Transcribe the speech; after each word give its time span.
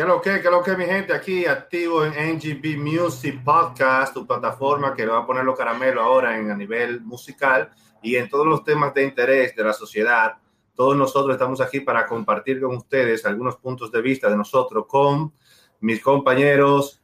¿Qué 0.00 0.06
lo 0.06 0.22
que, 0.22 0.40
qué 0.40 0.50
lo 0.50 0.62
que, 0.62 0.74
mi 0.78 0.86
gente? 0.86 1.12
Aquí 1.12 1.44
activo 1.44 2.06
en 2.06 2.12
NGB 2.12 2.78
Music 2.78 3.44
Podcast, 3.44 4.14
tu 4.14 4.26
plataforma 4.26 4.94
que 4.94 5.04
le 5.04 5.12
va 5.12 5.18
a 5.18 5.26
poner 5.26 5.44
los 5.44 5.58
caramelos 5.58 6.02
ahora 6.02 6.38
en, 6.38 6.50
a 6.50 6.56
nivel 6.56 7.02
musical 7.02 7.68
y 8.02 8.16
en 8.16 8.26
todos 8.30 8.46
los 8.46 8.64
temas 8.64 8.94
de 8.94 9.04
interés 9.04 9.54
de 9.54 9.62
la 9.62 9.74
sociedad. 9.74 10.38
Todos 10.74 10.96
nosotros 10.96 11.34
estamos 11.34 11.60
aquí 11.60 11.80
para 11.80 12.06
compartir 12.06 12.62
con 12.62 12.76
ustedes 12.76 13.26
algunos 13.26 13.56
puntos 13.56 13.92
de 13.92 14.00
vista 14.00 14.30
de 14.30 14.38
nosotros 14.38 14.86
con 14.88 15.34
mis 15.80 16.00
compañeros 16.00 17.02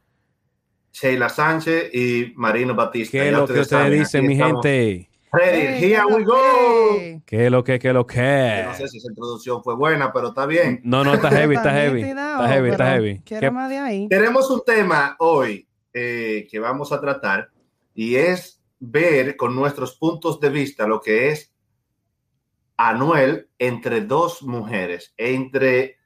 Sheila 0.91 1.29
Sánchez 1.29 1.93
y 1.93 2.33
Marino 2.35 2.73
Batista. 2.73 3.11
¿Qué 3.11 3.27
es 3.27 3.31
lo 3.31 3.45
que 3.45 3.59
ustedes 3.59 3.91
dicen, 3.91 4.25
mi 4.25 4.35
gente? 4.35 5.07
Ready, 5.37 5.85
here 5.85 6.05
we 6.07 6.23
go. 6.23 7.21
¿Qué 7.25 7.45
es 7.45 7.51
lo 7.51 7.63
que, 7.63 7.77
qué 7.77 7.89
es 7.89 7.93
lo 7.93 8.07
que? 8.07 8.63
No 8.65 8.73
sé 8.73 8.87
si 8.87 8.97
esa 8.97 9.09
introducción 9.09 9.61
fue 9.63 9.75
buena, 9.75 10.11
pero 10.11 10.29
está 10.29 10.47
bien. 10.47 10.81
No, 10.83 11.03
no, 11.03 11.13
está 11.13 11.29
heavy, 11.29 11.55
está 11.55 11.71
heavy. 11.73 12.01
Está 12.01 12.47
heavy, 12.47 12.69
está 12.69 12.85
heavy. 12.93 13.21
Quiero 13.23 13.51
más 13.51 13.69
de 13.69 13.77
ahí. 13.77 14.07
Tenemos 14.07 14.49
un 14.49 14.63
tema 14.65 15.15
hoy 15.19 15.67
eh, 15.93 16.47
que 16.49 16.59
vamos 16.59 16.91
a 16.91 16.99
tratar 16.99 17.51
y 17.93 18.15
es 18.15 18.63
ver 18.79 19.35
con 19.35 19.55
nuestros 19.55 19.95
puntos 19.97 20.39
de 20.39 20.49
vista 20.49 20.87
lo 20.87 21.01
que 21.01 21.29
es 21.29 21.53
Anuel 22.75 23.47
entre 23.59 24.01
dos 24.01 24.41
mujeres, 24.41 25.13
entre 25.17 25.97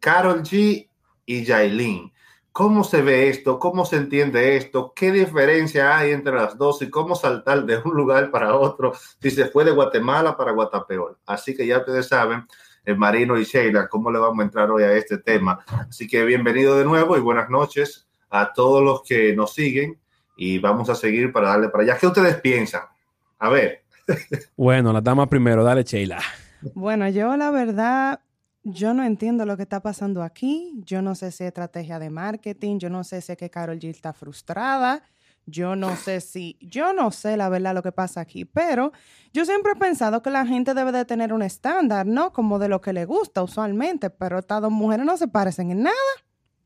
Carol 0.00 0.42
G 0.42 0.88
y 1.24 1.44
Jailin. 1.44 2.12
¿Cómo 2.56 2.84
se 2.84 3.02
ve 3.02 3.28
esto? 3.28 3.58
¿Cómo 3.58 3.84
se 3.84 3.96
entiende 3.96 4.56
esto? 4.56 4.94
¿Qué 4.96 5.12
diferencia 5.12 5.94
hay 5.94 6.12
entre 6.12 6.34
las 6.34 6.56
dos 6.56 6.80
y 6.80 6.88
cómo 6.88 7.14
saltar 7.14 7.66
de 7.66 7.76
un 7.84 7.94
lugar 7.94 8.30
para 8.30 8.56
otro 8.56 8.94
si 9.20 9.30
se 9.30 9.44
fue 9.48 9.62
de 9.62 9.72
Guatemala 9.72 10.38
para 10.38 10.52
Guatapeor? 10.52 11.18
Así 11.26 11.54
que 11.54 11.66
ya 11.66 11.80
ustedes 11.80 12.08
saben, 12.08 12.46
el 12.86 12.96
Marino 12.96 13.38
y 13.38 13.44
Sheila, 13.44 13.88
cómo 13.88 14.10
le 14.10 14.18
vamos 14.18 14.40
a 14.40 14.44
entrar 14.44 14.70
hoy 14.70 14.84
a 14.84 14.92
este 14.94 15.18
tema. 15.18 15.62
Así 15.66 16.08
que 16.08 16.24
bienvenido 16.24 16.78
de 16.78 16.86
nuevo 16.86 17.14
y 17.18 17.20
buenas 17.20 17.50
noches 17.50 18.06
a 18.30 18.54
todos 18.54 18.82
los 18.82 19.02
que 19.02 19.36
nos 19.36 19.52
siguen 19.52 20.00
y 20.34 20.58
vamos 20.58 20.88
a 20.88 20.94
seguir 20.94 21.32
para 21.32 21.50
darle 21.50 21.68
para 21.68 21.84
allá. 21.84 21.98
¿Qué 21.98 22.06
ustedes 22.06 22.40
piensan? 22.40 22.84
A 23.38 23.50
ver. 23.50 23.82
Bueno, 24.56 24.94
la 24.94 25.02
dama 25.02 25.28
primero, 25.28 25.62
dale 25.62 25.82
Sheila. 25.82 26.22
Bueno, 26.72 27.06
yo 27.10 27.36
la 27.36 27.50
verdad, 27.50 28.20
yo 28.68 28.94
no 28.94 29.04
entiendo 29.04 29.46
lo 29.46 29.56
que 29.56 29.62
está 29.62 29.80
pasando 29.80 30.24
aquí. 30.24 30.72
Yo 30.84 31.00
no 31.00 31.14
sé 31.14 31.30
si 31.30 31.44
es 31.44 31.48
estrategia 31.48 32.00
de 32.00 32.10
marketing, 32.10 32.78
yo 32.78 32.90
no 32.90 33.04
sé 33.04 33.20
si 33.20 33.30
es 33.30 33.38
que 33.38 33.48
Carol 33.48 33.78
G 33.78 33.90
está 33.90 34.12
frustrada. 34.12 35.02
Yo 35.48 35.76
no 35.76 35.94
sé 35.94 36.20
si, 36.20 36.58
yo 36.60 36.92
no 36.92 37.12
sé 37.12 37.36
la 37.36 37.48
verdad 37.48 37.72
lo 37.72 37.82
que 37.84 37.92
pasa 37.92 38.20
aquí, 38.20 38.44
pero 38.44 38.90
yo 39.32 39.44
siempre 39.44 39.72
he 39.72 39.76
pensado 39.76 40.20
que 40.20 40.30
la 40.30 40.44
gente 40.44 40.74
debe 40.74 40.90
de 40.90 41.04
tener 41.04 41.32
un 41.32 41.42
estándar, 41.42 42.04
¿no? 42.04 42.32
Como 42.32 42.58
de 42.58 42.68
lo 42.68 42.80
que 42.80 42.92
le 42.92 43.04
gusta 43.04 43.44
usualmente, 43.44 44.10
pero 44.10 44.40
estas 44.40 44.60
dos 44.60 44.72
mujeres 44.72 45.06
no 45.06 45.16
se 45.16 45.28
parecen 45.28 45.70
en 45.70 45.84
nada. 45.84 45.94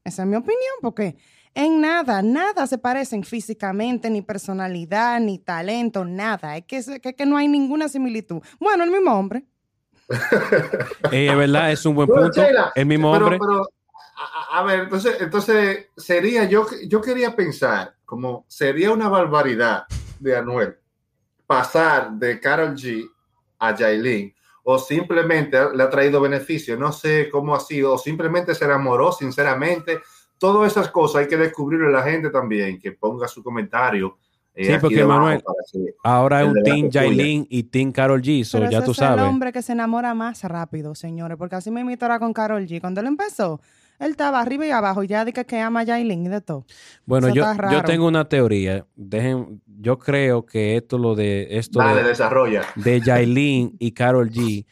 Esa 0.02 0.22
es 0.22 0.28
mi 0.28 0.36
opinión, 0.36 0.72
porque 0.80 1.18
en 1.54 1.82
nada, 1.82 2.22
nada 2.22 2.66
se 2.66 2.78
parecen 2.78 3.22
físicamente, 3.22 4.08
ni 4.08 4.22
personalidad, 4.22 5.20
ni 5.20 5.38
talento, 5.38 6.06
nada. 6.06 6.56
Es 6.56 6.64
que, 6.64 7.00
que, 7.02 7.14
que 7.14 7.26
no 7.26 7.36
hay 7.36 7.48
ninguna 7.48 7.86
similitud. 7.86 8.40
Bueno, 8.58 8.84
el 8.84 8.90
mismo 8.90 9.12
hombre. 9.12 9.44
Eh, 11.12 11.28
es 11.28 11.36
verdad, 11.36 11.72
es 11.72 11.86
un 11.86 11.94
buen 11.94 12.08
punto. 12.08 12.42
el 12.74 12.86
mismo 12.86 13.12
pero, 13.12 13.26
hombre. 13.26 13.38
pero, 13.40 13.68
a, 14.16 14.58
a, 14.58 14.62
ver, 14.64 14.80
entonces, 14.80 15.16
entonces 15.20 15.86
sería, 15.96 16.44
yo, 16.44 16.66
yo 16.86 17.00
quería 17.00 17.34
pensar, 17.34 17.94
como 18.04 18.44
sería 18.48 18.90
una 18.92 19.08
barbaridad 19.08 19.84
de 20.18 20.36
Anuel 20.36 20.80
pasar 21.50 22.12
de 22.12 22.38
Carol 22.38 22.76
G 22.76 23.10
a 23.58 23.76
Jailin, 23.76 24.32
o 24.62 24.78
simplemente 24.78 25.58
le 25.74 25.82
ha 25.82 25.90
traído 25.90 26.20
beneficio, 26.20 26.76
no 26.76 26.92
sé 26.92 27.28
cómo 27.28 27.56
ha 27.56 27.58
sido, 27.58 27.94
o 27.94 27.98
simplemente 27.98 28.54
se 28.54 28.66
enamoró 28.66 29.10
sinceramente. 29.10 30.00
Todas 30.38 30.70
esas 30.70 30.92
cosas 30.92 31.22
hay 31.22 31.28
que 31.28 31.36
descubrirlo 31.36 31.88
a 31.88 31.90
la 31.90 32.02
gente 32.04 32.30
también, 32.30 32.78
que 32.78 32.92
ponga 32.92 33.26
su 33.26 33.42
comentario. 33.42 34.16
Eh, 34.54 34.64
sí, 34.64 34.72
porque 34.80 35.04
Manuel, 35.04 35.42
ahora 36.02 36.42
es 36.42 36.48
un 36.48 36.62
Team 36.62 36.90
Jailin 36.92 37.46
y 37.48 37.62
Team 37.64 37.92
Carol 37.92 38.20
G, 38.20 38.44
so 38.44 38.58
Pero 38.58 38.70
ya 38.70 38.78
ese 38.78 38.84
tú 38.86 38.90
es 38.92 38.96
sabes. 38.96 39.22
el 39.22 39.28
hombre 39.28 39.52
que 39.52 39.62
se 39.62 39.72
enamora 39.72 40.12
más 40.14 40.42
rápido, 40.44 40.94
señores, 40.94 41.36
porque 41.38 41.56
así 41.56 41.70
me 41.70 41.80
invitó 41.80 42.06
con 42.18 42.32
Carol 42.32 42.66
G. 42.66 42.80
Cuando 42.80 43.00
él 43.00 43.06
empezó, 43.06 43.60
él 44.00 44.10
estaba 44.10 44.40
arriba 44.40 44.66
y 44.66 44.70
abajo, 44.70 45.04
y 45.04 45.06
ya 45.06 45.24
dije 45.24 45.44
que 45.44 45.60
ama 45.60 45.80
a 45.80 45.86
Jailin 45.86 46.26
y 46.26 46.28
de 46.28 46.40
todo. 46.40 46.64
Bueno, 47.06 47.28
Eso 47.28 47.36
yo, 47.36 47.44
yo 47.70 47.82
tengo 47.84 48.08
una 48.08 48.28
teoría. 48.28 48.86
Dejen, 48.96 49.62
yo 49.66 49.98
creo 49.98 50.44
que 50.44 50.76
esto 50.76 50.98
lo 50.98 51.14
de 51.14 51.46
esto 51.50 51.78
Dale, 51.78 52.02
de, 52.02 52.08
desarrolla. 52.08 52.62
de 52.74 53.00
Jailin 53.00 53.76
y 53.78 53.92
Carol 53.92 54.30
G 54.30 54.66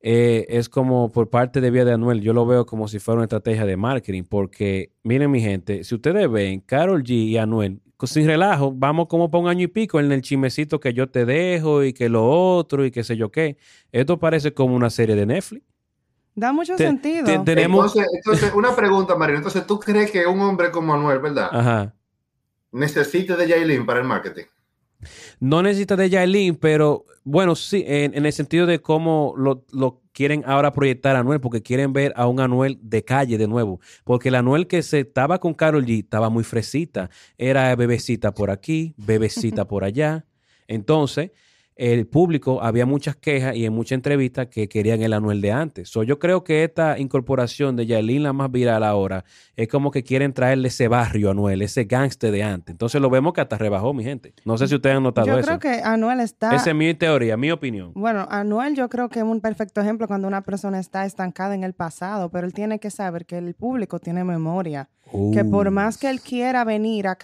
eh, 0.00 0.46
es 0.48 0.68
como 0.68 1.12
por 1.12 1.28
parte 1.30 1.60
de 1.60 1.70
Vía 1.70 1.84
de 1.84 1.92
Anuel. 1.92 2.20
Yo 2.22 2.32
lo 2.32 2.46
veo 2.46 2.64
como 2.66 2.88
si 2.88 2.98
fuera 2.98 3.16
una 3.18 3.24
estrategia 3.24 3.66
de 3.66 3.76
marketing, 3.76 4.24
porque 4.24 4.92
miren 5.04 5.30
mi 5.30 5.40
gente, 5.40 5.84
si 5.84 5.94
ustedes 5.94 6.30
ven 6.30 6.60
Carol 6.60 7.02
G 7.04 7.10
y 7.10 7.36
Anuel 7.38 7.81
sin 8.06 8.26
relajo, 8.26 8.72
vamos 8.74 9.06
como 9.08 9.30
para 9.30 9.42
un 9.42 9.48
año 9.48 9.64
y 9.64 9.68
pico 9.68 10.00
en 10.00 10.10
el 10.12 10.22
chimecito 10.22 10.80
que 10.80 10.92
yo 10.92 11.08
te 11.08 11.24
dejo 11.24 11.82
y 11.84 11.92
que 11.92 12.08
lo 12.08 12.28
otro 12.28 12.84
y 12.84 12.90
qué 12.90 13.04
sé 13.04 13.16
yo 13.16 13.30
qué. 13.30 13.56
Esto 13.92 14.18
parece 14.18 14.52
como 14.54 14.74
una 14.76 14.90
serie 14.90 15.14
de 15.16 15.26
Netflix. 15.26 15.64
Da 16.34 16.52
mucho 16.52 16.76
Te- 16.76 16.86
sentido. 16.86 17.24
te- 17.26 17.38
tenemos- 17.40 17.94
Entonces, 17.94 18.10
entonces, 18.14 18.52
una 18.54 18.74
pregunta, 18.74 19.14
Marino. 19.16 19.38
Entonces, 19.38 19.66
¿tú 19.66 19.78
crees 19.78 20.10
que 20.10 20.26
un 20.26 20.40
hombre 20.40 20.70
como 20.70 20.94
Anuel, 20.94 21.18
verdad, 21.18 21.48
Ajá. 21.52 21.94
necesita 22.70 23.36
de 23.36 23.48
Jailin 23.48 23.84
para 23.84 24.00
el 24.00 24.06
marketing? 24.06 24.44
No 25.40 25.62
necesita 25.62 25.96
de 25.96 26.10
Yailin, 26.10 26.56
pero 26.56 27.04
bueno, 27.24 27.54
sí, 27.54 27.84
en, 27.86 28.14
en 28.16 28.26
el 28.26 28.32
sentido 28.32 28.66
de 28.66 28.80
cómo 28.80 29.34
lo, 29.36 29.64
lo 29.72 30.02
quieren 30.12 30.42
ahora 30.46 30.72
proyectar 30.72 31.16
a 31.16 31.20
Anuel, 31.20 31.40
porque 31.40 31.62
quieren 31.62 31.92
ver 31.92 32.12
a 32.16 32.26
un 32.26 32.40
Anuel 32.40 32.78
de 32.82 33.04
calle 33.04 33.38
de 33.38 33.48
nuevo. 33.48 33.80
Porque 34.04 34.28
el 34.28 34.36
Anuel 34.36 34.66
que 34.66 34.82
se 34.82 35.00
estaba 35.00 35.38
con 35.38 35.54
Carol 35.54 35.84
G 35.84 36.04
estaba 36.04 36.30
muy 36.30 36.44
fresita. 36.44 37.10
Era 37.38 37.74
bebecita 37.74 38.32
por 38.32 38.50
aquí, 38.50 38.94
bebecita 38.96 39.66
por 39.66 39.84
allá. 39.84 40.26
Entonces, 40.68 41.32
el 41.76 42.06
público, 42.06 42.62
había 42.62 42.84
muchas 42.84 43.16
quejas 43.16 43.56
y 43.56 43.64
en 43.64 43.72
muchas 43.72 43.96
entrevistas 43.96 44.48
que 44.48 44.68
querían 44.68 45.02
el 45.02 45.12
Anuel 45.12 45.40
de 45.40 45.52
antes. 45.52 45.88
So, 45.88 46.02
yo 46.02 46.18
creo 46.18 46.44
que 46.44 46.64
esta 46.64 46.98
incorporación 46.98 47.76
de 47.76 47.86
Yailin, 47.86 48.22
la 48.22 48.32
más 48.32 48.50
viral 48.50 48.84
ahora, 48.84 49.24
es 49.56 49.68
como 49.68 49.90
que 49.90 50.02
quieren 50.04 50.32
traerle 50.32 50.68
ese 50.68 50.88
barrio 50.88 51.28
a 51.28 51.30
Anuel, 51.32 51.62
ese 51.62 51.84
gangster 51.84 52.30
de 52.30 52.42
antes. 52.42 52.72
Entonces 52.72 53.00
lo 53.00 53.08
vemos 53.08 53.32
que 53.32 53.40
hasta 53.40 53.56
rebajó, 53.56 53.94
mi 53.94 54.04
gente. 54.04 54.34
No 54.44 54.58
sé 54.58 54.68
si 54.68 54.74
ustedes 54.74 54.96
han 54.96 55.02
notado 55.02 55.26
Yo 55.26 55.38
eso. 55.38 55.46
creo 55.46 55.58
que 55.58 55.82
Anuel 55.82 56.20
está... 56.20 56.54
Esa 56.54 56.70
es 56.70 56.76
mi 56.76 56.92
teoría, 56.94 57.36
mi 57.36 57.50
opinión. 57.50 57.92
Bueno, 57.94 58.26
Anuel 58.30 58.74
yo 58.74 58.88
creo 58.88 59.08
que 59.08 59.20
es 59.20 59.24
un 59.24 59.40
perfecto 59.40 59.80
ejemplo 59.80 60.06
cuando 60.06 60.28
una 60.28 60.42
persona 60.42 60.78
está 60.78 61.06
estancada 61.06 61.54
en 61.54 61.64
el 61.64 61.72
pasado, 61.72 62.30
pero 62.30 62.46
él 62.46 62.52
tiene 62.52 62.78
que 62.80 62.90
saber 62.90 63.24
que 63.24 63.38
el 63.38 63.54
público 63.54 63.98
tiene 63.98 64.24
memoria, 64.24 64.90
que 65.32 65.44
por 65.44 65.70
más 65.70 65.96
que 65.98 66.10
él 66.10 66.20
quiera 66.20 66.64
venir 66.64 67.06
a, 67.08 67.16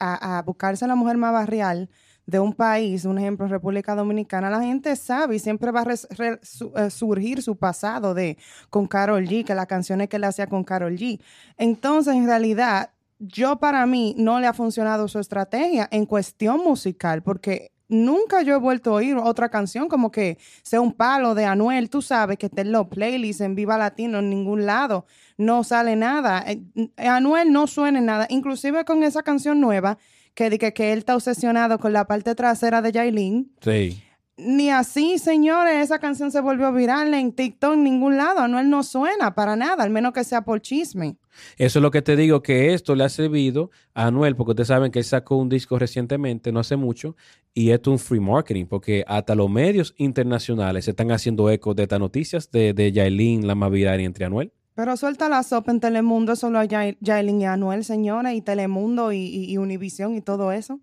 a 0.00 0.42
buscarse 0.42 0.84
a 0.84 0.88
la 0.88 0.96
mujer 0.96 1.16
más 1.16 1.32
barrial 1.32 1.88
de 2.26 2.38
un 2.40 2.52
país, 2.52 3.04
un 3.04 3.18
ejemplo, 3.18 3.46
República 3.48 3.94
Dominicana, 3.94 4.48
la 4.50 4.62
gente 4.62 4.94
sabe 4.96 5.36
y 5.36 5.38
siempre 5.38 5.70
va 5.72 5.80
a 5.82 5.96
su- 5.96 6.72
eh, 6.76 6.90
surgir 6.90 7.42
su 7.42 7.56
pasado 7.56 8.14
de 8.14 8.38
con 8.70 8.86
Carol 8.86 9.26
G, 9.26 9.44
que 9.44 9.54
las 9.54 9.66
canciones 9.66 10.08
que 10.08 10.16
él 10.16 10.24
hacía 10.24 10.46
con 10.46 10.64
Carol 10.64 10.96
G. 10.96 11.20
Entonces, 11.56 12.14
en 12.14 12.26
realidad, 12.26 12.90
yo 13.18 13.56
para 13.58 13.86
mí 13.86 14.14
no 14.18 14.40
le 14.40 14.46
ha 14.46 14.52
funcionado 14.52 15.08
su 15.08 15.18
estrategia 15.18 15.88
en 15.90 16.06
cuestión 16.06 16.58
musical, 16.62 17.22
porque 17.22 17.70
nunca 17.88 18.42
yo 18.42 18.54
he 18.54 18.58
vuelto 18.58 18.90
a 18.90 18.94
oír 18.94 19.16
otra 19.16 19.48
canción 19.50 19.88
como 19.88 20.10
que 20.10 20.38
sea 20.62 20.80
un 20.80 20.92
palo 20.92 21.34
de 21.34 21.44
Anuel, 21.44 21.90
tú 21.90 22.02
sabes 22.02 22.38
que 22.38 22.46
está 22.46 22.62
en 22.62 22.72
los 22.72 22.86
playlists, 22.88 23.42
en 23.42 23.54
Viva 23.54 23.76
Latino, 23.76 24.20
en 24.20 24.30
ningún 24.30 24.64
lado, 24.64 25.06
no 25.36 25.62
sale 25.62 25.94
nada. 25.94 26.44
Eh, 26.46 26.62
Anuel 26.96 27.52
no 27.52 27.66
suena 27.66 27.98
en 27.98 28.06
nada, 28.06 28.26
inclusive 28.30 28.84
con 28.84 29.02
esa 29.02 29.22
canción 29.22 29.60
nueva 29.60 29.98
que 30.34 30.50
dice 30.50 30.72
que 30.72 30.92
él 30.92 30.98
está 31.00 31.14
obsesionado 31.14 31.78
con 31.78 31.92
la 31.92 32.06
parte 32.06 32.34
trasera 32.34 32.82
de 32.82 32.92
Yailin. 32.92 33.52
Sí. 33.60 34.02
Ni 34.38 34.70
así, 34.70 35.18
señores, 35.18 35.84
esa 35.84 35.98
canción 35.98 36.32
se 36.32 36.40
volvió 36.40 36.72
viral 36.72 37.12
en 37.12 37.32
TikTok, 37.32 37.74
en 37.74 37.84
ningún 37.84 38.16
lado. 38.16 38.40
Anuel 38.40 38.70
no 38.70 38.82
suena 38.82 39.34
para 39.34 39.56
nada, 39.56 39.84
al 39.84 39.90
menos 39.90 40.12
que 40.12 40.24
sea 40.24 40.42
por 40.42 40.62
chisme. 40.62 41.16
Eso 41.58 41.78
es 41.78 41.82
lo 41.82 41.90
que 41.90 42.00
te 42.00 42.16
digo, 42.16 42.42
que 42.42 42.72
esto 42.72 42.94
le 42.94 43.04
ha 43.04 43.08
servido 43.10 43.70
a 43.94 44.06
Anuel, 44.06 44.34
porque 44.34 44.52
ustedes 44.52 44.68
saben 44.68 44.90
que 44.90 45.00
él 45.00 45.04
sacó 45.04 45.36
un 45.36 45.50
disco 45.50 45.78
recientemente, 45.78 46.50
no 46.50 46.60
hace 46.60 46.76
mucho, 46.76 47.14
y 47.52 47.70
esto 47.70 47.90
es 47.90 48.00
un 48.00 48.06
free 48.06 48.20
marketing, 48.20 48.66
porque 48.66 49.04
hasta 49.06 49.34
los 49.34 49.50
medios 49.50 49.94
internacionales 49.98 50.86
se 50.86 50.92
están 50.92 51.12
haciendo 51.12 51.50
eco 51.50 51.74
de 51.74 51.82
estas 51.84 52.00
noticias 52.00 52.50
de, 52.50 52.72
de 52.72 52.90
Yailin, 52.90 53.46
la 53.46 53.54
más 53.54 53.70
viral 53.70 54.00
y 54.00 54.04
entre 54.04 54.24
Anuel. 54.24 54.52
Pero 54.74 54.96
suelta 54.96 55.28
la 55.28 55.42
sopa 55.42 55.70
en 55.70 55.80
Telemundo, 55.80 56.34
solo 56.36 56.58
a 56.58 56.64
Yailin 56.64 57.40
y 57.42 57.46
Anuel, 57.46 57.84
señores, 57.84 58.34
y 58.34 58.40
Telemundo 58.40 59.12
y, 59.12 59.18
y, 59.18 59.52
y 59.52 59.58
Univisión 59.58 60.14
y 60.14 60.20
todo 60.22 60.50
eso. 60.52 60.80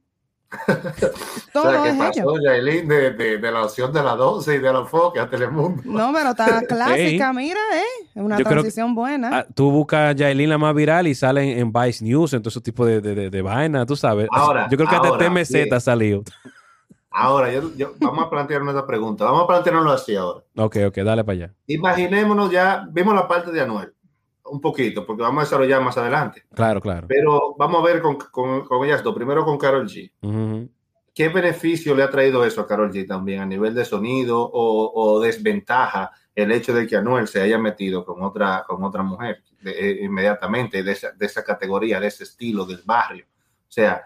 todo 1.54 1.68
o 1.70 1.72
sea, 1.72 1.84
¿qué 1.84 1.90
es 1.90 1.96
pasó. 1.98 2.36
Yailin, 2.44 2.88
de, 2.88 3.12
de, 3.12 3.38
de 3.38 3.52
la 3.52 3.64
opción 3.64 3.94
de 3.94 4.02
la 4.02 4.16
12 4.16 4.56
y 4.56 4.58
de 4.60 4.74
la 4.74 4.84
Foque 4.86 5.20
a 5.20 5.30
Telemundo? 5.30 5.82
No, 5.86 6.12
pero 6.14 6.32
está 6.32 6.62
clásica, 6.68 7.32
mira, 7.34 7.60
¿eh? 7.76 8.06
Es 8.16 8.22
una 8.22 8.38
Yo 8.38 8.44
creo 8.46 8.58
que- 8.58 8.62
transición 8.62 8.96
buena. 8.96 9.30
Ah, 9.40 9.46
tú 9.54 9.70
buscas 9.72 10.16
Yailin, 10.16 10.50
la 10.50 10.58
más 10.58 10.74
viral, 10.74 11.08
y 11.08 11.14
salen 11.16 11.50
en 11.58 11.72
Vice 11.72 12.04
News, 12.04 12.34
en 12.34 12.42
todo 12.42 12.50
ese 12.50 12.62
tipo 12.62 12.86
de, 12.86 13.00
de, 13.02 13.14
de, 13.16 13.30
de 13.30 13.42
vaina, 13.42 13.86
tú 13.86 13.96
sabes. 13.96 14.28
Ahora, 14.32 14.68
Yo 14.72 14.78
creo 14.78 14.90
que 14.90 14.96
hasta 14.96 15.08
ahora, 15.10 15.28
TMZ 15.30 15.52
bien. 15.54 15.74
ha 15.74 15.80
salido. 15.80 16.24
Ahora, 17.12 17.52
yo, 17.52 17.72
yo- 17.76 17.94
vamos 18.00 18.26
a 18.26 18.30
plantearnos 18.30 18.74
esta 18.76 18.86
pregunta. 18.86 19.26
Vamos 19.26 19.44
a 19.44 19.48
plantearnos 19.48 19.92
así 20.02 20.16
ahora. 20.16 20.44
Ok, 20.56 20.78
ok, 20.88 20.98
dale 20.98 21.24
para 21.24 21.34
allá. 21.34 21.54
Imaginémonos 21.68 22.52
ya, 22.52 22.86
vimos 22.92 23.16
la 23.16 23.28
parte 23.28 23.52
de 23.52 23.62
Anuel. 23.62 23.94
un 24.52 24.60
poquito, 24.62 25.06
porque 25.06 25.22
vamos 25.22 25.42
a 25.42 25.46
desarrollar 25.46 25.80
más 25.84 25.96
adelante. 25.98 26.44
Claro, 26.56 26.82
claro. 26.82 27.06
Pero 27.08 27.54
vamos 27.56 27.82
a 27.82 27.86
ver 27.86 28.02
con, 28.02 28.16
con, 28.18 28.66
con 28.66 28.84
ellas 28.84 29.04
dos. 29.04 29.14
Primero 29.14 29.46
con 29.46 29.60
Carol 29.60 29.88
G. 29.88 30.12
Ujú. 30.24 30.68
¿Qué 31.14 31.30
beneficio 31.30 31.94
le 31.94 32.02
ha 32.02 32.10
traído 32.10 32.44
eso 32.44 32.62
a 32.62 32.66
Carol 32.68 32.92
G 32.92 33.06
también 33.08 33.42
a 33.42 33.46
nivel 33.46 33.76
de 33.76 33.86
sonido 33.86 34.42
o, 34.42 34.92
o 34.94 35.20
desventaja 35.20 36.10
el 36.34 36.52
hecho 36.52 36.74
de 36.74 36.88
que 36.88 36.96
Anuel 36.96 37.28
se 37.28 37.42
haya 37.42 37.60
metido 37.60 38.04
con 38.04 38.24
otra, 38.24 38.64
con 38.68 38.84
otra 38.84 39.04
mujer 39.04 39.44
de- 39.62 39.72
eh, 39.72 40.04
inmediatamente 40.04 40.82
de 40.82 40.94
esa, 40.94 41.12
de 41.12 41.26
esa 41.28 41.44
categoría, 41.44 42.00
de 42.00 42.08
ese 42.08 42.24
estilo, 42.24 42.66
del 42.66 42.82
barrio? 42.84 43.26
O 43.28 43.72
sea, 43.72 44.04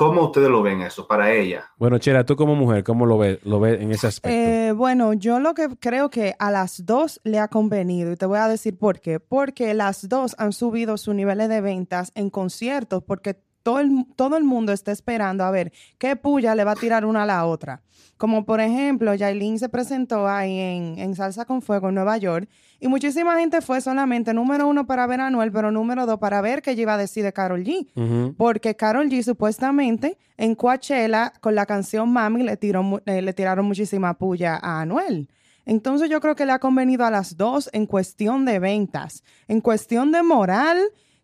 ¿cómo 0.00 0.24
ustedes 0.24 0.48
lo 0.48 0.62
ven 0.62 0.80
eso 0.80 1.06
para 1.06 1.30
ella? 1.30 1.70
Bueno, 1.76 1.98
Chera, 1.98 2.24
tú 2.24 2.34
como 2.34 2.54
mujer, 2.54 2.82
¿cómo 2.82 3.04
lo 3.04 3.18
ves, 3.18 3.38
lo 3.44 3.60
ves 3.60 3.82
en 3.82 3.90
ese 3.90 4.06
aspecto? 4.06 4.34
Eh, 4.34 4.72
bueno, 4.72 5.12
yo 5.12 5.40
lo 5.40 5.52
que 5.52 5.68
creo 5.78 6.08
que 6.08 6.34
a 6.38 6.50
las 6.50 6.86
dos 6.86 7.20
le 7.22 7.38
ha 7.38 7.48
convenido 7.48 8.10
y 8.10 8.16
te 8.16 8.24
voy 8.24 8.38
a 8.38 8.48
decir 8.48 8.78
por 8.78 9.00
qué. 9.00 9.20
Porque 9.20 9.74
las 9.74 10.08
dos 10.08 10.34
han 10.38 10.54
subido 10.54 10.96
sus 10.96 11.14
niveles 11.14 11.50
de 11.50 11.60
ventas 11.60 12.12
en 12.14 12.30
conciertos 12.30 13.02
porque 13.02 13.42
todo 13.70 13.78
el, 13.80 14.06
todo 14.16 14.36
el 14.36 14.44
mundo 14.44 14.72
está 14.72 14.90
esperando 14.90 15.44
a 15.44 15.50
ver 15.50 15.72
qué 15.98 16.16
puya 16.16 16.56
le 16.56 16.64
va 16.64 16.72
a 16.72 16.76
tirar 16.76 17.04
una 17.04 17.22
a 17.22 17.26
la 17.26 17.46
otra. 17.46 17.82
Como 18.16 18.44
por 18.44 18.60
ejemplo, 18.60 19.14
Yailin 19.14 19.58
se 19.58 19.68
presentó 19.68 20.28
ahí 20.28 20.58
en, 20.58 20.98
en 20.98 21.14
Salsa 21.14 21.44
con 21.44 21.62
Fuego 21.62 21.88
en 21.88 21.94
Nueva 21.94 22.18
York 22.18 22.48
y 22.80 22.88
muchísima 22.88 23.38
gente 23.38 23.60
fue 23.60 23.80
solamente 23.80 24.34
número 24.34 24.66
uno 24.66 24.86
para 24.86 25.06
ver 25.06 25.20
a 25.20 25.28
Anuel, 25.28 25.52
pero 25.52 25.70
número 25.70 26.04
dos 26.04 26.18
para 26.18 26.40
ver 26.40 26.62
qué 26.62 26.72
iba 26.72 26.94
a 26.94 26.98
decir 26.98 27.22
de 27.22 27.32
Carol 27.32 27.62
G. 27.62 28.34
Porque 28.36 28.74
Carol 28.74 29.08
G 29.08 29.22
supuestamente 29.22 30.18
en 30.36 30.54
Coachella 30.54 31.32
con 31.40 31.54
la 31.54 31.64
canción 31.64 32.12
Mami 32.12 32.42
le, 32.42 32.56
tiró, 32.56 33.00
eh, 33.06 33.22
le 33.22 33.32
tiraron 33.32 33.66
muchísima 33.66 34.14
puya 34.14 34.58
a 34.60 34.80
Anuel. 34.80 35.28
Entonces 35.64 36.10
yo 36.10 36.20
creo 36.20 36.34
que 36.34 36.46
le 36.46 36.52
ha 36.52 36.58
convenido 36.58 37.04
a 37.04 37.10
las 37.10 37.36
dos 37.36 37.70
en 37.72 37.86
cuestión 37.86 38.44
de 38.44 38.58
ventas, 38.58 39.22
en 39.46 39.60
cuestión 39.60 40.10
de 40.10 40.22
moral, 40.22 40.80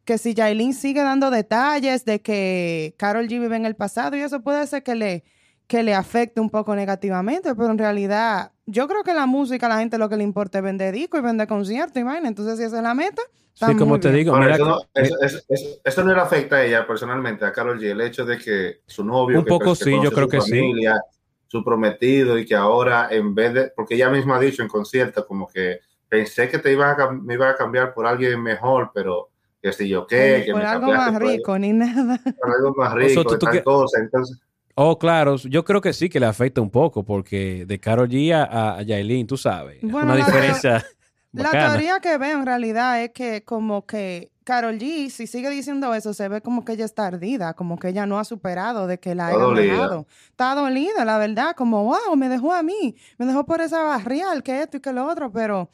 que 0.06 0.18
si 0.18 0.32
Yailin 0.34 0.72
sigue 0.72 1.02
dando 1.02 1.30
detalles 1.30 2.04
de 2.06 2.22
que 2.22 2.94
Carol 2.96 3.26
G 3.26 3.40
vive 3.40 3.56
en 3.56 3.66
el 3.66 3.74
pasado 3.74 4.16
y 4.16 4.20
eso 4.20 4.40
puede 4.40 4.66
ser 4.68 4.82
que 4.84 4.94
le, 4.94 5.24
que 5.66 5.82
le 5.82 5.94
afecte 5.94 6.40
un 6.40 6.48
poco 6.48 6.74
negativamente, 6.76 7.54
pero 7.56 7.70
en 7.72 7.76
realidad 7.78 8.52
yo 8.66 8.86
creo 8.86 9.02
que 9.02 9.12
la 9.12 9.26
música 9.26 9.66
a 9.66 9.68
la 9.68 9.78
gente 9.78 9.98
lo 9.98 10.08
que 10.08 10.16
le 10.16 10.22
importa 10.22 10.58
es 10.58 10.64
vender 10.64 10.94
disco 10.94 11.18
y 11.18 11.22
vender 11.22 11.48
conciertos 11.48 11.96
y 12.00 12.04
vaina. 12.04 12.28
Entonces 12.28 12.56
si 12.56 12.62
esa 12.64 12.76
es 12.78 12.82
la 12.84 12.94
meta, 12.94 13.20
Sí, 13.54 13.74
como 13.74 13.98
te 13.98 14.08
bien. 14.10 14.18
digo, 14.18 14.36
mira, 14.36 14.54
eso, 14.54 14.64
no, 14.64 14.80
eso, 14.94 15.14
eso- 15.20 15.78
eso- 15.82 16.04
no 16.04 16.14
le 16.14 16.20
afecta 16.20 16.56
a 16.56 16.64
ella 16.64 16.86
personalmente, 16.86 17.44
a 17.44 17.52
Carol 17.52 17.80
G, 17.80 17.90
el 17.90 18.00
hecho 18.02 18.24
de 18.24 18.38
que 18.38 18.82
su 18.86 19.02
novio, 19.02 19.38
Un 19.38 19.44
que, 19.44 19.50
poco 19.50 19.64
pues, 19.64 19.78
sí, 19.78 19.90
yo 20.02 20.10
creo 20.12 20.26
su 20.26 20.30
que 20.30 20.40
sí. 20.40 20.50
familia, 20.60 21.00
su 21.48 21.64
prometido, 21.64 22.38
y 22.38 22.44
que 22.44 22.54
ahora 22.54 23.08
en 23.10 23.34
vez 23.34 23.54
de, 23.54 23.72
porque 23.74 23.94
ella 23.94 24.10
misma 24.10 24.36
ha 24.36 24.40
dicho 24.40 24.62
en 24.62 24.68
concierto, 24.68 25.26
como 25.26 25.48
que 25.48 25.80
pensé 26.08 26.48
que 26.48 26.58
te 26.58 26.70
iba 26.70 26.92
a, 26.92 27.10
me 27.10 27.34
iba 27.34 27.48
a 27.48 27.56
cambiar 27.56 27.92
por 27.94 28.06
alguien 28.06 28.40
mejor, 28.42 28.90
pero 28.94 29.30
que 29.70 29.72
si 29.72 29.88
yo 29.88 30.06
qué, 30.06 30.42
que 30.46 30.52
por 30.52 30.62
me 30.62 30.66
algo 30.68 30.86
más 30.92 31.12
por- 31.12 31.22
rico, 31.22 31.58
ni 31.58 31.72
nada. 31.72 32.20
por 32.40 32.50
algo 32.54 32.74
más 32.76 32.94
O 32.94 32.98
sea, 32.98 33.08
rico, 33.08 33.24
tú- 33.24 33.34
y 33.34 33.38
tú 33.38 33.44
tal 33.46 33.52
que- 33.54 33.62
cosa, 33.64 33.98
entonces... 34.00 34.38
Oh, 34.78 34.98
claro, 34.98 35.36
yo 35.36 35.64
creo 35.64 35.80
que 35.80 35.92
sí 35.94 36.08
que 36.08 36.20
le 36.20 36.26
afecta 36.26 36.60
un 36.60 36.70
poco, 36.70 37.02
porque 37.02 37.64
de 37.66 37.80
Karol 37.80 38.08
G 38.08 38.32
a, 38.32 38.76
a 38.76 38.82
Yailin, 38.82 39.26
tú 39.26 39.36
sabes, 39.36 39.76
es 39.82 39.90
Bueno, 39.90 40.12
una 40.12 40.16
la- 40.18 40.24
diferencia 40.26 40.84
La 41.32 41.50
teoría 41.50 41.98
que 42.00 42.16
veo 42.18 42.38
en 42.38 42.46
realidad 42.46 43.02
es 43.02 43.10
que 43.12 43.42
como 43.44 43.84
que 43.86 44.30
Carol 44.44 44.78
G, 44.78 45.10
si 45.10 45.26
sigue 45.26 45.50
diciendo 45.50 45.92
eso, 45.94 46.14
se 46.14 46.28
ve 46.28 46.40
como 46.40 46.64
que 46.64 46.72
ella 46.74 46.84
está 46.84 47.06
ardida, 47.06 47.54
como 47.54 47.78
que 47.78 47.88
ella 47.88 48.06
no 48.06 48.18
ha 48.18 48.24
superado 48.24 48.86
de 48.86 48.98
que 49.00 49.14
la 49.14 49.30
dolida. 49.30 49.72
dejado. 49.72 50.06
Está 50.30 50.54
dolida, 50.54 51.04
la 51.04 51.18
verdad, 51.18 51.54
como, 51.56 51.82
wow, 51.84 52.14
me 52.16 52.28
dejó 52.28 52.52
a 52.54 52.62
mí, 52.62 52.94
me 53.18 53.26
dejó 53.26 53.44
por 53.44 53.60
esa 53.60 53.82
barrial, 53.82 54.42
que 54.42 54.62
esto 54.62 54.76
y 54.76 54.80
que 54.80 54.92
lo 54.92 55.06
otro, 55.06 55.32
pero 55.32 55.68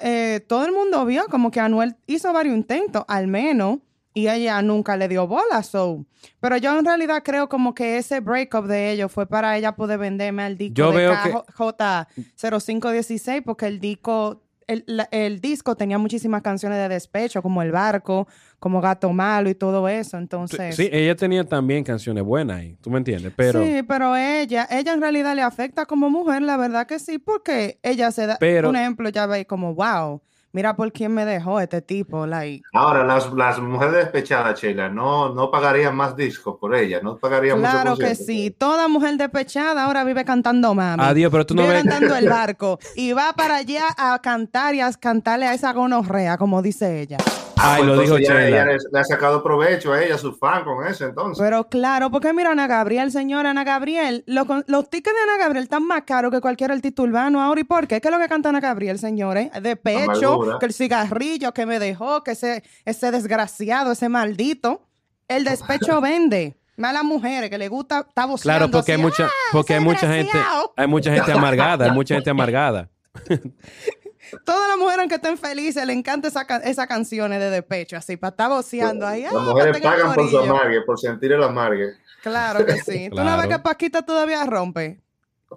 eh, 0.00 0.40
todo 0.46 0.64
el 0.64 0.72
mundo 0.72 1.04
vio 1.04 1.26
como 1.26 1.50
que 1.50 1.60
Anuel 1.60 1.96
hizo 2.06 2.32
varios 2.32 2.56
intentos, 2.56 3.04
al 3.08 3.26
menos, 3.26 3.80
y 4.14 4.28
ella 4.28 4.62
nunca 4.62 4.96
le 4.96 5.08
dio 5.08 5.26
bola, 5.26 5.64
so. 5.64 6.06
Pero 6.40 6.56
yo 6.56 6.78
en 6.78 6.84
realidad 6.84 7.22
creo 7.24 7.48
como 7.48 7.74
que 7.74 7.98
ese 7.98 8.20
breakup 8.20 8.66
de 8.66 8.92
ellos 8.92 9.10
fue 9.10 9.26
para 9.26 9.58
ella 9.58 9.74
poder 9.74 9.98
venderme 9.98 10.44
al 10.44 10.56
disco 10.56 10.76
Yo 10.76 10.92
de 10.92 10.98
veo 10.98 11.14
KJ0516 11.14 13.42
porque 13.44 13.66
el 13.66 13.80
disco 13.80 14.43
el, 14.68 14.84
la- 14.86 15.08
el 15.10 15.40
disco 15.40 15.74
tenía 15.76 15.98
muchísimas 15.98 16.42
canciones 16.42 16.78
de 16.78 16.88
despecho, 16.88 17.42
como 17.42 17.62
El 17.62 17.72
Barco, 17.72 18.26
como 18.58 18.80
Gato 18.80 19.12
Malo 19.12 19.50
y 19.50 19.54
todo 19.54 19.88
eso. 19.88 20.16
Entonces, 20.18 20.76
Sí, 20.76 20.88
ella 20.92 21.14
tenía 21.16 21.44
también 21.44 21.84
canciones 21.84 22.24
buenas 22.24 22.58
ahí, 22.60 22.76
tú 22.80 22.90
me 22.90 22.98
entiendes, 22.98 23.32
pero, 23.36 23.62
Sí, 23.64 23.82
pero 23.86 24.16
ella, 24.16 24.66
ella 24.70 24.92
en 24.92 25.00
realidad 25.00 25.34
le 25.34 25.42
afecta 25.42 25.86
como 25.86 26.10
mujer, 26.10 26.42
la 26.42 26.56
verdad 26.56 26.86
que 26.86 26.98
sí, 26.98 27.18
porque 27.18 27.78
ella 27.82 28.10
se 28.10 28.26
da, 28.26 28.36
Pero- 28.38 28.68
un 28.70 28.76
ejemplo, 28.76 29.08
ya 29.08 29.26
ve 29.26 29.46
como, 29.46 29.74
wow, 29.74 30.20
mira 30.54 30.74
por 30.74 30.90
quién 30.92 31.12
me 31.12 31.26
dejó 31.26 31.60
este 31.60 31.82
tipo, 31.82 32.26
like. 32.26 32.62
Ahora, 32.72 33.04
las, 33.04 33.30
las 33.34 33.58
mujeres 33.58 33.96
despechadas, 33.96 34.58
Sheila, 34.58 34.88
no, 34.88 35.34
no 35.34 35.50
pagarían 35.50 35.94
más 35.94 36.16
discos 36.16 36.56
por 36.58 36.74
ella, 36.74 37.00
no 37.02 37.18
pagarían 37.18 37.58
mucho 37.60 37.70
Claro 37.70 37.96
que 37.96 38.06
concierto. 38.06 38.24
sí, 38.24 38.50
toda 38.56 38.88
mujer 38.88 39.16
despechada 39.18 39.84
ahora 39.84 40.04
vive 40.04 40.24
cantando 40.24 40.72
mami. 40.74 41.02
Adiós, 41.04 41.30
pero 41.30 41.44
tú 41.44 41.54
no 41.54 41.62
vive 41.62 41.74
ves- 41.74 41.82
cantando 41.84 42.16
el 42.16 42.28
barco 42.30 42.78
y 42.94 43.12
va 43.12 43.34
para 43.36 43.56
allá 43.56 43.84
a 43.98 44.18
cantar 44.20 44.74
y 44.74 44.80
a 44.80 44.90
cantarle 44.92 45.46
a 45.46 45.52
esa 45.54 45.72
gonorrea, 45.74 46.38
como 46.38 46.62
dice 46.62 47.00
ella. 47.02 47.18
Ah, 47.64 47.74
Ay, 47.76 47.82
pues 47.84 47.96
lo 47.96 48.02
dijo 48.02 48.18
ya- 48.18 48.34
le, 48.34 48.76
le 48.92 48.98
ha 49.00 49.04
sacado 49.04 49.42
provecho 49.42 49.92
a 49.92 50.02
ella, 50.02 50.18
su 50.18 50.34
fan 50.34 50.64
con 50.64 50.86
eso, 50.86 51.04
entonces. 51.06 51.42
Pero 51.42 51.68
claro, 51.68 52.10
porque 52.10 52.32
mira 52.32 52.50
Ana 52.50 52.66
Gabriel, 52.66 53.10
señora 53.10 53.50
Ana 53.50 53.64
Gabriel, 53.64 54.22
lo 54.26 54.44
con- 54.46 54.64
los 54.68 54.90
tickets 54.90 55.14
de 55.16 55.22
Ana 55.32 55.42
Gabriel 55.42 55.64
están 55.64 55.86
más 55.86 56.02
caros 56.02 56.30
que 56.30 56.40
cualquier 56.40 56.72
artista 56.72 57.02
urbano 57.02 57.42
ahora. 57.42 57.60
¿Y 57.60 57.64
por 57.64 57.86
qué? 57.86 58.00
¿Qué 58.00 58.08
es 58.08 58.12
lo 58.14 58.20
que 58.20 58.28
canta 58.28 58.50
Ana 58.50 58.60
Gabriel, 58.60 58.98
señores? 58.98 59.50
De 59.62 59.76
pecho, 59.76 60.58
que 60.60 60.66
el 60.66 60.72
cigarrillo 60.72 61.52
que 61.54 61.66
me 61.66 61.78
dejó, 61.78 62.22
que 62.22 62.32
ese, 62.32 62.62
ese 62.84 63.10
desgraciado, 63.10 63.92
ese 63.92 64.08
maldito. 64.08 64.82
El 65.26 65.44
despecho 65.44 66.00
vende. 66.02 66.58
Malas 66.76 67.04
mujeres 67.04 67.50
que 67.50 67.56
le 67.56 67.68
gusta, 67.68 68.00
está 68.08 68.26
voceando 68.26 68.66
claro, 68.66 68.70
porque 68.70 68.92
hay 68.92 68.98
mucha, 68.98 69.26
¡Ah, 69.26 69.30
porque 69.52 69.74
hay 69.74 69.78
ese 69.78 69.84
mucha 69.88 70.12
gente, 70.12 70.38
hay 70.76 70.86
mucha 70.88 71.12
gente 71.14 71.30
amargada, 71.32 71.84
hay 71.84 71.92
mucha 71.92 72.16
gente 72.16 72.30
amargada. 72.30 72.90
Todas 74.44 74.68
las 74.68 74.78
mujeres 74.78 75.08
que 75.08 75.14
estén 75.16 75.36
felices 75.38 75.86
le 75.86 75.92
encanta 75.92 76.28
esa 76.28 76.42
esas 76.64 76.86
canciones 76.86 77.40
de 77.40 77.50
despecho, 77.50 77.96
así, 77.96 78.16
para 78.16 78.30
estar 78.30 78.48
voceando 78.48 79.06
ahí. 79.06 79.22
Las 79.22 79.34
¡ah, 79.34 79.38
mujeres 79.38 79.80
pagan 79.80 80.14
por 80.14 80.30
su 80.30 80.38
amargue, 80.38 80.80
por 80.82 80.98
sentir 80.98 81.32
el 81.32 81.42
amargue. 81.42 81.94
Claro 82.22 82.64
que 82.64 82.78
sí. 82.78 83.10
¿Tú 83.10 83.16
no 83.16 83.22
Claro. 83.22 83.42
ves 83.42 83.56
que 83.56 83.62
Paquita 83.62 84.02
todavía 84.02 84.44
rompe? 84.44 85.03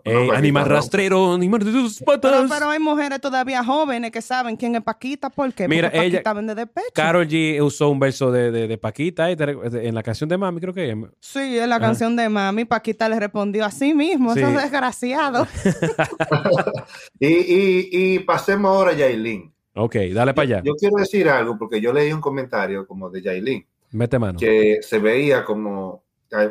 Ey, 0.04 0.30
animal 0.32 0.66
rastrero, 0.66 1.34
animal 1.34 1.63
de 1.63 1.72
tus 1.72 2.00
Pero, 2.00 2.20
patas. 2.22 2.50
pero 2.50 2.70
hay 2.70 2.80
mujeres 2.80 3.20
todavía 3.22 3.63
jóvenes 3.63 4.12
que 4.12 4.22
saben 4.22 4.56
quién 4.56 4.75
es 4.75 4.82
Paquita. 4.84 5.30
¿Por 5.30 5.54
qué? 5.54 5.68
Mira, 5.68 5.89
Porque 5.89 6.06
ella- 6.06 6.18
Paquita 6.20 6.34
vende 6.34 6.56
de 6.56 6.68
pecho. 6.68 6.88
Carol 6.94 7.27
G 7.27 7.62
usó 7.62 7.89
un 7.89 8.00
verso 8.00 8.32
de, 8.32 8.51
de, 8.51 8.68
de 8.68 8.77
Paquita 8.77 9.30
recu- 9.30 9.80
en 9.82 9.96
la 9.96 10.04
canción 10.04 10.30
de 10.30 10.38
Mami, 10.38 10.60
creo 10.62 10.74
que 10.74 10.89
es. 10.92 10.98
Sí, 11.20 11.58
es 11.58 11.68
la 11.68 11.80
canción 11.80 12.16
de 12.16 12.30
Mami. 12.30 12.66
Paquita 12.66 13.08
le 13.10 13.20
respondió 13.20 13.66
a 13.66 13.72
sí 13.72 13.94
mismo. 13.94 14.34
Sí. 14.34 14.39
Eso 14.39 14.50
es 14.50 14.62
desgraciado. 14.62 15.48
Y, 17.20 17.27
y, 17.27 17.89
y 17.92 18.20
pasemos 18.20 18.72
ahora 18.72 18.92
a 18.92 18.94
Yailin. 18.96 19.51
Ok, 19.75 19.96
dale 20.13 20.34
para 20.34 20.44
allá. 20.58 20.62
Yo 20.63 20.75
quiero 20.75 20.98
decir 20.98 21.30
algo, 21.30 21.58
porque 21.58 21.80
yo 21.82 21.94
leí 21.94 22.12
un 22.12 22.22
comentario 22.22 22.88
como 22.88 23.10
de 23.10 23.22
Yailin, 23.22 23.66
Mete 23.92 24.18
mano. 24.20 24.39
que 24.39 24.80
se 24.82 25.00
veía 25.00 25.44
como, 25.44 26.04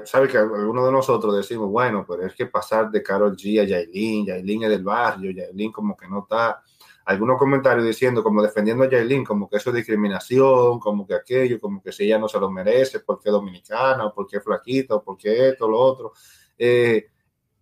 sabe 0.04 0.28
que 0.28 0.38
algunos 0.38 0.86
de 0.86 0.92
nosotros 0.92 1.36
decimos, 1.36 1.68
bueno, 1.70 2.04
pero 2.08 2.26
es 2.26 2.34
que 2.34 2.46
pasar 2.46 2.90
de 2.90 3.02
Carol 3.02 3.36
G 3.36 3.60
a 3.60 3.64
Yailin, 3.64 4.26
Yailin 4.26 4.64
es 4.64 4.70
del 4.70 4.84
barrio, 4.84 5.30
Yailin 5.30 5.72
como 5.72 5.96
que 5.96 6.08
no 6.08 6.20
está, 6.20 6.62
algunos 7.04 7.38
comentarios 7.38 7.86
diciendo, 7.86 8.22
como 8.22 8.42
defendiendo 8.42 8.84
a 8.84 8.88
Yailin, 8.88 9.24
como 9.24 9.48
que 9.48 9.56
eso 9.56 9.70
es 9.70 9.76
discriminación, 9.76 10.78
como 10.80 11.06
que 11.06 11.14
aquello, 11.14 11.60
como 11.60 11.82
que 11.82 11.92
si 11.92 12.04
ella 12.04 12.18
no 12.18 12.28
se 12.28 12.40
lo 12.40 12.50
merece, 12.50 13.00
porque 13.00 13.28
es 13.28 13.32
dominicana, 13.32 14.06
o 14.06 14.14
porque 14.14 14.38
es 14.38 14.44
flaquita, 14.44 14.96
o 14.96 15.04
porque 15.04 15.50
esto, 15.50 15.68
lo 15.68 15.78
otro. 15.78 16.12
Eh, 16.58 17.06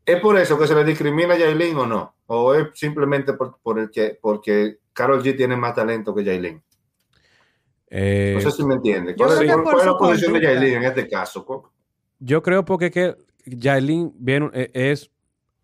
¿Es 0.07 0.21
por 0.21 0.39
eso 0.39 0.59
que 0.59 0.67
se 0.67 0.75
le 0.75 0.85
discrimina 0.85 1.35
a 1.35 1.39
Yailin 1.39 1.77
o 1.77 1.87
no? 1.87 2.17
¿O 2.27 2.55
es 2.55 2.69
simplemente 2.75 3.35
por, 3.35 3.59
por 3.61 3.79
el 3.79 3.91
que, 3.91 4.19
porque 4.21 4.79
Carol 4.93 5.23
G 5.23 5.37
tiene 5.37 5.57
más 5.57 5.75
talento 5.75 6.15
que 6.15 6.25
Yailin? 6.25 6.63
Eh, 7.91 8.33
No 8.35 8.41
sé 8.41 8.51
si 8.51 8.65
me 8.65 8.75
entiende. 8.75 9.15
¿Cuál, 9.15 9.45
es, 9.45 9.57
cuál 9.57 9.87
la 9.87 9.97
posición 9.97 10.33
de. 10.33 10.41
Yailin 10.41 10.75
en 10.75 10.85
este 10.85 11.09
caso? 11.09 11.45
¿Cu- 12.19 12.25
Yo 12.25 12.43
creo 12.43 12.65
porque 12.65 12.91
que 12.91 13.15
Yailin 13.47 14.13
viene- 14.19 14.51
eh, 14.55 14.71
es 14.75 15.11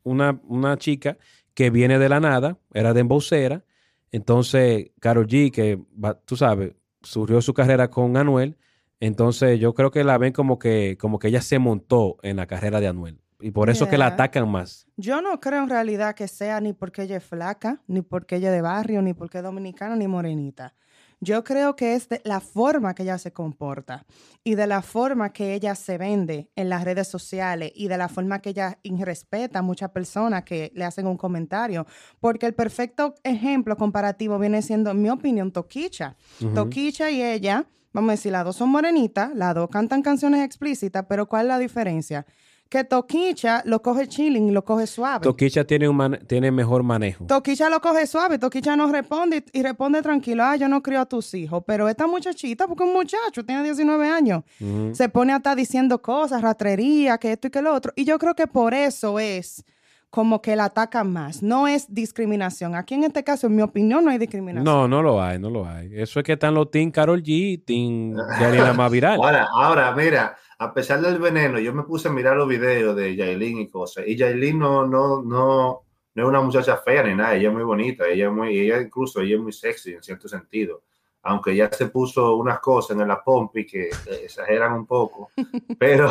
una, 0.03 0.41
una 0.45 0.77
chica 0.77 1.17
que 1.55 1.71
viene 1.71 1.99
de 1.99 2.09
la 2.09 2.21
nada, 2.21 2.59
era 2.73 2.93
de 2.95 3.01
embocera. 3.01 3.65
Entonces, 4.13 4.91
Karol 5.01 5.27
G, 5.27 5.51
que 5.53 5.79
va- 6.03 6.19
tú 6.21 6.37
sabes, 6.37 6.75
surgió 7.03 7.41
su 7.43 7.55
carrera 7.55 7.89
con 7.91 8.17
Anuel. 8.17 8.57
Entonces, 8.99 9.59
yo 9.59 9.73
creo 9.75 9.91
que 9.91 10.05
la 10.05 10.19
ven 10.19 10.33
como 10.33 10.59
que, 10.59 10.99
como 11.01 11.19
que 11.19 11.29
ella 11.29 11.41
se 11.41 11.59
montó 11.59 12.19
en 12.23 12.37
la 12.37 12.47
carrera 12.47 12.81
de 12.81 12.89
Anuel. 12.89 13.21
Y 13.43 13.53
por 13.53 13.71
eso 13.71 13.89
que 13.89 13.97
la 13.97 14.07
atacan 14.09 14.51
más. 14.51 14.87
Yo 14.99 15.23
no 15.23 15.41
creo 15.41 15.63
en 15.63 15.71
realidad 15.71 16.15
que 16.15 16.29
sea 16.29 16.61
ni 16.61 16.75
porque 16.75 17.03
ella 17.05 17.17
es 17.17 17.25
flaca, 17.25 17.81
ni 17.87 18.03
porque 18.03 18.37
ella 18.37 18.49
es 18.49 18.55
de 18.55 18.61
barrio, 18.61 19.01
ni 19.01 19.15
porque 19.15 19.39
es 19.39 19.45
dominicana, 19.45 19.97
ni 19.97 20.07
morenita. 20.07 20.75
Yo 21.23 21.45
creo 21.45 21.77
que 21.77 21.95
es 21.95 22.09
de 22.09 22.23
la 22.25 22.41
forma 22.41 22.95
que 22.95 23.03
ella 23.03 23.19
se 23.19 23.31
comporta 23.31 24.07
y 24.43 24.55
de 24.55 24.67
la 24.67 24.81
forma 24.81 25.35
que 25.35 25.53
ella 25.53 25.75
se 25.75 25.99
vende 25.99 26.51
en 26.57 26.71
las 26.71 26.83
redes 26.83 27.09
sociales 27.09 27.73
y 27.75 27.89
de 27.89 27.99
la 27.99 28.09
forma 28.09 28.41
que 28.41 28.51
ella 28.51 28.79
irrespeta 28.83 29.59
a 29.59 29.63
muchas 29.63 29.91
personas 29.91 30.45
que 30.45 30.73
le 30.75 30.85
hacen 30.85 31.07
un 31.07 31.19
comentario. 31.19 31.87
Porque 32.21 32.47
el 32.47 32.55
perfecto 32.55 33.15
ejemplo 33.23 33.77
comparativo 33.77 34.39
viene 34.39 34.63
siendo, 34.63 34.91
en 34.93 35.03
mi 35.03 35.11
opinión, 35.11 35.53
Toquicha. 35.53 36.17
Toquicha 36.55 37.11
y 37.11 37.23
ella, 37.23 37.67
vamos 37.93 38.09
a 38.09 38.13
decir, 38.13 38.33
las 38.33 38.47
dos 38.47 38.57
son 38.57 38.71
morenitas, 38.71 39.31
las 39.35 39.55
dos 39.55 39.69
cantan 39.69 40.01
canciones 40.01 40.43
explícitas, 40.43 41.05
pero 41.07 41.27
¿cuál 41.27 41.47
es 41.47 41.49
la 41.49 41.59
diferencia? 41.59 42.25
Que 42.71 42.85
Toquicha 42.85 43.63
lo 43.67 43.83
coge 43.83 44.07
chilling 44.07 44.49
y 44.49 44.51
lo 44.53 44.65
coge 44.65 44.87
suave. 44.87 45.25
Toquicha 45.25 45.65
tiene, 45.65 45.89
un 45.89 46.19
tiene 46.29 46.53
mejor 46.53 46.85
manejo. 46.85 47.27
Toquicha 47.27 47.69
lo 47.69 47.81
coge 47.81 48.07
suave, 48.07 48.39
Toquicha 48.39 48.77
no 48.77 48.91
responde 48.91 49.45
y, 49.53 49.63
responde 49.63 50.01
tranquilo, 50.03 50.45
ah, 50.45 50.55
yo 50.55 50.69
no 50.69 50.81
crío 50.81 51.01
a 51.01 51.07
tus 51.07 51.35
hijos, 51.35 51.65
pero 51.67 51.89
esta 51.89 52.07
muchachita, 52.07 52.69
porque 52.69 52.85
un 52.85 52.93
muchacho 52.93 53.45
tiene 53.45 53.65
19 53.65 54.09
años, 54.09 54.45
se 54.93 55.09
pone 55.09 55.33
a 55.33 55.39
estar 55.39 55.57
diciendo 55.57 56.01
cosas, 56.01 56.43
ratrería, 56.43 57.19
que 57.19 57.33
esto 57.33 57.49
y 57.49 57.51
que 57.51 57.61
lo 57.61 57.75
otro, 57.75 57.93
y 57.97 58.05
yo 58.05 58.19
creo 58.21 58.35
que 58.35 58.47
por 58.47 58.73
eso 58.73 59.19
es 59.19 59.65
como 60.11 60.43
que 60.43 60.57
la 60.57 60.67
atacan 60.67 61.13
más. 61.13 61.41
No 61.43 61.69
es 61.69 61.93
discriminación. 61.93 62.75
Aquí 62.75 62.95
en 62.95 63.05
este 63.05 63.23
caso, 63.23 63.47
en 63.47 63.55
mi 63.55 63.63
opinión, 63.63 64.05
no 64.05 64.11
hay 64.11 64.19
discriminación. 64.19 64.65
No, 64.65 64.89
no 64.89 65.03
lo 65.03 65.23
hay, 65.23 65.39
no 65.39 65.51
lo 65.51 65.67
hay. 65.67 65.89
Eso 65.95 66.19
es 66.19 66.27
que 66.27 66.33
están 66.33 66.55
los 66.55 66.71
Team 66.71 66.91
Carol 66.91 67.23
G, 67.23 67.65
Team 67.65 68.17
Yanina 68.41 68.73
más 68.73 68.91
viral. 68.91 69.21
Ahora, 69.23 69.47
ahora, 69.53 69.95
mira, 69.95 70.37
a 70.61 70.75
pesar 70.75 71.01
del 71.01 71.19
veneno, 71.19 71.59
yo 71.59 71.73
me 71.73 71.85
puse 71.85 72.09
a 72.09 72.13
mirar 72.13 72.37
los 72.37 72.47
videos 72.47 72.95
de 72.95 73.17
Yailin 73.17 73.61
y 73.61 73.69
cosas. 73.71 74.05
Y 74.07 74.15
Yailin 74.15 74.59
no, 74.59 74.87
no, 74.87 75.23
no, 75.23 75.87
no 76.15 76.23
es 76.23 76.29
una 76.29 76.43
muchacha 76.43 76.77
fea 76.77 77.03
ni 77.03 77.15
nada. 77.15 77.35
Ella 77.35 77.49
es 77.49 77.55
muy 77.55 77.63
bonita. 77.63 78.07
Ella 78.07 78.27
es 78.27 78.33
muy, 78.33 78.59
ella 78.59 78.79
incluso, 78.79 79.23
ella 79.23 79.37
es 79.37 79.41
muy 79.41 79.55
sexy 79.55 79.95
en 79.95 80.03
cierto 80.03 80.29
sentido. 80.29 80.83
Aunque 81.23 81.57
ya 81.57 81.73
se 81.73 81.87
puso 81.87 82.37
unas 82.37 82.61
cosas 82.61 82.99
en 82.99 83.09
la 83.09 83.25
pompi 83.25 83.65
que 83.65 83.89
exageran 84.23 84.75
un 84.75 84.85
poco. 84.85 85.31
Pero, 85.79 86.11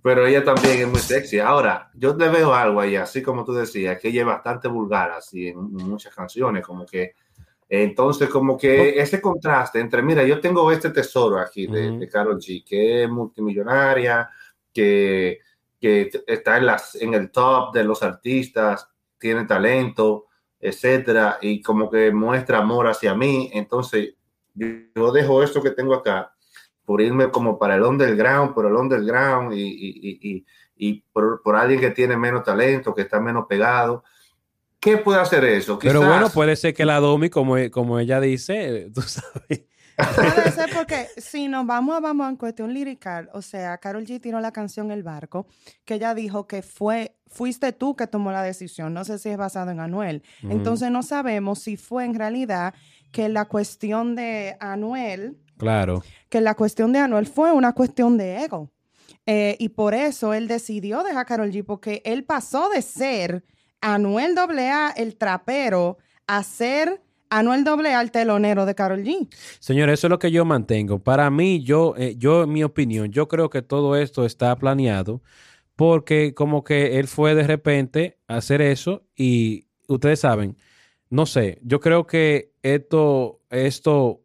pero 0.00 0.26
ella 0.26 0.42
también 0.42 0.78
es 0.80 0.88
muy 0.88 1.00
sexy. 1.00 1.38
Ahora, 1.38 1.90
yo 1.92 2.14
le 2.16 2.30
veo 2.30 2.54
algo 2.54 2.80
ahí, 2.80 2.96
así 2.96 3.20
como 3.20 3.44
tú 3.44 3.52
decías, 3.52 4.00
que 4.00 4.08
ella 4.08 4.20
es 4.20 4.26
bastante 4.26 4.68
vulgar, 4.68 5.10
así 5.10 5.48
en 5.48 5.58
muchas 5.58 6.14
canciones, 6.14 6.64
como 6.64 6.86
que 6.86 7.12
entonces, 7.68 8.30
como 8.30 8.56
que 8.56 8.98
ese 8.98 9.20
contraste 9.20 9.78
entre, 9.78 10.02
mira, 10.02 10.24
yo 10.24 10.40
tengo 10.40 10.70
este 10.72 10.90
tesoro 10.90 11.38
aquí 11.38 11.66
de, 11.66 12.08
Carol 12.10 12.38
G, 12.38 12.64
que 12.64 13.04
es 13.04 13.10
multimillonaria, 13.10 14.30
que, 14.72 15.40
que 15.78 16.10
está 16.26 16.56
en, 16.56 16.66
las, 16.66 16.94
en 16.94 17.12
el 17.12 17.30
top 17.30 17.74
de 17.74 17.84
los 17.84 18.02
artistas, 18.02 18.88
tiene 19.18 19.44
talento, 19.44 20.26
etcétera, 20.58 21.38
y 21.42 21.60
como 21.60 21.90
que 21.90 22.10
muestra 22.10 22.58
amor 22.58 22.86
hacia 22.86 23.14
mí. 23.14 23.50
Entonces, 23.52 24.14
yo, 24.54 25.12
dejo 25.12 25.42
esto 25.42 25.62
que 25.62 25.70
tengo 25.70 25.94
acá 25.94 26.34
por 26.86 27.02
irme 27.02 27.30
como 27.30 27.58
para 27.58 27.76
el 27.76 27.82
underground, 27.82 28.54
por 28.54 28.64
el 28.64 28.72
underground 28.72 29.52
y, 29.52 29.60
y, 29.60 30.18
y, 30.22 30.46
y 30.76 31.00
por, 31.12 31.42
por, 31.42 31.54
alguien 31.54 31.80
que 31.80 31.90
tiene 31.90 32.16
menos 32.16 32.44
talento, 32.44 32.94
que 32.94 33.02
está 33.02 33.20
menos 33.20 33.44
pegado. 33.46 34.04
¿Qué 34.80 34.96
puede 34.96 35.20
hacer 35.20 35.44
eso? 35.44 35.78
Pero 35.78 36.00
bueno, 36.00 36.30
puede 36.30 36.54
ser 36.56 36.74
que 36.74 36.84
la 36.84 37.00
Domi, 37.00 37.30
como, 37.30 37.56
como 37.70 37.98
ella 37.98 38.20
dice, 38.20 38.90
tú 38.94 39.02
sabes. 39.02 39.64
Puede 40.14 40.52
ser 40.52 40.70
porque 40.72 41.08
si 41.16 41.48
nos 41.48 41.66
vamos 41.66 41.96
a, 41.96 42.00
vamos 42.00 42.32
a 42.32 42.36
cuestión 42.36 42.72
lirical, 42.72 43.28
o 43.32 43.42
sea, 43.42 43.78
Carol 43.78 44.06
G 44.06 44.20
tiró 44.20 44.40
la 44.40 44.52
canción 44.52 44.92
El 44.92 45.02
Barco, 45.02 45.48
que 45.84 45.94
ella 45.94 46.14
dijo 46.14 46.46
que 46.46 46.62
fue, 46.62 47.16
fuiste 47.26 47.72
tú 47.72 47.96
que 47.96 48.06
tomó 48.06 48.30
la 48.30 48.42
decisión, 48.42 48.94
no 48.94 49.04
sé 49.04 49.18
si 49.18 49.28
es 49.30 49.36
basado 49.36 49.72
en 49.72 49.80
Anuel. 49.80 50.22
Entonces 50.42 50.92
no 50.92 51.02
sabemos 51.02 51.58
si 51.58 51.76
fue 51.76 52.04
en 52.04 52.14
realidad 52.14 52.74
que 53.10 53.28
la 53.28 53.46
cuestión 53.46 54.14
de 54.14 54.56
Anuel, 54.60 55.36
claro, 55.56 56.04
que 56.28 56.40
la 56.40 56.54
cuestión 56.54 56.92
de 56.92 57.00
Anuel 57.00 57.26
fue 57.26 57.50
una 57.50 57.72
cuestión 57.72 58.16
de 58.16 58.44
ego. 58.44 58.70
Eh, 59.26 59.56
y 59.58 59.70
por 59.70 59.94
eso 59.94 60.32
él 60.32 60.46
decidió 60.46 61.02
dejar 61.02 61.22
a 61.22 61.24
Carol 61.24 61.50
G, 61.50 61.64
porque 61.64 62.02
él 62.04 62.24
pasó 62.24 62.68
de 62.70 62.82
ser 62.82 63.44
Anuel 63.80 64.36
AA, 64.36 64.90
el 64.96 65.16
trapero, 65.16 65.98
a 66.26 66.42
ser 66.42 67.00
Anuel 67.30 67.66
AA, 67.66 68.00
el 68.00 68.10
telonero 68.10 68.66
de 68.66 68.74
Carol 68.74 69.02
G. 69.02 69.28
Señor, 69.60 69.90
eso 69.90 70.06
es 70.06 70.10
lo 70.10 70.18
que 70.18 70.30
yo 70.30 70.44
mantengo. 70.44 70.98
Para 70.98 71.30
mí, 71.30 71.62
yo, 71.62 71.94
eh, 71.96 72.14
yo, 72.16 72.44
en 72.44 72.52
mi 72.52 72.64
opinión, 72.64 73.10
yo 73.10 73.28
creo 73.28 73.50
que 73.50 73.62
todo 73.62 73.96
esto 73.96 74.24
está 74.24 74.56
planeado 74.56 75.22
porque 75.78 76.34
como 76.34 76.64
que 76.64 76.98
él 76.98 77.06
fue 77.06 77.36
de 77.36 77.46
repente 77.46 78.18
a 78.26 78.38
hacer 78.38 78.60
eso 78.60 79.06
y 79.14 79.68
ustedes 79.86 80.18
saben, 80.18 80.56
no 81.08 81.24
sé, 81.24 81.60
yo 81.62 81.78
creo 81.78 82.04
que 82.04 82.52
esto, 82.62 83.40
esto 83.48 84.24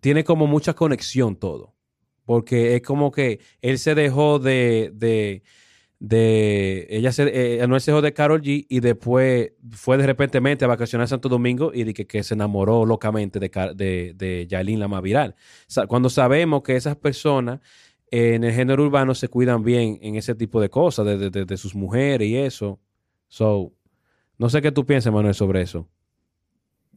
tiene 0.00 0.24
como 0.24 0.48
mucha 0.48 0.74
conexión 0.74 1.36
todo, 1.36 1.76
porque 2.24 2.74
es 2.74 2.82
como 2.82 3.12
que 3.12 3.38
él 3.62 3.78
se 3.78 3.94
dejó 3.94 4.40
de 4.40 4.90
de 4.92 5.44
ella 6.10 7.12
se, 7.12 7.56
eh, 7.56 7.62
Anuel 7.62 7.80
se 7.80 7.92
de 7.92 8.12
Carol 8.12 8.42
G 8.42 8.66
y 8.68 8.80
después 8.80 9.52
fue 9.72 9.96
de 9.96 10.06
repente 10.06 10.38
a 10.38 10.66
vacacionar 10.66 11.04
a 11.04 11.08
Santo 11.08 11.28
Domingo 11.28 11.70
y 11.72 11.84
de 11.84 11.94
que, 11.94 12.22
se 12.22 12.34
enamoró 12.34 12.84
locamente 12.84 13.38
de, 13.38 13.50
de, 13.74 14.12
de 14.14 14.46
Yailin, 14.46 14.80
la 14.80 14.88
más 14.88 15.02
viral. 15.02 15.34
cuando 15.88 16.10
sabemos 16.10 16.62
que 16.62 16.76
esas 16.76 16.96
personas 16.96 17.60
en 18.10 18.44
el 18.44 18.52
género 18.52 18.84
urbano 18.84 19.14
se 19.14 19.28
cuidan 19.28 19.62
bien 19.62 19.98
en 20.02 20.16
ese 20.16 20.34
tipo 20.34 20.60
de 20.60 20.70
cosas, 20.70 21.06
de, 21.06 21.30
de, 21.30 21.56
sus 21.56 21.74
mujeres 21.74 22.28
y 22.28 22.36
eso. 22.36 22.78
So, 23.28 23.72
no 24.38 24.48
sé 24.48 24.62
qué 24.62 24.70
tú 24.70 24.86
piensas, 24.86 25.12
Manuel, 25.12 25.34
sobre 25.34 25.62
eso. 25.62 25.88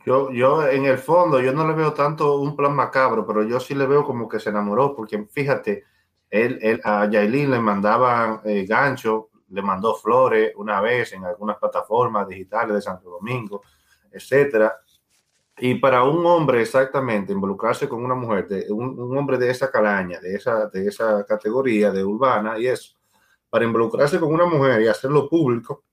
Yo, 0.05 0.31
yo, 0.31 0.67
en 0.67 0.85
el 0.85 0.97
fondo, 0.97 1.41
yo 1.41 1.53
no 1.53 1.67
le 1.67 1.73
veo 1.73 1.93
tanto 1.93 2.39
un 2.39 2.55
plan 2.55 2.75
macabro, 2.75 3.25
pero 3.25 3.43
yo 3.43 3.59
sí 3.59 3.73
le 3.73 3.87
veo 3.87 4.03
como 4.03 4.29
que 4.29 4.39
se 4.39 4.51
enamoró, 4.51 4.95
porque 4.95 5.25
fíjate, 5.25 5.83
él, 6.29 6.81
a 6.83 7.09
Yailin 7.09 7.51
le 7.51 7.59
mandaban 7.59 8.41
eh, 8.43 8.65
gancho, 8.65 9.29
le 9.49 9.61
mandó 9.61 9.95
flores 9.95 10.51
una 10.55 10.81
vez 10.81 11.13
en 11.13 11.23
algunas 11.23 11.57
plataformas 11.57 12.27
digitales 12.27 12.75
de 12.75 12.81
Santo 12.81 13.09
Domingo, 13.09 13.61
etcétera. 14.11 14.77
Y 15.59 15.75
para 15.75 16.03
un 16.03 16.25
hombre 16.25 16.61
exactamente 16.61 17.33
involucrarse 17.33 17.89
con 17.89 18.03
una 18.03 18.13
mujer, 18.13 18.47
de, 18.47 18.71
un, 18.71 19.17
hombre 19.17 19.37
de 19.37 19.49
esa 19.49 19.71
calaña, 19.71 20.19
de 20.19 20.35
esa, 20.35 20.67
de 20.67 20.87
esa 20.87 21.25
categoría 21.25 21.91
de 21.91 22.03
urbana 22.03 22.59
y 22.59 22.67
eso, 22.67 22.95
para 23.49 23.65
involucrarse 23.65 24.19
con 24.19 24.33
una 24.33 24.45
mujer 24.45 24.81
y 24.81 24.87
hacerlo 24.87 25.27
público 25.27 25.83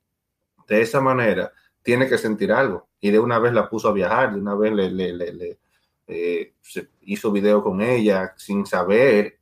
de 0.67 0.83
esa 0.83 1.01
manera, 1.01 1.51
tiene 1.83 2.09
que 2.09 2.19
sentir 2.19 2.53
algo. 2.53 2.89
Y 3.01 3.11
de 3.11 3.19
una 3.19 3.39
vez 3.39 3.53
la 3.53 3.69
puso 3.69 3.89
a 3.89 3.93
viajar, 3.93 4.35
de 4.35 4.41
una 4.41 4.55
vez 4.55 4.73
le, 4.73 4.91
le, 4.91 5.13
le, 5.13 5.59
eh, 6.07 6.55
hizo 7.03 7.33
video 7.33 7.63
con 7.63 7.81
ella 7.81 8.35
sin 8.37 8.67
saber 8.67 9.39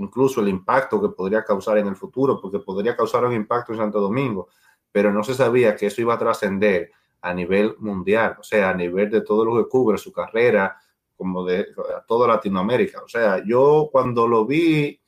incluso 0.00 0.40
el 0.40 0.48
impacto 0.48 1.00
que 1.00 1.10
podría 1.10 1.44
causar 1.44 1.78
en 1.78 1.86
el 1.86 1.96
futuro, 1.96 2.40
porque 2.40 2.58
podría 2.58 2.96
causar 2.96 3.24
un 3.24 3.34
impacto 3.34 3.72
en 3.72 3.78
Santo 3.78 4.00
Domingo, 4.00 4.48
pero 4.90 5.12
no 5.12 5.22
se 5.22 5.34
sabía 5.34 5.76
que 5.76 5.86
eso 5.86 6.00
iba 6.00 6.14
a 6.14 6.18
trascender 6.18 6.90
a 7.20 7.34
nivel 7.34 7.76
mundial, 7.78 8.36
o 8.40 8.42
sea, 8.42 8.70
a 8.70 8.74
nivel 8.74 9.10
de 9.10 9.20
todo 9.20 9.44
lo 9.44 9.56
que 9.56 9.68
cubre 9.68 9.98
su 9.98 10.10
carrera, 10.10 10.76
como 11.16 11.44
de 11.44 11.66
toda 12.08 12.26
Latinoamérica. 12.26 13.02
O 13.02 13.08
sea, 13.08 13.42
yo 13.44 13.90
cuando 13.92 14.26
lo 14.26 14.46
vi 14.46 14.98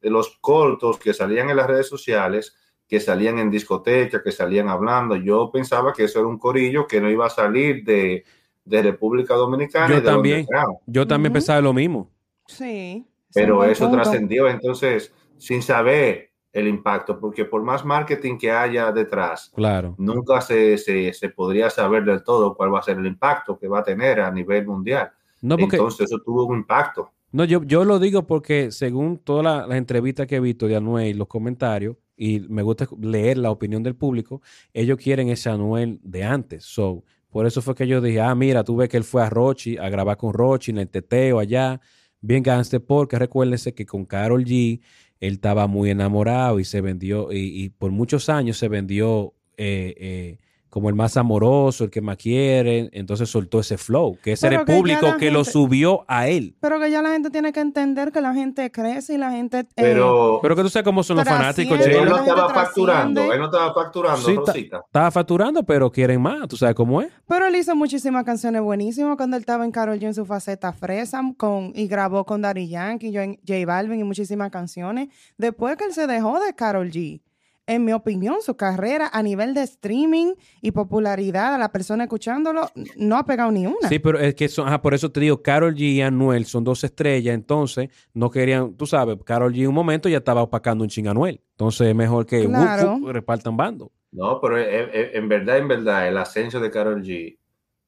de 0.00 0.10
los 0.10 0.36
cortos 0.38 0.98
que 0.98 1.14
salían 1.14 1.48
en 1.48 1.56
las 1.56 1.66
redes 1.66 1.88
sociales, 1.88 2.54
que 2.86 3.00
salían 3.00 3.38
en 3.38 3.50
discoteca, 3.50 4.22
que 4.22 4.32
salían 4.32 4.68
hablando, 4.68 5.16
yo 5.16 5.50
pensaba 5.50 5.94
que 5.94 6.04
eso 6.04 6.18
era 6.18 6.28
un 6.28 6.38
corillo 6.38 6.86
que 6.86 7.00
no 7.00 7.10
iba 7.10 7.24
a 7.24 7.30
salir 7.30 7.82
de, 7.84 8.22
República 8.66 9.34
Dominicana. 9.34 9.94
Yo 9.94 10.02
también, 10.02 10.46
yo 10.86 11.06
también 11.06 11.32
pensaba 11.32 11.62
lo 11.62 11.72
mismo. 11.72 12.10
Sí. 12.46 13.06
Pero 13.34 13.64
eso 13.64 13.90
trascendió 13.90 14.48
entonces 14.48 15.12
sin 15.38 15.62
saber 15.62 16.30
el 16.52 16.68
impacto, 16.68 17.18
porque 17.18 17.46
por 17.46 17.62
más 17.62 17.84
marketing 17.84 18.36
que 18.36 18.50
haya 18.50 18.92
detrás, 18.92 19.50
claro. 19.54 19.94
nunca 19.98 20.40
se, 20.42 20.76
se, 20.76 21.28
podría 21.30 21.70
saber 21.70 22.04
del 22.04 22.22
todo 22.22 22.54
cuál 22.54 22.74
va 22.74 22.80
a 22.80 22.82
ser 22.82 22.98
el 22.98 23.06
impacto 23.06 23.58
que 23.58 23.68
va 23.68 23.80
a 23.80 23.82
tener 23.82 24.20
a 24.20 24.30
nivel 24.30 24.66
mundial. 24.66 25.10
No 25.40 25.56
entonces 25.58 26.10
eso 26.10 26.20
tuvo 26.22 26.44
un 26.44 26.58
impacto. 26.58 27.10
No, 27.32 27.44
yo, 27.44 27.62
yo 27.64 27.84
lo 27.84 27.98
digo 27.98 28.26
porque 28.26 28.70
según 28.70 29.16
todas 29.16 29.66
las 29.66 29.78
entrevistas 29.78 30.26
que 30.26 30.36
he 30.36 30.40
visto 30.40 30.68
de 30.68 30.76
Anuel 30.76 31.08
y 31.08 31.14
los 31.14 31.26
comentarios, 31.26 31.96
y 32.14 32.40
me 32.40 32.62
gusta 32.62 32.86
leer 33.00 33.38
la 33.38 33.50
opinión 33.50 33.82
del 33.82 33.96
público, 33.96 34.42
ellos 34.74 34.98
quieren 34.98 35.30
ese 35.30 35.48
Anuel 35.48 35.98
de 36.02 36.22
antes. 36.22 36.64
So, 36.64 37.02
por 37.30 37.46
eso 37.46 37.62
fue 37.62 37.74
que 37.74 37.86
yo 37.86 38.02
dije, 38.02 38.20
ah, 38.20 38.34
mira, 38.34 38.62
tú 38.62 38.76
ves 38.76 38.90
que 38.90 38.98
él 38.98 39.04
fue 39.04 39.22
a 39.22 39.30
Rochi, 39.30 39.78
a 39.78 39.88
grabar 39.88 40.18
con 40.18 40.34
Rochi 40.34 40.70
en 40.70 40.78
el 40.78 40.88
teteo 40.88 41.38
allá, 41.38 41.80
bien 42.22 42.42
gangster, 42.42 42.82
porque 42.82 43.18
recuérdese 43.18 43.74
que 43.74 43.84
con 43.84 44.06
Carol 44.06 44.44
G 44.44 44.80
él 45.20 45.34
estaba 45.34 45.66
muy 45.66 45.90
enamorado 45.90 46.58
y 46.58 46.64
se 46.64 46.80
vendió, 46.80 47.28
y, 47.32 47.68
por 47.70 47.90
muchos 47.90 48.28
años 48.28 48.56
se 48.56 48.68
vendió 48.68 49.34
eh, 49.56 49.94
eh, 49.98 50.38
como 50.72 50.88
el 50.88 50.94
más 50.94 51.18
amoroso, 51.18 51.84
el 51.84 51.90
que 51.90 52.00
más 52.00 52.16
quiere. 52.16 52.88
Entonces 52.94 53.28
soltó 53.28 53.60
ese 53.60 53.76
flow, 53.76 54.16
que 54.22 54.32
ese 54.32 54.46
Pero 54.46 54.56
era 54.56 54.64
que 54.64 54.72
ya 54.72 54.78
público 54.78 55.16
que 55.18 55.30
lo 55.30 55.44
subió 55.44 56.02
a 56.08 56.28
él. 56.28 56.56
Pero 56.60 56.80
que 56.80 56.90
ya 56.90 57.02
la 57.02 57.10
gente 57.10 57.28
tiene 57.28 57.52
que 57.52 57.60
entender 57.60 58.10
que 58.10 58.22
la 58.22 58.32
gente 58.32 58.70
crece 58.72 59.12
y 59.12 59.18
la 59.18 59.30
gente... 59.32 59.58
eh, 59.58 59.66
Pero, 59.76 60.38
Pero 60.40 60.56
que 60.56 60.62
tú 60.62 60.70
sabes 60.70 60.84
cómo 60.86 61.02
son 61.02 61.18
los 61.18 61.26
fanáticos, 61.28 61.76
Trasciende. 61.76 62.02
él 62.04 62.08
no 62.08 62.16
estaba 62.16 62.48
facturando, 62.54 63.20
trasciende. 63.20 63.34
él 63.34 63.38
no 63.40 63.44
estaba 63.44 63.74
facturando, 63.74 64.26
Sí, 64.26 64.34
ta- 64.34 64.40
Rosita. 64.52 64.82
Estaba 64.86 65.10
facturando, 65.10 65.62
pero 65.62 65.92
quieren 65.92 66.22
más. 66.22 66.48
¿Tú 66.48 66.56
sabes 66.56 66.74
cómo 66.74 67.02
es? 67.02 67.08
Pero 67.28 67.46
él 67.46 67.54
hizo 67.56 67.76
muchísimas 67.76 68.24
canciones 68.24 68.62
buenísimas 68.62 69.16
cuando 69.18 69.36
él 69.36 69.42
estaba 69.42 69.66
en 69.66 69.72
Karol 69.72 69.98
G 69.98 70.04
en 70.06 70.14
su 70.14 70.24
faceta 70.24 70.72
fresa 70.72 71.20
con, 71.36 71.72
y 71.74 71.86
grabó 71.86 72.24
con 72.24 72.40
Daddy 72.40 72.68
Yankee, 72.68 73.12
J 73.14 73.38
J 73.46 73.66
Balvin 73.66 74.00
y 74.00 74.04
muchísimas 74.04 74.50
canciones. 74.50 75.08
Después 75.36 75.76
que 75.76 75.84
él 75.84 75.92
se 75.92 76.06
dejó 76.06 76.40
de 76.40 76.54
Karol 76.54 76.90
G, 76.90 77.20
en 77.66 77.84
mi 77.84 77.92
opinión, 77.92 78.36
su 78.42 78.56
carrera 78.56 79.08
a 79.12 79.22
nivel 79.22 79.54
de 79.54 79.62
streaming 79.62 80.34
y 80.60 80.72
popularidad 80.72 81.54
a 81.54 81.58
la 81.58 81.70
persona 81.70 82.04
escuchándolo 82.04 82.68
no 82.96 83.16
ha 83.16 83.24
pegado 83.24 83.52
ni 83.52 83.66
una. 83.66 83.88
Sí, 83.88 83.98
pero 83.98 84.18
es 84.18 84.34
que 84.34 84.48
son, 84.48 84.66
ajá, 84.66 84.82
por 84.82 84.94
eso 84.94 85.10
te 85.12 85.20
digo, 85.20 85.42
Carol 85.42 85.74
G 85.74 85.80
y 85.80 86.00
Anuel 86.02 86.44
son 86.44 86.64
dos 86.64 86.82
estrellas, 86.84 87.34
entonces 87.34 87.88
no 88.14 88.30
querían, 88.30 88.74
tú 88.74 88.86
sabes, 88.86 89.16
Carol 89.24 89.52
G 89.52 89.62
en 89.62 89.68
un 89.68 89.74
momento 89.74 90.08
ya 90.08 90.18
estaba 90.18 90.42
opacando 90.42 90.82
un 90.84 90.90
ching 90.90 91.06
Anuel. 91.08 91.40
Entonces 91.52 91.86
es 91.88 91.94
mejor 91.94 92.26
que 92.26 92.44
Claro. 92.46 92.94
uf, 92.94 93.02
uf, 93.04 93.10
repartan 93.12 93.56
bando. 93.56 93.92
No, 94.10 94.40
pero 94.40 94.58
en 94.58 95.28
verdad, 95.28 95.58
en 95.58 95.68
verdad, 95.68 96.08
el 96.08 96.18
ascenso 96.18 96.60
de 96.60 96.70
Karol 96.70 97.02
G 97.02 97.38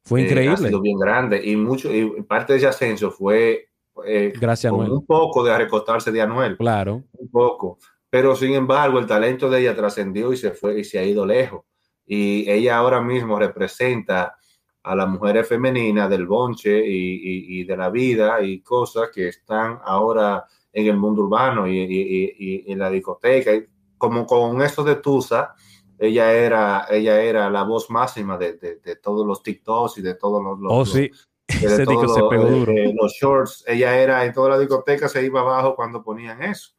Fue 0.04 0.20
eh, 0.20 0.24
ha 0.24 0.26
increíble. 0.28 0.68
sido 0.68 0.80
bien 0.80 0.98
grande 0.98 1.40
y 1.44 1.56
mucho 1.56 1.92
y 1.92 2.22
parte 2.22 2.52
de 2.54 2.58
ese 2.60 2.68
ascenso 2.68 3.10
fue 3.10 3.68
eh, 4.06 4.32
Gracias 4.40 4.70
a 4.72 4.74
con 4.74 4.84
Anuel. 4.84 4.98
un 4.98 5.06
poco 5.06 5.42
de 5.44 5.56
recostarse 5.58 6.10
de 6.12 6.22
Anuel, 6.22 6.56
Claro. 6.56 7.02
un 7.12 7.28
poco. 7.30 7.78
Pero 8.14 8.36
sin 8.36 8.54
embargo, 8.54 9.00
el 9.00 9.06
talento 9.06 9.50
de 9.50 9.58
ella 9.62 9.74
trascendió 9.74 10.32
y 10.32 10.36
se 10.36 10.52
fue 10.52 10.78
y 10.78 10.84
se 10.84 11.00
ha 11.00 11.04
ido 11.04 11.26
lejos. 11.26 11.62
Y 12.06 12.48
ella 12.48 12.76
ahora 12.76 13.00
mismo 13.00 13.40
representa 13.40 14.36
a 14.84 14.94
las 14.94 15.08
mujeres 15.08 15.48
femeninas 15.48 16.08
del 16.08 16.24
bonche 16.24 16.86
y, 16.86 17.14
y- 17.16 17.60
y 17.60 17.64
de 17.64 17.76
la 17.76 17.90
vida 17.90 18.40
y 18.40 18.60
cosas 18.60 19.10
que 19.12 19.26
están 19.26 19.80
ahora 19.84 20.44
en 20.72 20.86
el 20.86 20.96
mundo 20.96 21.22
urbano 21.22 21.66
y, 21.66 21.76
y- 21.80 22.70
en 22.70 22.78
la 22.78 22.88
discoteca. 22.88 23.50
Como 23.98 24.24
con 24.26 24.62
eso 24.62 24.84
de 24.84 24.94
Tusa, 24.94 25.56
ella 25.98 26.32
era, 26.34 26.86
ella 26.90 27.20
era 27.20 27.50
la 27.50 27.64
voz 27.64 27.90
máxima 27.90 28.38
de, 28.38 28.52
de- 28.58 28.76
de 28.76 28.94
todos 28.94 29.26
los 29.26 29.42
TikToks 29.42 29.98
y 29.98 30.02
de 30.02 30.14
todos 30.14 30.40
los, 30.40 30.60
los- 30.60 30.72
Oh, 30.72 30.78
los- 30.78 30.92
sí. 30.92 31.10
de 31.48 31.84
todos 31.84 32.14
se 32.14 32.20
pegó 32.30 32.46
eh, 32.46 32.50
duro. 32.50 32.72
eh, 32.76 32.94
los 32.94 33.12
shorts, 33.12 33.64
ella 33.66 33.98
era 34.00 34.24
en 34.24 34.32
toda 34.32 34.50
la 34.50 34.58
discoteca, 34.60 35.08
se 35.08 35.26
iba 35.26 35.40
abajo 35.40 35.74
cuando 35.74 36.00
ponían 36.00 36.40
eso. 36.44 36.70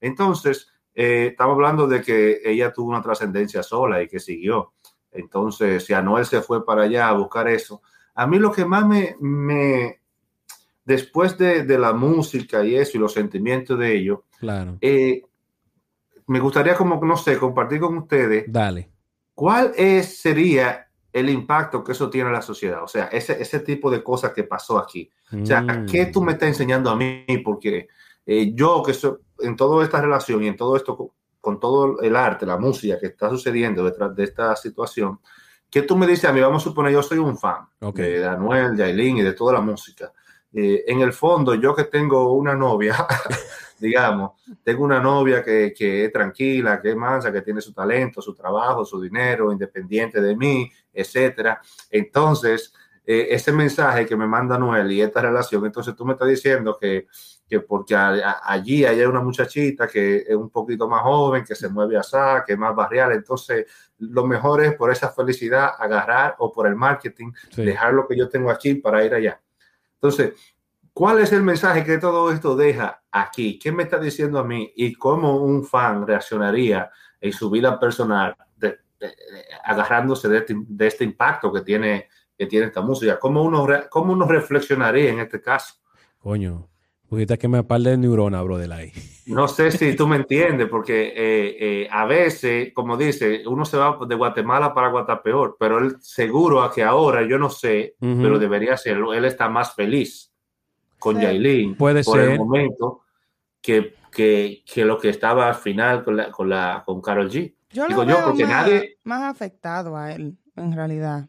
Entonces, 0.00 0.68
eh, 0.94 1.28
estamos 1.32 1.54
hablando 1.54 1.86
de 1.86 2.00
que 2.02 2.40
ella 2.44 2.72
tuvo 2.72 2.90
una 2.90 3.02
trascendencia 3.02 3.62
sola 3.62 4.02
y 4.02 4.08
que 4.08 4.20
siguió. 4.20 4.72
Entonces, 5.12 5.84
si 5.84 5.92
Anuel 5.92 6.26
se 6.26 6.40
fue 6.40 6.64
para 6.64 6.82
allá 6.82 7.08
a 7.08 7.12
buscar 7.12 7.48
eso, 7.48 7.82
a 8.14 8.26
mí 8.26 8.38
lo 8.38 8.50
que 8.52 8.64
más 8.64 8.86
me, 8.86 9.16
me 9.20 10.00
después 10.84 11.36
de, 11.38 11.64
de 11.64 11.78
la 11.78 11.92
música 11.92 12.64
y 12.64 12.76
eso 12.76 12.96
y 12.96 13.00
los 13.00 13.12
sentimientos 13.12 13.78
de 13.78 13.96
ello, 13.96 14.24
Claro. 14.38 14.76
eh, 14.80 15.22
me 16.26 16.40
gustaría 16.40 16.74
como, 16.74 17.02
no 17.04 17.16
sé, 17.16 17.38
compartir 17.38 17.80
con 17.80 17.96
ustedes 17.98 18.44
Dale. 18.48 18.90
¿Cuál 19.34 19.72
es, 19.76 20.20
sería 20.20 20.88
el 21.12 21.28
impacto 21.28 21.82
que 21.84 21.92
eso 21.92 22.08
tiene 22.10 22.28
en 22.28 22.34
la 22.34 22.42
sociedad? 22.42 22.82
O 22.82 22.88
sea, 22.88 23.06
ese, 23.06 23.40
ese 23.40 23.60
tipo 23.60 23.90
de 23.90 24.02
cosas 24.02 24.32
que 24.32 24.44
pasó 24.44 24.78
aquí. 24.78 25.10
O 25.32 25.44
sea, 25.44 25.60
Mm. 25.62 25.86
¿qué 25.86 26.06
tú 26.06 26.22
me 26.22 26.32
estás 26.32 26.48
enseñando 26.48 26.88
a 26.90 26.96
mí? 26.96 27.24
Porque 27.44 27.88
eh, 28.26 28.52
yo 28.54 28.82
que 28.84 28.94
soy 28.94 29.16
en 29.44 29.56
toda 29.56 29.84
esta 29.84 30.00
relación 30.00 30.42
y 30.42 30.48
en 30.48 30.56
todo 30.56 30.76
esto, 30.76 30.96
con, 30.96 31.08
con 31.40 31.60
todo 31.60 32.00
el 32.00 32.16
arte, 32.16 32.46
la 32.46 32.56
música 32.56 32.98
que 32.98 33.06
está 33.06 33.28
sucediendo 33.30 33.84
detrás 33.84 34.14
de 34.16 34.24
esta 34.24 34.56
situación, 34.56 35.20
¿qué 35.70 35.82
tú 35.82 35.96
me 35.96 36.06
dices 36.06 36.24
a 36.24 36.32
mí? 36.32 36.40
Vamos 36.40 36.62
a 36.62 36.68
suponer, 36.68 36.92
yo 36.92 37.02
soy 37.02 37.18
un 37.18 37.36
fan 37.36 37.66
Ok. 37.80 37.96
de 37.96 38.26
Anuel, 38.26 38.76
de 38.76 38.84
Aileen 38.84 39.18
y 39.18 39.22
de 39.22 39.32
toda 39.32 39.52
la 39.54 39.60
música. 39.60 40.12
Eh, 40.52 40.84
en 40.86 41.00
el 41.00 41.12
fondo, 41.12 41.54
yo 41.54 41.74
que 41.74 41.84
tengo 41.84 42.32
una 42.32 42.54
novia, 42.54 42.94
digamos, 43.80 44.40
tengo 44.62 44.84
una 44.84 45.00
novia 45.00 45.42
que, 45.42 45.74
que 45.76 46.04
es 46.04 46.12
tranquila, 46.12 46.80
que 46.80 46.90
es 46.90 46.96
mansa, 46.96 47.32
que 47.32 47.42
tiene 47.42 47.60
su 47.60 47.72
talento, 47.72 48.22
su 48.22 48.34
trabajo, 48.34 48.84
su 48.84 49.00
dinero, 49.00 49.50
independiente 49.50 50.20
de 50.20 50.36
mí, 50.36 50.70
etcétera. 50.92 51.60
Entonces, 51.90 52.72
eh, 53.06 53.28
ese 53.30 53.52
mensaje 53.52 54.06
que 54.06 54.16
me 54.16 54.26
manda 54.26 54.58
Noel 54.58 54.90
y 54.92 55.02
esta 55.02 55.20
relación, 55.20 55.64
entonces 55.66 55.94
tú 55.94 56.04
me 56.06 56.12
estás 56.14 56.28
diciendo 56.28 56.76
que, 56.80 57.06
que 57.46 57.60
porque 57.60 57.94
a- 57.94 58.08
a- 58.08 58.52
allí 58.52 58.84
hay 58.86 59.02
una 59.02 59.20
muchachita 59.20 59.86
que 59.86 60.24
es 60.26 60.34
un 60.34 60.48
poquito 60.50 60.88
más 60.88 61.02
joven, 61.02 61.44
que 61.44 61.54
se 61.54 61.68
mueve 61.68 61.98
así, 61.98 62.16
que 62.46 62.54
es 62.54 62.58
más 62.58 62.74
barrial, 62.74 63.12
entonces 63.12 63.66
lo 63.98 64.26
mejor 64.26 64.62
es 64.64 64.74
por 64.74 64.90
esa 64.90 65.10
felicidad 65.10 65.70
agarrar 65.78 66.36
o 66.38 66.50
por 66.50 66.66
el 66.66 66.76
marketing, 66.76 67.32
Sí. 67.50 67.64
dejar 67.64 67.92
lo 67.92 68.06
que 68.08 68.16
yo 68.16 68.28
tengo 68.28 68.50
aquí 68.50 68.74
para 68.76 69.04
ir 69.04 69.12
allá. 69.14 69.40
Entonces, 69.94 70.32
¿cuál 70.92 71.18
es 71.20 71.32
el 71.32 71.42
mensaje 71.42 71.84
que 71.84 71.98
todo 71.98 72.30
esto 72.32 72.56
deja 72.56 73.02
aquí? 73.12 73.58
¿Qué 73.58 73.70
me 73.72 73.82
está 73.82 73.98
diciendo 73.98 74.38
a 74.38 74.44
mí? 74.44 74.72
¿Y 74.76 74.94
cómo 74.94 75.36
un 75.42 75.64
fan 75.64 76.06
reaccionaría 76.06 76.90
en 77.20 77.32
su 77.32 77.50
vida 77.50 77.78
personal 77.78 78.34
de- 78.56 78.78
de- 78.98 79.08
de- 79.08 79.14
agarrándose 79.64 80.34
este, 80.36 80.54
de 80.56 80.86
este 80.86 81.04
impacto 81.04 81.52
que 81.52 81.60
tiene, 81.62 82.08
que 82.44 82.50
tiene 82.50 82.66
esta 82.66 82.80
música? 82.82 83.18
¿Cómo 83.18 83.42
uno, 83.42 83.66
¿Cómo 83.90 84.12
uno 84.12 84.26
reflexionaría 84.26 85.10
en 85.10 85.20
este 85.20 85.40
caso? 85.40 85.74
Coño. 86.18 86.68
Ahorita 87.10 87.36
que 87.36 87.46
me 87.48 87.62
par 87.62 87.80
de 87.80 87.96
neurona, 87.96 88.42
bro, 88.42 88.58
de 88.58 88.66
la 88.66 88.76
ahí. 88.76 88.92
No 89.26 89.46
sé 89.46 89.70
si 89.70 89.94
tú 89.94 90.06
me 90.08 90.16
entiendes, 90.16 90.68
porque 90.68 91.08
eh, 91.14 91.56
eh, 91.84 91.88
a 91.90 92.06
veces, 92.06 92.72
como 92.74 92.96
dice, 92.96 93.44
uno 93.46 93.64
se 93.64 93.76
va 93.76 93.96
de 94.08 94.14
Guatemala 94.16 94.74
para 94.74 94.88
Guatapeor, 94.88 95.56
pero 95.58 95.78
él 95.78 95.96
seguro 96.00 96.62
a 96.62 96.72
que 96.72 96.82
ahora, 96.82 97.22
yo 97.22 97.38
no 97.38 97.50
sé, 97.50 97.94
Ujú. 98.00 98.20
pero 98.22 98.38
debería 98.38 98.76
serlo, 98.76 99.14
él 99.14 99.24
está 99.26 99.48
más 99.48 99.74
feliz 99.74 100.32
con 100.98 101.16
Sí. 101.16 101.22
Yailin 101.22 101.76
Puede 101.76 102.02
por 102.02 102.18
ser. 102.18 102.30
el 102.30 102.38
momento 102.38 103.02
que, 103.60 103.94
que, 104.10 104.62
que 104.66 104.84
lo 104.84 104.98
que 104.98 105.10
estaba 105.10 105.46
al 105.48 105.54
final 105.54 106.02
con, 106.02 106.16
la, 106.16 106.30
con, 106.32 106.48
la, 106.48 106.82
con 106.84 107.00
Carol 107.00 107.30
G. 107.30 107.54
Yo 107.70 107.86
Digo 107.86 108.02
lo 108.02 108.10
yo, 108.10 108.16
veo 108.16 108.26
porque 108.26 108.44
más, 108.46 108.66
nadie- 108.66 108.98
más 109.04 109.22
afectado 109.22 109.96
a 109.96 110.12
él, 110.12 110.36
en 110.56 110.72
realidad. 110.72 111.28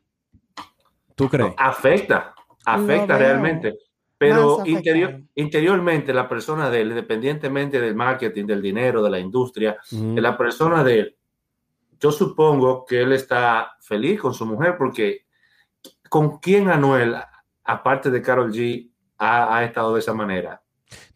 ¿Tú 1.16 1.30
crees? 1.30 1.54
Afecta, 1.58 2.36
afecta 2.66 3.18
realmente. 3.18 3.74
Pero 4.18 4.62
interior, 4.66 5.22
interiormente 5.36 6.14
la 6.14 6.28
persona 6.30 6.70
de 6.70 6.82
él, 6.82 6.90
independientemente 6.90 7.82
del 7.82 7.96
marketing, 7.96 8.46
del 8.46 8.62
dinero, 8.62 9.04
de 9.04 9.10
la 9.10 9.20
industria, 9.20 9.78
de 9.92 10.22
la 10.22 10.38
persona 10.38 10.84
de 10.84 11.00
él, 11.00 11.18
yo 12.00 12.12
supongo 12.12 12.86
que 12.86 13.02
él 13.02 13.12
está 13.14 13.76
feliz 13.82 14.20
con 14.22 14.34
su 14.34 14.46
mujer 14.46 14.76
porque 14.78 15.26
¿con 16.10 16.40
quién 16.40 16.70
Anuel, 16.70 17.16
aparte 17.64 18.10
de 18.10 18.22
Carol 18.22 18.52
G, 18.52 18.90
ha, 19.18 19.58
ha 19.58 19.64
estado 19.64 19.94
de 19.94 20.00
esa 20.00 20.14
manera? 20.14 20.62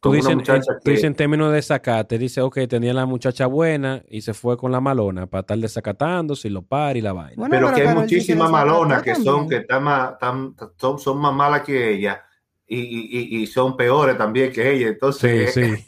Tú 0.01 0.09
Con 0.09 0.15
dices, 0.15 0.25
una 0.27 0.31
en, 0.31 0.37
muchacha 0.39 0.73
tú 0.77 0.83
que- 0.85 0.91
dices 0.91 1.03
en 1.05 1.13
términos 1.15 1.51
de 1.51 1.61
sacate, 1.61 2.17
dice, 2.17 2.39
ok, 2.41 2.59
tenía 2.69 2.93
la 2.93 3.05
muchacha 3.05 3.47
buena 3.47 4.01
y 4.07 4.21
se 4.21 4.33
fue 4.33 4.55
con 4.57 4.71
la 4.71 4.79
malona 4.79 5.27
para 5.27 5.41
estar 5.41 5.57
desacatándose 5.57 6.47
y 6.47 6.51
lo 6.51 6.61
par 6.61 6.95
y 6.95 7.01
la 7.01 7.11
vaina. 7.11 7.33
Bueno, 7.35 7.51
pero, 7.53 7.73
que 7.75 7.85
hay 7.87 7.93
muchísimas 7.95 8.49
malonas 8.49 9.03
que 9.03 9.15
son, 9.15 9.49
que 9.49 9.57
están 9.57 9.83
más, 9.83 10.17
tan- 10.17 10.55
son, 10.77 10.99
son 10.99 11.17
más 11.19 11.33
malas 11.33 11.63
que 11.63 11.91
ella 11.95 12.23
y, 12.65 13.41
y- 13.41 13.47
son 13.47 13.75
peores 13.75 14.17
también 14.17 14.53
que 14.53 14.71
ella. 14.71 14.87
sí, 14.87 14.91
Entonces, 14.93 15.53
sí. 15.53 15.85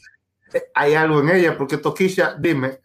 hay 0.75 0.93
algo 0.95 1.21
en 1.21 1.29
ella, 1.29 1.57
porque 1.57 1.77
Toquilla, 1.77 2.35
dime, 2.37 2.79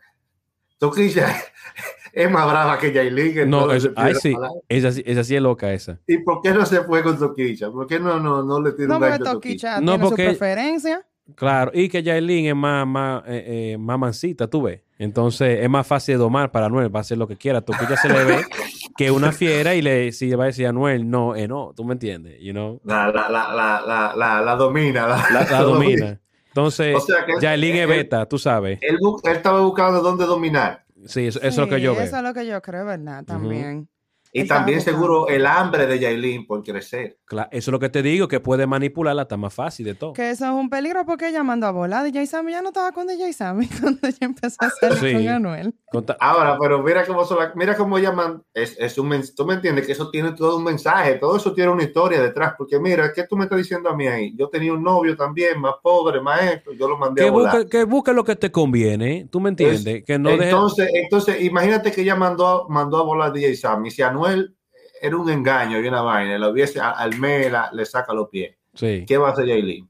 Toquilla 0.79 1.27
es 2.13 2.31
más 2.31 2.49
brava 2.49 2.79
que 2.79 2.93
Yailin. 2.93 3.51
No, 3.51 3.69
sentido 3.81 3.95
ay, 3.97 4.15
sí. 4.15 4.33
Esa, 4.69 4.93
sí- 4.93 5.03
esa 5.05 5.25
sí 5.25 5.35
es 5.35 5.43
loca 5.43 5.73
esa. 5.73 5.99
¿Y 6.07 6.19
por 6.19 6.41
qué 6.41 6.53
no 6.53 6.65
se 6.67 6.83
fue 6.83 7.03
con 7.03 7.19
Toquilla? 7.19 7.69
¿Por 7.73 7.87
qué 7.89 7.99
no, 7.99 8.21
no, 8.21 8.45
no 8.45 8.61
le 8.61 8.73
tiene 8.73 8.91
No, 8.91 8.95
un 8.95 9.01
porque 9.01 9.11
gancho? 9.19 9.33
Toquicha 9.33 9.81
No, 9.81 9.93
tiene 9.95 10.05
porque- 10.09 10.23
su 10.23 10.39
preferencia. 10.39 11.05
Claro, 11.35 11.73
y 11.75 11.89
que 11.89 12.03
Yailin 12.03 12.47
es 12.47 12.55
más, 12.55 12.87
más, 12.87 13.23
eh, 13.27 13.73
eh, 13.73 13.79
más 13.79 13.99
mansita, 13.99 14.47
tú 14.47 14.63
ves. 14.63 14.81
Entonces 14.99 15.59
es 15.63 15.69
más 15.69 15.87
fácil 15.87 16.15
de 16.15 16.19
domar 16.19 16.51
para 16.51 16.67
Anuel, 16.67 16.95
va 16.95 17.01
a 17.01 17.03
hacer 17.03 17.19
lo 17.19 17.27
que 17.27 17.37
quiera. 17.37 17.61
Tú 17.61 17.73
que 17.79 17.87
ya 17.89 17.97
se 17.97 18.09
le 18.09 18.25
ve 18.25 18.45
que 18.97 19.11
una 19.11 19.33
fiera 19.33 19.75
y 19.75 19.83
le 19.83 20.13
si 20.13 20.31
va 20.31 20.45
a 20.45 20.47
decir 20.47 20.67
a 20.67 20.71
Anuel, 20.71 21.11
no, 21.11 21.35
eh, 21.35 21.49
no, 21.49 21.73
tú 21.77 21.85
me 21.85 21.95
entiendes, 21.95 22.41
you 22.41 22.53
know. 22.53 22.81
La, 22.85 23.09
la, 23.09 23.29
la, 23.29 23.53
la, 23.53 23.83
la, 23.87 24.15
la, 24.17 24.41
la 24.41 24.57
domina. 24.57 25.07
La, 25.07 25.27
La, 25.31 25.51
la 25.51 25.63
domina. 25.63 26.21
Entonces, 26.49 26.97
O 26.97 27.01
sea 27.01 27.27
que 27.27 27.33
Yailin 27.41 27.77
es 27.77 27.89
beta, 27.89 28.27
tú 28.27 28.39
sabes. 28.39 28.79
Él, 28.81 28.99
estaba 29.25 29.61
buscando 29.61 30.01
dónde 30.01 30.25
dominar. 30.25 30.85
Sí, 31.05 31.27
eso, 31.27 31.39
eso 31.41 31.49
es 31.49 31.57
lo 31.59 31.69
que 31.69 31.81
yo 31.81 31.95
veo. 31.95 32.03
Eso 32.03 32.17
es 32.17 32.23
lo 32.23 32.33
que 32.33 32.47
yo 32.47 32.63
creo, 32.63 32.87
¿verdad? 32.87 33.25
También. 33.25 33.89
Y 34.37 34.43
estaba 34.43 34.61
también 34.61 34.79
buscando. 34.79 34.99
seguro 35.01 35.29
el 35.29 35.47
hambre 35.47 35.87
de 35.87 35.99
Yailin 35.99 36.47
por 36.47 36.63
crecer. 36.63 37.19
Cla- 37.29 37.49
eso 37.51 37.71
es 37.71 37.73
lo 37.73 37.79
que 37.81 37.89
te 37.89 38.03
digo, 38.03 38.29
que 38.29 38.41
puede 38.41 38.67
manipularla, 38.67 39.23
está 39.23 39.37
más 39.37 39.53
fácil 39.55 39.87
de 39.87 39.95
todo. 39.95 40.13
Que 40.13 40.31
eso 40.31 40.45
es 40.45 40.51
un 40.53 40.71
peligro 40.71 41.05
porque 41.05 41.29
ella 41.29 41.43
mandó 41.43 41.67
a 41.67 41.71
volar. 41.73 42.05
DJ 42.05 42.27
Sammy 42.27 42.53
ya 42.53 42.63
no 42.63 42.69
estaba 42.69 42.93
con 42.93 43.07
DJ 43.07 43.33
Sammy 43.33 43.67
cuando 43.81 44.07
ella 44.07 44.19
empezó 44.21 44.57
a 44.61 44.71
salir 44.71 44.99
Sí. 44.99 45.13
con 45.15 45.29
Anuel. 45.29 45.75
Ahora, 46.21 46.59
pero 46.61 46.83
mira 46.83 47.05
cómo, 47.07 47.25
son 47.25 47.39
la- 47.39 47.53
mira 47.55 47.75
cómo 47.77 47.99
llaman, 47.99 48.43
es, 48.53 48.77
es 48.79 48.99
un 48.99 49.09
mens- 49.11 49.33
tú 49.35 49.47
me 49.47 49.55
entiendes 49.55 49.87
que 49.87 49.93
eso 49.93 50.11
tiene 50.11 50.33
todo 50.33 50.57
un 50.59 50.65
mensaje, 50.65 51.15
todo 51.15 51.37
eso 51.37 51.55
tiene 51.55 51.71
una 51.71 51.83
historia 51.85 52.21
detrás, 52.21 52.55
porque 52.59 52.79
mira, 52.79 53.13
¿qué 53.15 53.25
tú 53.27 53.37
me 53.37 53.45
estás 53.45 53.59
diciendo 53.59 53.89
a 53.89 53.97
mí 53.97 54.07
ahí? 54.07 54.35
Yo 54.37 54.49
tenía 54.49 54.73
un 54.75 54.83
novio 54.83 55.17
también, 55.17 55.59
más 55.61 55.75
pobre, 55.83 56.21
más 56.21 56.43
esto, 56.43 56.73
yo 56.73 56.89
lo 56.89 56.99
mandé 56.99 57.23
que, 57.23 57.29
a 57.29 57.31
volar. 57.31 57.55
busque, 57.57 57.71
que 57.71 57.85
busque 57.85 58.13
lo 58.13 58.25
que 58.25 58.37
te 58.37 58.51
conviene, 58.53 59.27
tú 59.31 59.41
me 59.41 59.49
entiendes. 59.51 60.05
que 60.05 60.19
no 60.19 60.31
deje- 60.31 60.45
entonces, 60.45 60.91
entonces, 60.93 61.41
imagínate 61.43 61.91
que 61.93 62.03
ella 62.03 62.15
mandó, 62.17 62.67
mandó 62.69 62.99
a 62.99 63.03
volar 63.03 63.29
a 63.29 63.33
DJ 63.33 63.57
Sammy, 63.57 63.91
si 63.91 64.03
Anuel 64.03 64.26
Anuel 64.27 64.57
era 65.01 65.17
un 65.17 65.29
engaño 65.31 65.81
y 65.81 65.89
una 65.89 66.03
vaina, 66.03 66.39
lo 66.39 66.53
viese 66.53 66.81
a- 66.81 66.91
al 66.91 67.19
Mela, 67.19 67.71
le 67.73 67.85
saca 67.85 68.13
los 68.15 68.29
pies. 68.29 68.57
Sí. 68.75 69.05
¿Qué 69.07 69.17
va 69.19 69.29
a 69.29 69.33
hacer 69.33 69.47
Yailin? 69.47 69.89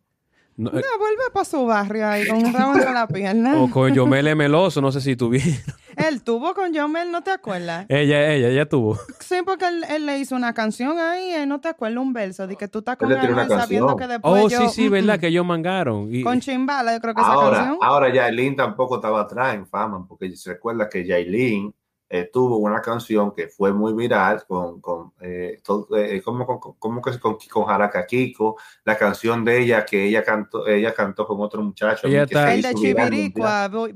No, 0.58 0.70
No, 0.70 0.78
eh, 0.78 0.82
vuelve 0.98 1.30
para 1.34 1.44
su 1.44 1.66
barrio 1.66 2.08
ahí 2.08 2.26
con 2.26 2.38
un 2.38 2.52
rabo 2.54 2.74
entre 2.76 2.92
la 2.92 3.06
pierna. 3.06 3.60
o 3.60 3.70
con 3.70 3.92
Yomel 3.92 4.34
Meloso, 4.34 4.80
no 4.80 4.90
sé 4.90 5.02
si 5.02 5.14
tuvieron. 5.14 5.52
Él 5.96 6.22
tuvo 6.22 6.54
con 6.54 6.72
Yomel, 6.72 7.10
¿no 7.12 7.22
te 7.22 7.30
acuerdas? 7.30 7.84
ella, 7.90 8.32
ella, 8.32 8.48
ella 8.48 8.66
tuvo. 8.68 8.98
Sí, 9.20 9.36
porque 9.44 9.66
él, 9.68 9.84
él 9.90 10.06
le 10.06 10.18
hizo 10.18 10.34
una 10.34 10.54
canción 10.54 10.98
ahí, 10.98 11.30
eh, 11.34 11.44
¿no 11.46 11.60
te 11.60 11.68
acuerdas? 11.68 11.98
Un 12.02 12.12
verso 12.14 12.46
de 12.46 12.56
que 12.56 12.68
tú 12.68 12.78
estás 12.78 12.96
con 12.96 13.12
Él 13.12 13.18
Anuel 13.18 13.48
sabiendo 13.48 13.88
canción. 13.88 13.96
que 13.98 14.06
después 14.06 14.44
Oh, 14.44 14.48
yo... 14.48 14.60
sí, 14.60 14.68
sí, 14.74 14.88
verdad, 14.88 15.18
que 15.20 15.26
ellos 15.28 15.44
mangaron. 15.44 16.08
Y, 16.14 16.22
Con 16.22 16.40
Chimbala, 16.40 16.94
yo 16.94 17.00
creo 17.00 17.14
que 17.14 17.20
esa 17.20 17.32
Ahora, 17.32 17.56
canción. 17.58 17.78
ahora 17.82 18.12
Yailin 18.14 18.56
tampoco 18.56 18.94
estaba 18.96 19.20
atrás 19.22 19.54
en 19.54 19.66
fama, 19.66 20.06
porque 20.08 20.34
se 20.36 20.52
recuerda 20.54 20.88
que 20.88 21.04
Yailin 21.06 21.74
eh, 22.08 22.30
tuvo 22.32 22.58
una 22.58 22.80
canción 22.80 23.32
que 23.34 23.48
fue 23.48 23.72
muy 23.72 23.92
viral 23.92 24.44
con, 24.46 24.80
con 24.80 25.12
eh, 25.20 25.58
todo, 25.64 25.88
eh, 25.96 26.22
¿cómo, 26.24 26.46
con, 26.46 26.74
cómo 26.78 27.02
que 27.02 27.18
con, 27.18 27.36
con 27.50 27.64
Jaraka 27.64 28.06
Kiko, 28.06 28.56
la 28.84 28.96
canción 28.96 29.44
de 29.44 29.58
ella 29.60 29.84
que 29.84 30.04
ella 30.04 30.22
cantó, 30.22 30.66
ella 30.68 30.94
cantó 30.94 31.26
con 31.26 31.40
otro 31.40 31.62
muchacho. 31.62 32.06
Ella 32.06 32.18
que 32.26 32.34
está- 32.34 32.46
se 32.48 32.54
el 32.54 32.62
de 32.62 32.74
Villano 32.74 33.10
Chivirica. 33.10 33.64
algo. 33.64 33.86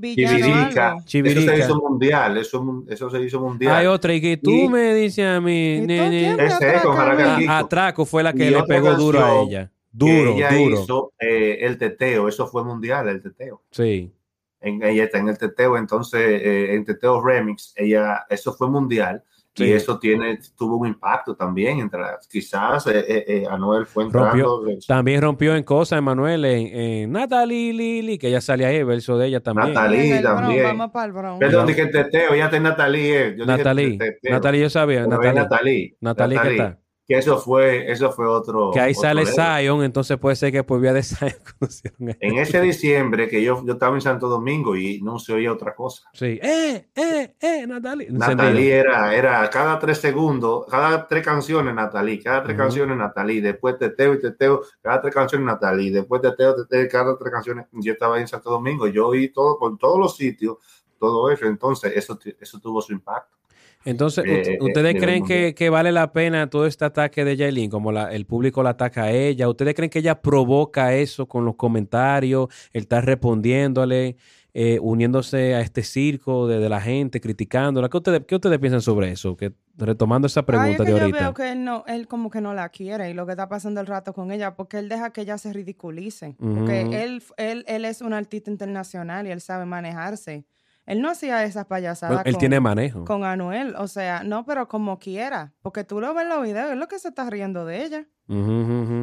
Eso 0.98 1.06
Chivirica. 1.06 1.52
se 1.56 1.58
hizo 1.60 1.76
mundial, 1.80 2.36
eso, 2.38 2.84
eso 2.88 3.10
se 3.10 3.20
hizo 3.22 3.40
mundial. 3.40 3.76
Hay 3.76 3.86
otra, 3.86 4.12
y 4.12 4.20
que 4.20 4.36
tú 4.36 4.50
Y- 4.50 4.68
me 4.68 4.92
dices 4.94 5.24
a 5.26 5.40
mí, 5.40 5.76
¿Y 5.76 5.80
tú 5.82 5.86
nene, 5.86 6.32
Ese 6.46 6.74
es 6.76 6.82
con 6.82 6.98
atraca 6.98 7.12
a 7.12 7.14
mí? 7.14 7.22
Jaraka 7.22 7.34
a- 7.34 7.38
Kiko. 7.38 7.52
Atraco 7.52 8.04
fue 8.06 8.22
la 8.24 8.32
que 8.32 8.46
Y 8.46 8.50
le 8.50 8.62
pegó 8.64 8.94
duro 8.94 9.24
a 9.24 9.42
ella. 9.42 9.66
que 9.66 9.72
Duro, 9.92 10.30
ella 10.32 10.50
duro. 10.52 10.80
hizo 10.82 11.12
eh, 11.20 11.58
el 11.62 11.78
teteo, 11.78 12.26
eso 12.28 12.46
fue 12.48 12.64
mundial, 12.64 13.08
el 13.08 13.22
teteo. 13.22 13.62
Sí. 13.70 14.12
En, 14.60 14.82
ella 14.82 15.04
está 15.04 15.18
en 15.18 15.28
el 15.28 15.38
teteo, 15.38 15.76
entonces 15.76 16.20
eh, 16.20 16.74
en 16.74 16.84
teteo 16.84 17.22
remix, 17.22 17.72
ella, 17.76 18.24
eso 18.28 18.52
fue 18.52 18.68
mundial 18.70 19.22
Sí. 19.52 19.64
y 19.64 19.72
eso 19.72 19.98
tiene, 19.98 20.38
tuvo 20.56 20.76
un 20.76 20.86
impacto 20.86 21.34
también. 21.34 21.80
Entre, 21.80 21.98
las- 22.00 22.28
quizás 22.28 22.86
eh, 22.86 23.00
eh, 23.06 23.24
eh, 23.26 23.44
Anuel 23.50 23.84
fue 23.84 24.04
entrando. 24.04 24.62
de- 24.62 24.78
También 24.86 25.20
rompió 25.20 25.56
en 25.56 25.64
cosas, 25.64 25.98
Emanuel, 25.98 26.44
en, 26.44 26.66
en 26.68 27.12
Natalie 27.12 27.72
Lili, 27.72 28.16
que 28.16 28.28
ella 28.28 28.40
salía 28.40 28.68
ahí, 28.68 28.76
el 28.76 28.84
verso 28.84 29.18
de 29.18 29.26
ella 29.26 29.40
también. 29.40 29.74
Natalie. 29.74 30.18
El 30.18 30.22
también. 30.22 30.62
Vamos 30.62 30.90
para 30.92 31.32
el. 31.32 31.38
Perdón, 31.40 31.66
dije 31.66 31.82
el 31.82 31.90
teteo, 31.90 32.34
ya 32.36 32.44
está 32.44 32.60
Natalie. 32.60 33.26
eh, 33.26 33.34
yo 33.36 33.44
Natalie, 33.44 33.98
teteo, 33.98 34.32
Natalie, 34.32 34.60
yo 34.60 34.70
sabía, 34.70 35.04
Natalie, 35.06 35.32
Natalie, 35.34 35.96
Natalie, 36.00 36.36
¿qué 36.38 36.44
Natalie, 36.44 36.58
tal? 36.58 36.78
Que 37.10 37.18
eso 37.18 37.38
fue, 37.38 37.90
eso 37.90 38.12
fue 38.12 38.24
otro. 38.24 38.70
Que 38.70 38.78
ahí 38.78 38.92
otro 38.92 39.02
sale. 39.02 39.26
Zion, 39.26 39.82
entonces 39.82 40.16
puede 40.16 40.36
ser 40.36 40.52
que 40.52 40.62
por 40.62 40.80
vía 40.80 40.92
de 40.92 41.02
Zion 41.02 41.32
conocieron 41.58 42.16
En 42.20 42.38
ese 42.38 42.60
diciembre 42.60 43.28
que 43.28 43.42
yo, 43.42 43.64
yo 43.66 43.72
estaba 43.72 43.96
en 43.96 44.00
Santo 44.00 44.28
Domingo 44.28 44.76
y 44.76 45.02
no 45.02 45.18
se 45.18 45.32
oía 45.32 45.52
otra 45.52 45.74
cosa. 45.74 46.08
Sí. 46.12 46.38
¡Eh, 46.40 46.88
eh, 46.94 47.34
eh, 47.40 47.66
Natalie! 47.66 48.12
Natalie 48.12 48.74
era, 48.74 49.12
era 49.12 49.50
cada 49.50 49.76
tres 49.80 49.98
segundos, 49.98 50.66
cada 50.70 51.08
tres 51.08 51.24
canciones 51.24 51.74
Natalie, 51.74 52.22
cada 52.22 52.44
tres 52.44 52.56
canciones 52.56 52.96
Natalie, 52.96 53.42
después 53.42 53.76
teteo 53.76 54.14
y 54.14 54.20
teteo, 54.20 54.62
cada 54.80 55.02
tres 55.02 55.12
canciones 55.12 55.44
Natalie, 55.44 55.90
después 55.90 56.22
teteo, 56.22 56.54
teteo, 56.54 56.88
cada 56.88 57.18
tres 57.18 57.32
canciones. 57.32 57.66
Yo 57.72 57.92
estaba 57.92 58.14
ahí 58.14 58.20
en 58.20 58.28
Santo 58.28 58.50
Domingo, 58.50 58.86
yo 58.86 59.08
oí 59.08 59.30
todo 59.30 59.58
por 59.58 59.76
todos 59.78 59.98
los 59.98 60.16
sitios, 60.16 60.58
todo 60.96 61.28
eso, 61.28 61.46
entonces 61.46 61.92
eso, 61.96 62.16
eso 62.38 62.60
tuvo 62.60 62.80
su 62.80 62.92
impacto. 62.92 63.39
Entonces, 63.84 64.24
Eh, 64.26 64.58
ut- 64.60 64.64
¿ustedes 64.68 64.94
eh, 64.94 64.98
creen 64.98 65.24
que, 65.54 65.70
vale 65.70 65.90
la 65.90 66.12
pena 66.12 66.50
todo 66.50 66.66
este 66.66 66.84
ataque 66.84 67.24
de 67.24 67.36
Jailin? 67.36 67.70
Como 67.70 67.92
la- 67.92 68.12
el 68.12 68.26
público 68.26 68.62
la 68.62 68.70
ataca 68.70 69.04
a 69.04 69.10
ella. 69.12 69.48
¿Ustedes 69.48 69.74
creen 69.74 69.88
que 69.90 70.00
ella 70.00 70.20
provoca 70.20 70.94
eso 70.94 71.26
con 71.26 71.44
los 71.44 71.54
comentarios? 71.56 72.48
El 72.72 72.82
estar 72.82 73.04
respondiéndole, 73.04 74.16
eh, 74.52 74.78
uniéndose 74.82 75.54
a 75.54 75.60
este 75.60 75.82
circo 75.82 76.46
de, 76.46 76.58
de 76.58 76.68
la 76.68 76.80
gente, 76.80 77.20
criticándola. 77.20 77.88
¿Qué 77.88 77.96
ustedes, 77.96 78.22
¿Qué 78.26 78.34
ustedes 78.34 78.58
piensan 78.58 78.82
sobre 78.82 79.12
eso? 79.12 79.36
Que, 79.36 79.52
retomando 79.78 80.26
esa 80.26 80.40
Ay, 80.40 80.44
pregunta 80.46 80.70
es 80.70 80.76
que 80.78 80.84
de 80.84 80.90
yo 80.98 81.04
ahorita. 81.04 81.20
veo 81.20 81.34
que 81.34 81.52
él, 81.52 81.64
no, 81.64 81.84
él 81.86 82.06
como 82.06 82.28
que 82.30 82.40
no 82.42 82.52
la 82.52 82.68
quiere 82.68 83.08
y 83.10 83.14
lo 83.14 83.24
que 83.24 83.32
está 83.32 83.48
pasando 83.48 83.80
el 83.80 83.86
rato 83.86 84.12
con 84.12 84.30
ella, 84.30 84.56
porque 84.56 84.78
él 84.78 84.88
deja 84.90 85.10
que 85.12 85.22
ella 85.22 85.38
se 85.38 85.52
ridiculice. 85.54 86.34
Porque 86.38 86.82
él, 87.02 87.22
él, 87.38 87.64
él 87.66 87.84
es 87.86 88.02
un 88.02 88.12
artista 88.12 88.50
internacional 88.50 89.26
y 89.26 89.30
él 89.30 89.40
sabe 89.40 89.64
manejarse. 89.64 90.44
Él 90.90 91.00
no 91.00 91.10
hacía 91.10 91.44
esas 91.44 91.66
payasadas 91.66 92.16
Bueno, 92.16 92.22
él 92.26 92.32
con, 92.34 92.38
tiene 92.40 92.60
manejo. 92.60 93.04
con 93.04 93.24
Anuel. 93.24 93.74
O 93.76 93.86
sea, 93.88 94.22
no, 94.24 94.44
pero 94.44 94.66
como 94.68 94.98
quiera. 94.98 95.52
Porque 95.62 95.84
tú 95.84 96.00
lo 96.00 96.12
ves 96.14 96.24
en 96.24 96.28
los 96.30 96.42
videos, 96.42 96.70
es 96.72 96.76
lo 96.76 96.88
que 96.88 96.98
se 96.98 97.08
está 97.08 97.30
riendo 97.30 97.64
de 97.64 97.84
ella. 97.84 98.06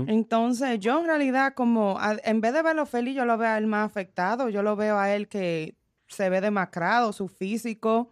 Entonces, 0.08 0.80
yo 0.80 1.00
en 1.00 1.06
realidad, 1.08 1.54
como 1.54 1.98
a- 2.00 2.18
en 2.24 2.42
vez 2.42 2.54
de 2.54 2.62
verlo 2.62 2.86
feliz, 2.86 3.16
yo 3.16 3.26
lo 3.26 3.38
veo 3.38 3.50
a 3.50 3.58
él 3.58 3.68
más 3.68 3.86
afectado. 3.86 4.50
Yo 4.50 4.64
lo 4.64 4.76
veo 4.76 4.98
a 4.98 5.14
él 5.14 5.28
que 5.28 5.76
se 6.08 6.30
ve 6.30 6.42
demacrado, 6.42 7.14
su 7.14 7.28
físico 7.28 8.10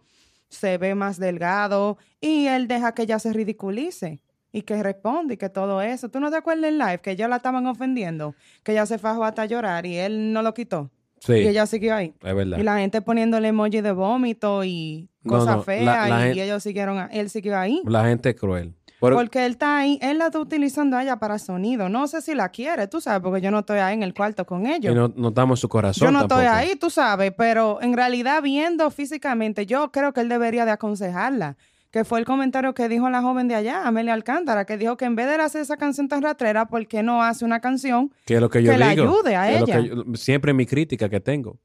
se 0.48 0.78
ve 0.78 0.94
más 0.94 1.18
delgado 1.18 1.98
y 2.20 2.46
él 2.46 2.68
deja 2.68 2.92
que 2.94 3.02
ella 3.02 3.18
se 3.18 3.32
ridiculice 3.32 4.20
y 4.52 4.62
que 4.62 4.82
responde 4.82 5.34
y 5.34 5.36
que 5.36 5.48
todo 5.48 5.82
eso. 5.82 6.08
¿Tú 6.08 6.20
no 6.20 6.30
te 6.30 6.36
acuerdas 6.36 6.70
en 6.70 6.78
live 6.78 7.00
que 7.00 7.10
ella 7.12 7.26
la 7.28 7.36
estaban 7.36 7.66
ofendiendo? 7.66 8.34
Que 8.62 8.72
ella 8.72 8.86
se 8.86 8.98
fajó 8.98 9.24
hasta 9.24 9.44
llorar 9.46 9.86
y 9.86 9.96
él 9.96 10.32
no 10.32 10.42
lo 10.42 10.54
quitó. 10.54 10.90
Sí, 11.26 11.32
Y 11.32 11.48
ella 11.48 11.66
siguió 11.66 11.94
ahí. 11.94 12.14
es 12.22 12.34
verdad. 12.34 12.58
Y 12.58 12.62
la 12.62 12.78
gente 12.78 13.02
poniéndole 13.02 13.48
emoji 13.48 13.80
de 13.80 13.92
vómito 13.92 14.62
y 14.64 15.08
cosas 15.26 15.56
no, 15.56 15.62
feas 15.62 16.08
la 16.08 16.32
y, 16.32 16.40
ellos 16.40 16.62
siguieron, 16.62 16.98
a- 16.98 17.06
él 17.06 17.28
siguió 17.30 17.58
ahí. 17.58 17.82
La 17.84 18.04
gente 18.06 18.30
es 18.30 18.36
cruel. 18.36 18.74
Pero- 18.98 19.16
Porque 19.16 19.44
él 19.44 19.52
está 19.52 19.76
ahí, 19.76 19.98
él 20.00 20.16
la 20.18 20.26
está 20.26 20.38
utilizando 20.40 20.96
a 20.96 21.02
ella 21.02 21.16
para 21.18 21.38
sonido. 21.38 21.88
No 21.90 22.06
sé 22.08 22.22
si 22.22 22.34
la 22.34 22.48
quiere, 22.48 22.86
tú 22.88 23.00
sabes, 23.00 23.20
porque 23.22 23.42
yo 23.42 23.50
no 23.50 23.58
estoy 23.58 23.78
ahí 23.78 23.92
en 23.94 24.02
el 24.02 24.14
cuarto 24.14 24.46
con 24.46 24.66
y 24.66 24.72
ellos. 24.72 24.94
no, 24.94 25.12
no 25.14 25.28
estamos 25.28 25.58
en 25.58 25.60
su 25.60 25.68
corazón 25.68 26.06
yo 26.06 26.12
no 26.12 26.22
estoy 26.22 26.46
ahí, 26.46 26.76
tú 26.76 26.88
sabes, 26.88 27.32
pero 27.36 27.78
en 27.82 27.94
realidad 27.94 28.40
viendo 28.42 28.90
físicamente, 28.90 29.66
yo 29.66 29.92
creo 29.92 30.12
que 30.14 30.20
él 30.22 30.28
debería 30.30 30.64
de 30.64 30.70
aconsejarla. 30.70 31.56
Que 31.96 32.04
fue 32.04 32.18
el 32.18 32.26
comentario 32.26 32.74
que 32.74 32.90
dijo 32.90 33.08
la 33.08 33.22
joven 33.22 33.48
de 33.48 33.54
allá, 33.54 33.86
Amelia 33.88 34.12
Alcántara, 34.12 34.66
que 34.66 34.76
dijo 34.76 34.98
que 34.98 35.06
en 35.06 35.16
vez 35.16 35.26
de 35.28 35.36
hacer 35.36 35.62
esa 35.62 35.78
canción 35.78 36.08
tan 36.08 36.20
ratrera, 36.20 36.66
¿por 36.66 36.86
qué 36.86 37.02
no 37.02 37.22
hace 37.22 37.42
una 37.42 37.60
canción? 37.60 38.12
Que 38.26 38.34
es 38.34 38.40
lo 38.42 38.50
que 38.50 38.62
yo 38.62 38.70
que 38.72 38.76
la 38.76 38.90
digo. 38.90 39.04
ayude 39.04 39.34
a 39.34 39.46
que 39.46 39.54
es 39.54 39.60
lo 39.60 39.66
ella. 39.66 39.80
que 39.80 39.88
yo- 39.88 40.14
siempre 40.14 40.52
mi 40.52 40.66
crítica 40.66 41.08
que 41.08 41.20
tengo. 41.20 41.56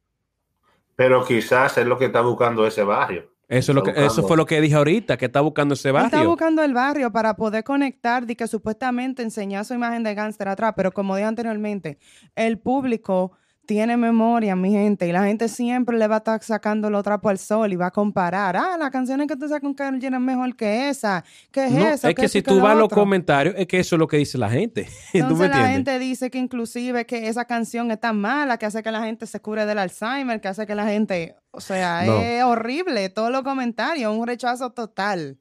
Pero 0.95 1.25
quizás 1.25 1.77
es 1.77 1.85
lo 1.85 1.97
que 1.97 2.05
está 2.05 2.21
buscando 2.21 2.65
ese 2.65 2.81
barrio. 2.81 3.29
Eso, 3.49 3.73
es 3.73 3.75
lo 3.75 3.83
que, 3.83 3.91
eso 3.91 4.25
fue 4.25 4.37
lo 4.37 4.45
que 4.45 4.61
dije 4.61 4.75
ahorita, 4.75 5.17
que 5.17 5.25
está 5.25 5.41
buscando 5.41 5.73
ese 5.73 5.89
Él 5.89 5.97
está 5.97 6.15
barrio. 6.15 6.29
buscando 6.29 6.63
el 6.63 6.73
barrio 6.73 7.11
para 7.11 7.35
poder 7.35 7.65
conectar 7.65 8.23
y 8.25 8.33
que 8.37 8.47
supuestamente 8.47 9.23
enseñar 9.23 9.65
su 9.65 9.73
imagen 9.73 10.01
de 10.03 10.15
gángster 10.15 10.47
atrás, 10.47 10.71
pero 10.77 10.93
como 10.93 11.17
dije 11.17 11.27
anteriormente, 11.27 11.97
el 12.37 12.57
público 12.57 13.33
tiene 13.71 13.95
memoria, 13.95 14.53
mi 14.53 14.69
gente, 14.69 15.07
y 15.07 15.13
la 15.13 15.23
gente 15.23 15.47
siempre 15.47 15.97
le 15.97 16.05
va 16.05 16.15
a 16.15 16.17
estar 16.17 16.43
sacando 16.43 16.89
lo 16.89 17.01
trapo 17.01 17.29
al 17.29 17.37
sol 17.37 17.71
y 17.71 17.77
va 17.77 17.85
a 17.85 17.91
comparar. 17.91 18.57
Ah, 18.57 18.75
las 18.77 18.89
canciones 18.91 19.27
que 19.29 19.37
tú 19.37 19.47
sacas 19.47 19.61
con 19.61 19.73
Karol 19.73 19.97
G 19.97 20.13
es 20.13 20.19
mejor 20.19 20.57
que 20.57 20.89
esa. 20.89 21.23
¿Qué 21.51 21.67
es 21.67 21.71
No, 21.71 21.79
eso? 21.87 22.09
es 22.09 22.13
¿Qué 22.15 22.23
que 22.23 22.27
si 22.27 22.41
tú 22.41 22.59
vas 22.59 22.73
a 22.73 22.75
los 22.75 22.89
comentarios, 22.89 23.55
es 23.57 23.67
que 23.67 23.79
eso 23.79 23.95
es 23.95 23.99
lo 23.99 24.09
que 24.09 24.17
dice 24.17 24.37
la 24.37 24.49
gente. 24.49 24.83
¿Tú 25.13 25.17
me 25.17 25.19
Entonces 25.21 25.49
la 25.51 25.67
gente 25.69 25.99
dice 25.99 26.29
que 26.29 26.37
inclusive 26.37 27.05
que 27.05 27.29
esa 27.29 27.45
canción 27.45 27.89
es 27.91 27.99
tan 28.01 28.19
mala 28.19 28.57
que 28.57 28.65
hace 28.65 28.83
que 28.83 28.91
la 28.91 29.03
gente 29.05 29.25
se 29.25 29.39
cure 29.39 29.65
del 29.65 29.79
Alzheimer, 29.79 30.41
que 30.41 30.49
hace 30.49 30.67
que 30.67 30.75
la 30.75 30.85
gente, 30.87 31.37
o 31.51 31.61
sea, 31.61 32.03
No. 32.03 32.17
es 32.19 32.43
horrible 32.43 33.07
todos 33.07 33.31
los 33.31 33.41
comentarios, 33.43 34.13
un 34.13 34.27
rechazo 34.27 34.71
total. 34.71 35.37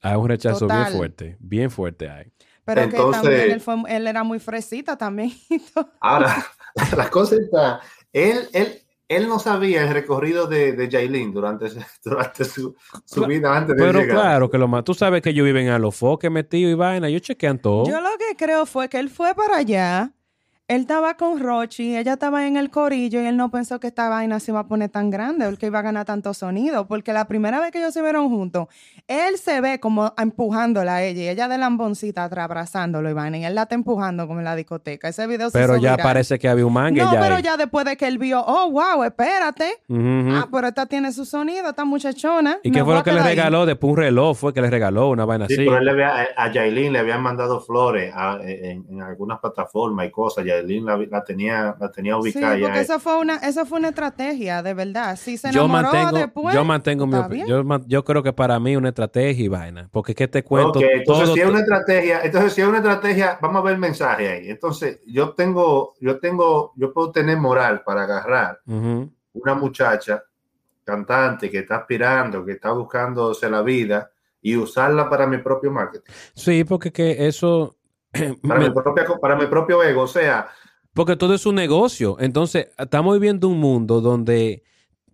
Hay 0.00 0.16
un 0.16 0.26
rechazo 0.26 0.60
Total. 0.60 0.84
bien 0.84 0.96
fuerte, 0.96 1.36
bien 1.38 1.70
fuerte 1.70 2.08
hay. 2.08 2.32
Pero 2.66 2.80
Entonces- 2.80 3.20
que 3.20 3.28
también 3.28 3.50
él, 3.50 3.60
fue, 3.60 3.74
él 3.88 4.06
era 4.06 4.24
muy 4.24 4.38
fresita 4.38 4.96
también. 4.96 5.32
Ahora, 6.00 6.34
la 6.96 7.10
cosa 7.10 7.36
está, 7.36 7.80
él, 8.12 8.48
él, 8.52 8.80
él 9.08 9.28
no 9.28 9.38
sabía 9.38 9.82
el 9.82 9.90
recorrido 9.92 10.46
de, 10.46 10.72
de 10.72 10.90
Jailin 10.90 11.32
durante, 11.32 11.66
durante 12.04 12.44
su, 12.44 12.74
su 13.04 13.26
vida 13.26 13.56
antes 13.56 13.76
de 13.76 13.82
Pero 13.82 14.00
llegar. 14.00 14.16
claro 14.16 14.50
que 14.50 14.58
lo 14.58 14.66
más. 14.68 14.84
Tú 14.84 14.94
sabes 14.94 15.22
que 15.22 15.30
ellos 15.30 15.44
viven 15.44 15.68
a 15.68 15.78
los 15.78 15.94
foques 15.94 16.30
metidos 16.30 16.72
y 16.72 16.74
vaina. 16.74 17.08
Ellos 17.08 17.22
chequean 17.22 17.58
todo. 17.58 17.86
Yo 17.86 18.00
lo 18.00 18.08
que 18.18 18.36
creo 18.36 18.66
fue 18.66 18.88
que 18.88 18.98
él 18.98 19.10
fue 19.10 19.34
para 19.34 19.58
allá, 19.58 20.12
él 20.66 20.80
estaba 20.80 21.14
con 21.14 21.40
Rochi, 21.40 21.94
ella 21.94 22.14
estaba 22.14 22.46
en 22.46 22.56
el 22.56 22.70
corillo 22.70 23.20
y 23.20 23.26
él 23.26 23.36
no 23.36 23.50
pensó 23.50 23.78
que 23.80 23.88
esta 23.88 24.08
vaina 24.08 24.40
se 24.40 24.50
iba 24.50 24.60
a 24.60 24.66
poner 24.66 24.88
tan 24.88 25.10
grande 25.10 25.46
o 25.46 25.54
que 25.58 25.66
iba 25.66 25.80
a 25.80 25.82
ganar 25.82 26.06
tanto 26.06 26.32
sonido, 26.32 26.86
porque 26.86 27.12
la 27.12 27.26
primera 27.26 27.60
vez 27.60 27.70
que 27.70 27.78
ellos 27.80 27.92
se 27.92 28.00
vieron 28.00 28.30
juntos, 28.30 28.68
él 29.06 29.36
se 29.36 29.60
ve 29.60 29.78
como 29.78 30.14
empujándola 30.16 30.96
a 30.96 31.02
ella 31.02 31.22
y 31.22 31.28
ella 31.28 31.48
de 31.48 31.58
lamboncita 31.58 32.24
atrás 32.24 32.44
abrazándolo, 32.46 33.10
Iván, 33.10 33.34
y 33.34 33.44
él 33.44 33.54
la 33.54 33.62
está 33.64 33.74
empujando 33.74 34.26
como 34.26 34.38
en 34.38 34.44
la 34.46 34.56
discoteca. 34.56 35.08
Ese 35.08 35.26
video 35.26 35.50
se 35.50 35.58
pero 35.58 35.74
hizo 35.74 35.82
ya 35.82 35.92
viral. 35.92 36.02
parece 36.04 36.38
que 36.38 36.48
había 36.48 36.64
un 36.64 36.72
mangue 36.72 37.02
No, 37.02 37.12
ya. 37.12 37.20
pero 37.20 37.34
ahí. 37.36 37.42
ya 37.42 37.56
después 37.58 37.84
de 37.84 37.96
que 37.98 38.06
él 38.06 38.16
vio, 38.16 38.40
oh, 38.42 38.70
wow, 38.70 39.02
espérate. 39.04 39.68
Ah, 39.90 40.48
pero 40.50 40.68
esta 40.68 40.86
tiene 40.86 41.12
su 41.12 41.26
sonido, 41.26 41.68
esta 41.68 41.84
muchachona. 41.84 42.58
¿Y 42.62 42.70
qué 42.70 42.82
fue 42.82 42.94
lo 42.94 43.02
que 43.02 43.10
le 43.10 43.16
quedar 43.16 43.28
ahí. 43.28 43.36
regaló? 43.36 43.66
Después 43.66 43.90
un 43.90 43.96
reloj 43.98 44.34
fue 44.36 44.54
que 44.54 44.62
le 44.62 44.70
regaló, 44.70 45.10
una 45.10 45.26
vaina 45.26 45.46
Sí, 45.46 45.54
así. 45.54 45.64
pero 45.66 45.76
él 45.78 45.84
le 45.84 45.90
había, 45.90 46.28
a 46.36 46.50
Yailin 46.50 46.92
le 46.94 47.00
habían 47.00 47.22
mandado 47.22 47.60
flores 47.60 48.10
a- 48.16 48.38
en, 48.42 48.86
en 48.88 49.02
algunas 49.02 49.38
plataformas 49.40 50.06
y 50.06 50.10
cosas. 50.10 50.44
Yailin 50.56 50.84
la, 50.86 50.96
la 50.96 51.24
tenía, 51.24 51.76
la 51.78 51.90
tenía 51.90 52.14
Sí, 52.14 52.20
ubicada 52.20 52.58
porque 52.58 52.74
ya. 52.76 52.80
eso 52.80 52.98
fue 53.00 53.18
una, 53.18 53.36
eso 53.36 53.66
fue 53.66 53.78
una 53.78 53.88
estrategia, 53.88 54.62
de 54.62 54.74
verdad. 54.74 55.16
Si 55.16 55.36
se 55.36 55.50
yo 55.52 55.68
mantengo, 55.68 56.18
después, 56.18 56.54
yo 56.54 56.64
mantengo 56.64 57.06
mi 57.06 57.14
está 57.14 57.28
opi- 57.28 57.32
bien. 57.32 57.46
yo, 57.46 57.62
yo 57.86 58.04
creo 58.04 58.22
que 58.22 58.32
para 58.32 58.58
mí 58.60 58.76
una 58.76 58.88
estrategia 58.90 59.44
y 59.44 59.48
vaina. 59.48 59.88
Porque 59.92 60.12
es 60.12 60.16
que 60.16 60.28
te 60.28 60.42
cuento 60.42 60.80
entonces 60.80 61.24
todo. 61.26 61.34
si 61.34 61.40
es 61.40 61.46
una 61.48 61.60
estrategia, 61.60 62.20
entonces 62.22 62.52
si 62.52 62.60
es 62.62 62.66
una 62.68 62.78
estrategia, 62.78 63.38
vamos 63.40 63.60
a 63.60 63.64
ver 63.64 63.74
el 63.74 63.80
mensaje 63.80 64.28
ahí. 64.28 64.48
Entonces, 64.50 65.00
yo 65.06 65.30
tengo, 65.34 65.94
yo 66.00 66.18
tengo, 66.18 66.72
yo 66.76 66.92
puedo 66.92 67.10
tener 67.10 67.36
moral 67.38 67.82
para 67.84 68.04
agarrar 68.04 68.60
una 68.66 69.54
muchacha 69.54 70.22
cantante 70.84 71.50
que 71.50 71.60
está 71.60 71.76
aspirando, 71.76 72.44
que 72.44 72.52
está 72.52 72.72
buscándose 72.72 73.48
la 73.48 73.62
vida 73.62 74.10
y 74.42 74.56
usarla 74.56 75.08
para 75.08 75.26
mi 75.26 75.38
propio 75.38 75.70
marketing. 75.70 76.12
Sí, 76.34 76.64
porque 76.64 76.92
que 76.92 77.26
eso... 77.26 77.74
Para, 78.42 78.60
me- 78.60 78.68
mi, 78.68 78.74
propia, 78.74 79.04
para 79.20 79.36
mi 79.36 79.46
propio 79.46 79.82
ego. 79.82 80.02
O 80.02 80.06
sea, 80.08 80.48
Porque 80.92 81.16
todo 81.16 81.34
es 81.34 81.44
un 81.46 81.54
negocio. 81.56 82.16
Entonces, 82.20 82.68
estamos 82.78 83.14
viviendo 83.14 83.48
un 83.48 83.58
mundo 83.58 84.00
donde 84.00 84.62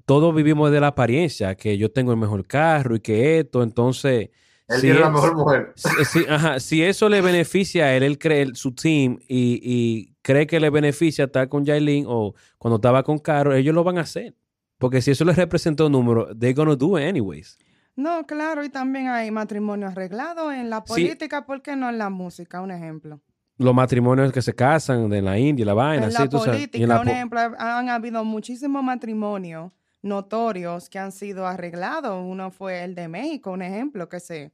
todos 0.06 0.34
vivimos 0.34 0.70
de 0.70 0.80
la 0.80 0.88
apariencia, 0.88 1.54
que 1.54 1.78
yo 1.78 1.90
tengo 1.90 2.12
el 2.12 2.18
mejor 2.18 2.46
carro 2.46 2.96
y 2.96 3.00
que 3.00 3.38
esto. 3.40 3.62
Entonces, 3.62 4.30
él 4.68 4.76
si, 4.76 4.80
tiene 4.82 5.00
la 5.00 5.06
es- 5.06 5.12
mejor 5.12 5.36
mujer. 5.36 5.72
si- 5.76 6.04
si- 6.04 6.26
ajá, 6.28 6.60
si 6.60 6.82
eso 6.82 7.08
le 7.08 7.20
beneficia 7.20 7.86
a 7.86 7.96
él, 7.96 8.02
él 8.02 8.18
cree 8.18 8.54
su 8.54 8.72
team 8.74 9.18
y, 9.28 9.60
y 9.62 10.14
cree 10.22 10.46
que 10.46 10.60
le 10.60 10.70
beneficia 10.70 11.24
estar 11.24 11.48
con 11.48 11.64
Jailin 11.64 12.04
o 12.08 12.34
cuando 12.58 12.76
estaba 12.76 13.02
con 13.02 13.18
Caro, 13.18 13.54
ellos 13.54 13.74
lo 13.74 13.82
van 13.84 13.98
a 13.98 14.02
hacer. 14.02 14.34
Porque 14.78 15.00
si 15.02 15.10
eso 15.10 15.24
les 15.24 15.36
representa 15.36 15.84
un 15.84 15.92
número, 15.92 16.28
they're 16.38 16.54
gonna 16.54 16.74
do 16.76 16.98
it 16.98 17.04
anyways. 17.06 17.58
No, 18.00 18.26
claro, 18.26 18.64
y 18.64 18.70
también 18.70 19.08
hay 19.08 19.30
matrimonio 19.30 19.88
arreglado 19.88 20.50
en 20.50 20.70
la 20.70 20.78
Sí. 20.78 20.84
política, 20.88 21.44
¿por 21.44 21.60
qué 21.60 21.76
no 21.76 21.90
en 21.90 21.98
la 21.98 22.08
música? 22.08 22.60
Un 22.62 22.70
ejemplo. 22.70 23.20
Los 23.58 23.74
matrimonios 23.74 24.32
que 24.32 24.40
se 24.40 24.54
casan 24.54 25.10
de 25.10 25.20
la 25.20 25.38
India, 25.38 25.66
la 25.66 25.74
vaina, 25.74 26.06
en 26.06 26.12
la 26.14 26.26
tú 26.28 26.38
sabes. 26.38 26.54
política, 26.54 26.82
en 26.82 26.88
la 26.88 27.00
un 27.02 27.08
ejemplo, 27.08 27.38
han 27.58 27.90
habido 27.90 28.24
muchísimos 28.24 28.82
matrimonios 28.82 29.76
notorios 30.00 30.88
que 30.88 30.98
han 30.98 31.12
sido 31.12 31.46
arreglados. 31.46 32.24
Uno 32.26 32.50
fue 32.50 32.84
el 32.84 32.94
de 32.94 33.06
México, 33.08 33.50
un 33.50 33.60
ejemplo, 33.62 34.08
que 34.08 34.18
se 34.20 34.52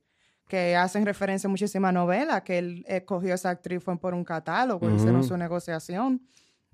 que 0.48 0.76
hacen 0.76 1.04
referencia 1.04 1.48
a 1.48 1.50
muchísimas 1.50 1.92
novelas, 1.92 2.42
que 2.42 2.58
él 2.58 2.84
escogió 2.88 3.34
esa 3.34 3.50
actriz 3.50 3.82
fue 3.82 3.98
por 3.98 4.14
un 4.14 4.22
catálogo, 4.24 4.88
hicieron 4.90 5.16
Ujú. 5.20 5.28
su 5.28 5.36
negociación. 5.36 6.20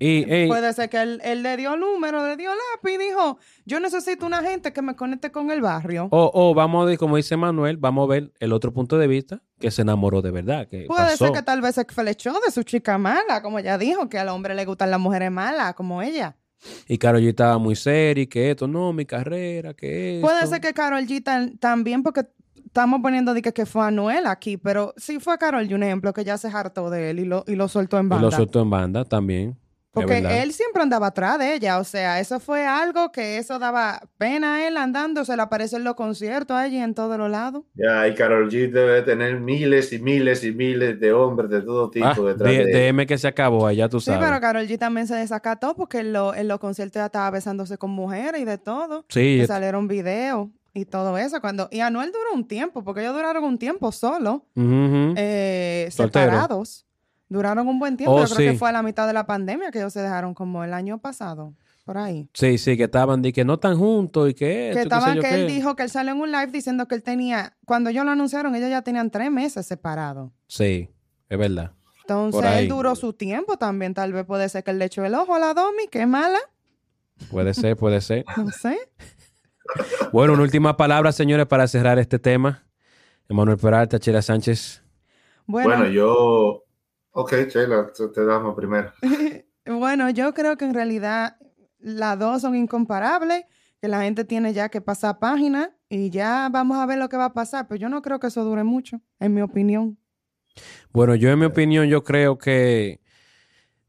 Y, 0.05 0.25
ey, 0.31 0.47
Puede 0.47 0.73
ser 0.73 0.89
que 0.89 1.01
él, 1.01 1.21
él 1.23 1.43
le 1.43 1.55
dio 1.57 1.75
número, 1.77 2.25
le 2.27 2.35
dio 2.35 2.49
lápiz 2.49 2.93
y 2.95 2.97
dijo, 2.97 3.37
yo 3.65 3.79
necesito 3.79 4.25
una 4.25 4.41
gente 4.43 4.73
que 4.73 4.81
me 4.81 4.95
conecte 4.95 5.31
con 5.31 5.49
el 5.51 5.61
barrio. 5.61 6.07
O, 6.11 6.31
o 6.33 6.53
vamos 6.53 6.83
a 6.83 6.85
ver, 6.87 6.97
como 6.97 7.15
dice 7.17 7.37
Manuel, 7.37 7.77
vamos 7.77 8.05
a 8.05 8.11
ver 8.13 8.31
el 8.39 8.51
otro 8.53 8.73
punto 8.73 8.97
de 8.97 9.07
vista, 9.07 9.41
que 9.59 9.71
se 9.71 9.81
enamoró 9.83 10.21
de 10.21 10.31
verdad, 10.31 10.67
que 10.67 10.85
Puede 10.87 11.03
pasó. 11.11 11.25
ser 11.25 11.33
que 11.33 11.41
tal 11.43 11.61
vez 11.61 11.75
se 11.75 11.85
flechó 11.85 12.33
de 12.45 12.51
su 12.51 12.63
chica 12.63 12.97
mala, 12.97 13.41
como 13.41 13.59
ella 13.59 13.77
dijo, 13.77 14.09
que 14.09 14.17
al 14.19 14.29
hombre 14.29 14.55
le 14.55 14.65
gustan 14.65 14.91
las 14.91 14.99
mujeres 14.99 15.31
malas, 15.31 15.73
como 15.75 16.01
ella. 16.01 16.35
Y 16.87 16.97
Karol 16.97 17.21
G 17.21 17.27
estaba 17.29 17.57
muy 17.57 17.75
seria, 17.75 18.23
y 18.23 18.27
que 18.27 18.51
esto, 18.51 18.67
no, 18.67 18.93
mi 18.93 19.05
carrera, 19.05 19.73
que 19.73 20.15
esto. 20.17 20.27
Puede 20.27 20.47
ser 20.47 20.61
que 20.61 20.73
Carol 20.73 21.05
G 21.05 21.21
tan- 21.23 21.57
también, 21.57 22.03
porque 22.03 22.21
estamos 22.65 23.01
poniendo 23.01 23.33
de 23.33 23.41
que, 23.41 23.51
que 23.53 23.65
fue 23.65 23.85
Anuel 23.85 24.25
aquí, 24.27 24.57
pero 24.57 24.93
sí 24.97 25.19
fue 25.19 25.37
Carol 25.37 25.67
G 25.67 25.75
un 25.75 25.83
ejemplo 25.83 26.13
que 26.13 26.23
ya 26.23 26.37
se 26.37 26.47
hartó 26.47 26.89
de 26.89 27.09
él 27.11 27.19
y 27.19 27.25
lo, 27.25 27.43
y 27.47 27.55
lo 27.55 27.67
soltó 27.67 27.99
en 27.99 28.05
Y 28.05 28.09
banda. 28.09 28.25
lo 28.25 28.31
soltó 28.31 28.61
en 28.61 28.69
banda 28.69 29.03
también. 29.05 29.57
Porque 29.93 30.41
él 30.41 30.51
siempre 30.53 30.81
andaba 30.81 31.07
atrás 31.07 31.37
de 31.39 31.53
ella, 31.53 31.77
o 31.79 31.83
sea, 31.83 32.19
eso 32.19 32.39
fue 32.39 32.65
algo 32.65 33.11
que 33.11 33.37
eso 33.37 33.59
daba 33.59 34.01
pena 34.17 34.55
a 34.55 34.67
él 34.67 34.75
andando, 34.77 35.23
se 35.23 35.35
le 35.35 35.41
apareció 35.43 35.77
en 35.77 35.83
los 35.83 35.95
conciertos 35.95 36.57
allí 36.57 36.77
en 36.77 36.93
todos 36.95 37.17
los 37.17 37.29
lados. 37.29 37.63
Ya, 37.75 38.07
y 38.07 38.15
Carol 38.15 38.49
G 38.49 38.71
debe 38.71 39.01
tener 39.03 39.39
miles 39.39 39.93
y 39.93 39.99
miles 39.99 40.43
y 40.43 40.51
miles 40.51 40.99
de 40.99 41.13
hombres 41.13 41.49
de 41.49 41.61
todo 41.61 41.89
tipo 41.91 42.05
Ah, 42.07 42.15
detrás 42.15 42.37
de- 42.51 42.65
de, 42.65 42.89
él. 42.89 42.93
DM 42.95 43.05
que 43.05 43.17
se 43.17 43.27
acabó, 43.27 43.67
allá 43.67 43.87
tú 43.87 43.99
Sí, 43.99 44.07
sabes. 44.07 44.27
pero 44.27 44.41
Carol 44.41 44.67
G 44.67 44.77
también 44.77 45.07
se 45.07 45.15
desacató 45.15 45.75
porque 45.75 45.99
en, 45.99 46.11
lo- 46.13 46.33
en 46.33 46.47
los 46.47 46.59
conciertos 46.59 46.99
ya 46.99 47.05
estaba 47.05 47.29
besándose 47.31 47.77
con 47.77 47.91
mujeres 47.91 48.41
y 48.41 48.45
de 48.45 48.57
todo. 48.57 49.05
Sí, 49.09 49.37
Que 49.39 49.47
salieron 49.47 49.87
videos 49.87 50.47
y 50.73 50.85
todo 50.85 51.17
eso. 51.19 51.39
cuando 51.39 51.67
Y 51.71 51.81
Anuel 51.81 52.11
duró 52.11 52.33
un 52.33 52.47
tiempo, 52.47 52.83
porque 52.83 53.01
ellos 53.01 53.13
duraron 53.13 53.43
un 53.43 53.59
tiempo 53.59 53.91
solo, 53.91 54.47
ujú. 54.55 55.13
eh, 55.15 55.87
Soltero. 55.91 56.25
separados. 56.31 56.87
Duraron 57.33 57.67
un 57.67 57.79
buen 57.79 57.97
tiempo. 57.97 58.15
Oh, 58.15 58.19
Yo 58.19 58.35
creo 58.35 58.37
sí. 58.37 58.53
que 58.53 58.57
fue 58.57 58.69
a 58.69 58.71
la 58.71 58.83
mitad 58.83 59.07
de 59.07 59.13
la 59.13 59.25
pandemia 59.25 59.71
que 59.71 59.79
ellos 59.79 59.91
se 59.91 60.01
dejaron 60.01 60.33
como 60.33 60.63
el 60.63 60.73
año 60.73 60.99
pasado, 60.99 61.53
por 61.83 61.97
ahí. 61.97 62.29
Sí, 62.33 62.57
sí, 62.57 62.77
que 62.77 62.83
estaban 62.83 63.21
de 63.21 63.33
que 63.33 63.43
no 63.43 63.57
tan 63.59 63.77
juntos 63.77 64.29
y 64.29 64.33
que 64.33 64.69
esto, 64.69 64.75
que 64.75 64.79
qué 64.79 64.83
estaban, 64.83 65.15
que 65.15 65.21
qué. 65.21 65.35
él 65.35 65.47
dijo 65.47 65.75
que 65.75 65.83
él 65.83 65.89
salió 65.89 66.11
en 66.13 66.21
un 66.21 66.31
live 66.31 66.47
diciendo 66.47 66.87
que 66.87 66.95
él 66.95 67.03
tenía, 67.03 67.57
cuando 67.65 67.89
ellos 67.89 68.05
lo 68.05 68.11
anunciaron, 68.11 68.55
ellos 68.55 68.69
ya 68.69 68.81
tenían 68.83 69.09
tres 69.11 69.31
meses 69.31 69.65
separados. 69.65 70.31
Sí, 70.47 70.89
es 71.27 71.37
verdad. 71.37 71.71
Entonces 72.01 72.43
él 72.57 72.67
duró 72.67 72.95
su 72.95 73.13
tiempo 73.13 73.57
también. 73.57 73.93
Tal 73.93 74.13
vez 74.13 74.25
puede 74.25 74.47
ser 74.49 74.63
que 74.63 74.71
él 74.71 74.79
le 74.79 74.85
echó 74.85 75.03
el 75.05 75.15
ojo 75.15 75.33
a 75.35 75.39
la 75.39 75.53
Domi, 75.53 75.87
que 75.89 76.01
es 76.01 76.07
mala, 76.07 76.39
Puede 77.31 77.53
ser, 77.53 77.77
puede 77.77 78.01
ser. 78.01 78.25
no 78.37 78.51
sé. 78.51 78.77
Bueno, 80.11 80.33
una 80.33 80.43
última 80.43 80.75
palabra, 80.77 81.11
señores, 81.11 81.45
para 81.47 81.67
cerrar 81.67 81.99
este 81.99 82.19
tema. 82.19 82.65
Emanuel 83.29 83.57
Peralta, 83.57 83.99
Chela 83.99 84.21
Sánchez. 84.21 84.83
Bueno, 85.45 85.69
Bueno, 85.69 85.87
yo. 85.87 86.62
Ok, 87.13 87.29
te, 87.29 87.47
te 88.13 88.25
damos 88.25 88.55
primero. 88.55 88.91
Bueno, 89.65 90.09
yo 90.09 90.33
creo 90.33 90.57
que 90.57 90.65
en 90.65 90.73
realidad 90.73 91.37
las 91.79 92.19
dos 92.19 92.41
son 92.41 92.53
incomparables, 92.53 93.45
que 93.79 93.87
la 93.87 94.01
gente 94.01 94.25
tiene 94.25 94.51
ya 94.51 94.67
que 94.67 94.81
pasar 94.81 95.19
página 95.19 95.73
y 95.87 96.09
ya 96.09 96.49
vamos 96.51 96.77
a 96.79 96.85
ver 96.85 96.97
lo 96.97 97.07
que 97.07 97.15
va 97.15 97.25
a 97.25 97.33
pasar, 97.33 97.69
pero 97.69 97.79
yo 97.79 97.87
no 97.87 98.01
creo 98.01 98.19
que 98.19 98.27
eso 98.27 98.43
dure 98.43 98.65
mucho, 98.65 98.99
en 99.21 99.33
mi 99.33 99.41
opinión. 99.41 99.97
Bueno, 100.91 101.15
yo 101.15 101.29
en 101.29 101.39
mi 101.39 101.45
opinión, 101.45 101.87
yo 101.87 102.03
creo 102.03 102.37
que, 102.37 102.99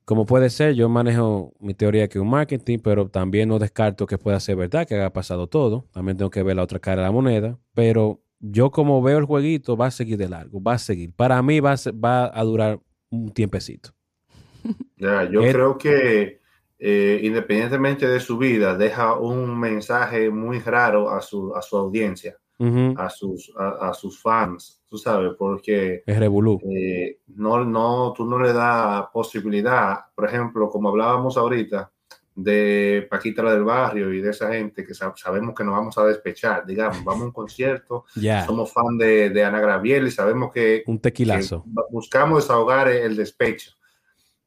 como 0.05 0.27
puede 0.27 0.51
ser, 0.51 0.75
yo 0.75 0.89
manejo 0.89 1.55
mi 1.61 1.75
teoría 1.75 2.09
que 2.09 2.19
es 2.19 2.23
un 2.23 2.31
marketing, 2.31 2.79
pero 2.79 3.09
también 3.09 3.49
no 3.49 3.59
descarto 3.59 4.07
que 4.07 4.19
pueda 4.19 4.39
ser 4.39 4.57
verdad, 4.57 4.87
que 4.87 4.95
haya 4.95 5.13
pasado 5.13 5.49
todo. 5.49 5.87
También 5.93 6.17
tengo 6.17 6.31
que 6.31 6.43
ver 6.45 6.57
la 6.57 6.63
otra 6.63 6.79
cara 6.79 7.03
de 7.03 7.09
la 7.09 7.13
moneda, 7.13 7.59
pero 7.75 8.23
yo 8.39 8.71
como 8.71 9.03
veo 9.03 9.19
el 9.19 9.25
jueguito, 9.25 9.77
va 9.77 9.87
a 9.87 9.91
seguir 9.91 10.19
de 10.19 10.29
largo, 10.29 10.63
va 10.63 10.75
a 10.75 10.79
seguir. 10.79 11.13
Para 11.15 11.43
mí 11.43 11.61
va 11.61 11.73
a, 11.73 11.77
ser- 11.77 11.95
va 11.95 12.31
a 12.33 12.45
durar 12.45 12.81
un 13.15 13.31
tiempecito. 13.33 13.91
Ya, 14.97 15.25
yo 15.31 15.41
creo 15.43 15.77
que 15.77 16.41
eh, 16.79 17.21
independientemente 17.23 18.07
de 18.09 18.21
su 18.21 18.37
vida, 18.39 18.77
deja 18.77 19.15
un 19.19 19.59
mensaje 19.59 20.31
muy 20.31 20.59
raro 20.61 21.11
a 21.11 21.21
su, 21.21 21.55
a 21.55 21.63
su 21.63 21.77
audiencia, 21.77 22.37
a 22.97 23.11
sus, 23.11 23.53
a, 23.59 23.91
a 23.91 23.95
sus 23.95 24.21
fans, 24.23 24.81
tú 24.89 24.97
sabes, 24.97 25.33
porque 25.39 26.03
Es 26.07 26.19
revolú. 26.19 26.59
eh, 26.65 27.19
no, 27.27 27.65
no, 27.65 28.13
tú 28.17 28.25
no 28.25 28.39
le 28.39 28.53
das 28.53 29.07
posibilidad, 29.13 29.99
por 30.15 30.27
ejemplo, 30.29 30.71
como 30.71 30.89
hablábamos 30.89 31.37
ahorita, 31.37 31.91
de 32.35 33.07
Paquita 33.09 33.43
la 33.43 33.53
del 33.53 33.65
barrio 33.65 34.13
y 34.13 34.21
de 34.21 34.31
esa 34.31 34.53
gente 34.53 34.85
que 34.85 34.93
sab- 34.93 35.17
sabemos 35.17 35.55
que 35.55 35.63
nos 35.65 35.75
vamos 35.75 35.97
a 35.99 36.05
despechar, 36.07 36.67
digamos, 36.67 37.05
vamos 37.05 37.23
a 37.23 37.27
un 37.27 37.33
concierto, 37.33 38.05
Ya, 38.17 38.45
somos 38.45 38.73
fan 38.73 38.99
de, 38.99 39.31
de 39.31 39.45
Ana 39.45 39.61
Graviel 39.61 40.07
y 40.09 40.11
sabemos 40.11 40.53
que 40.53 40.83
un 40.87 40.99
que 40.99 41.03
tequilazo. 41.03 41.65
buscamos 41.91 42.43
desahogar 42.43 42.89
el 42.89 43.15
despecho. 43.17 43.73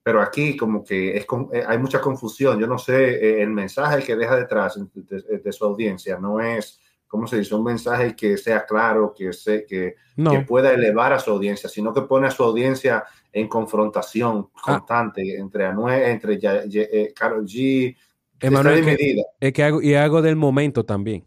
Pero 0.03 0.21
aquí 0.21 0.55
como 0.55 0.83
que 0.85 1.17
es 1.17 1.25
con- 1.25 1.49
eh, 1.53 1.63
hay 1.67 1.77
mucha 1.77 1.99
confusión. 1.99 2.57
Yo 2.59 2.67
no 2.67 2.77
sé, 2.77 3.15
eh, 3.15 3.41
el 3.41 3.49
mensaje 3.49 4.03
que 4.03 4.15
deja 4.15 4.35
detrás 4.37 4.75
de, 4.93 5.01
de- 5.21 5.37
de 5.39 5.51
su 5.51 5.65
audiencia 5.65 6.17
no 6.17 6.39
es, 6.39 6.79
¿cómo 7.07 7.27
se 7.27 7.37
dice? 7.39 7.55
Un 7.55 7.63
mensaje 7.65 8.15
que 8.15 8.37
sea 8.37 8.65
claro, 8.65 9.13
que, 9.17 9.31
se, 9.33 9.65
que, 9.65 9.95
No, 10.15 10.31
que 10.31 10.39
pueda 10.41 10.71
elevar 10.73 11.11
a 11.13 11.19
su 11.19 11.31
audiencia, 11.31 11.69
sino 11.69 11.93
que 11.93 12.01
pone 12.03 12.27
a 12.27 12.31
su 12.31 12.41
audiencia 12.43 13.03
en 13.39 13.47
confrontación 13.47 14.49
Ah. 14.55 14.59
constante 14.63 15.37
entre 15.37 15.65
Anuel, 15.65 16.03
entre 16.03 16.39
Ya- 16.39 16.65
Ya- 16.65 16.81
eh, 16.81 17.13
Karol 17.15 17.45
G. 17.45 17.95
Emanuel, 18.39 18.79
está 18.79 18.91
que- 18.91 18.97
dividida. 18.97 19.23
es 19.39 19.53
que 19.53 19.63
hago, 19.63 19.81
y 19.81 19.95
hago 19.95 20.21
del 20.21 20.35
momento 20.35 20.83
también. 20.83 21.23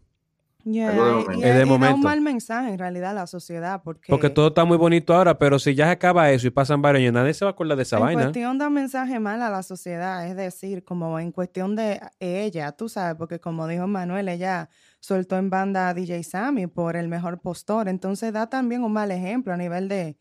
Yeah, 0.63 0.91
Algo 0.91 1.05
de 1.05 1.11
y- 1.11 1.13
momento. 1.15 1.31
y, 1.31 1.43
Es 1.43 1.49
de 1.49 1.55
y 1.55 1.59
da 1.59 1.65
momento. 1.65 1.95
un 1.95 2.01
mal 2.03 2.21
mensaje 2.21 2.69
en 2.71 2.77
realidad 2.77 3.09
a 3.09 3.13
la 3.13 3.25
sociedad, 3.27 3.81
porque, 3.83 4.11
Porque 4.11 4.29
todo 4.29 4.49
está 4.49 4.63
muy 4.63 4.77
bonito 4.77 5.11
ahora, 5.13 5.37
pero 5.39 5.57
si 5.57 5.73
ya 5.73 5.85
se 5.85 5.91
acaba 5.91 6.29
eso 6.31 6.45
y 6.45 6.51
pasan 6.51 6.83
varios 6.83 7.01
años, 7.01 7.13
nadie 7.13 7.33
se 7.33 7.43
va 7.43 7.49
a 7.49 7.53
acordar 7.53 7.75
de 7.77 7.81
esa 7.83 7.97
en 7.97 8.03
vaina. 8.03 8.21
cuestión 8.21 8.57
da 8.59 8.67
un 8.67 8.73
mensaje 8.75 9.19
mal 9.19 9.41
a 9.41 9.49
la 9.49 9.63
sociedad, 9.63 10.27
es 10.27 10.35
decir, 10.35 10.83
como 10.83 11.19
en 11.19 11.31
cuestión 11.31 11.75
de 11.75 11.99
ella, 12.19 12.71
tú 12.73 12.89
sabes, 12.89 13.15
porque 13.17 13.39
como 13.39 13.67
dijo 13.67 13.87
Manuel, 13.87 14.29
ella 14.29 14.69
soltó 14.99 15.35
en 15.37 15.49
banda 15.49 15.89
a 15.89 15.93
DJ 15.95 16.21
Sammy 16.23 16.67
por 16.67 16.95
el 16.95 17.07
mejor 17.07 17.41
postor, 17.41 17.87
entonces 17.89 18.31
da 18.31 18.47
también 18.47 18.83
un 18.83 18.93
mal 18.93 19.09
ejemplo 19.09 19.51
a 19.53 19.57
nivel 19.57 19.87
de, 19.89 20.15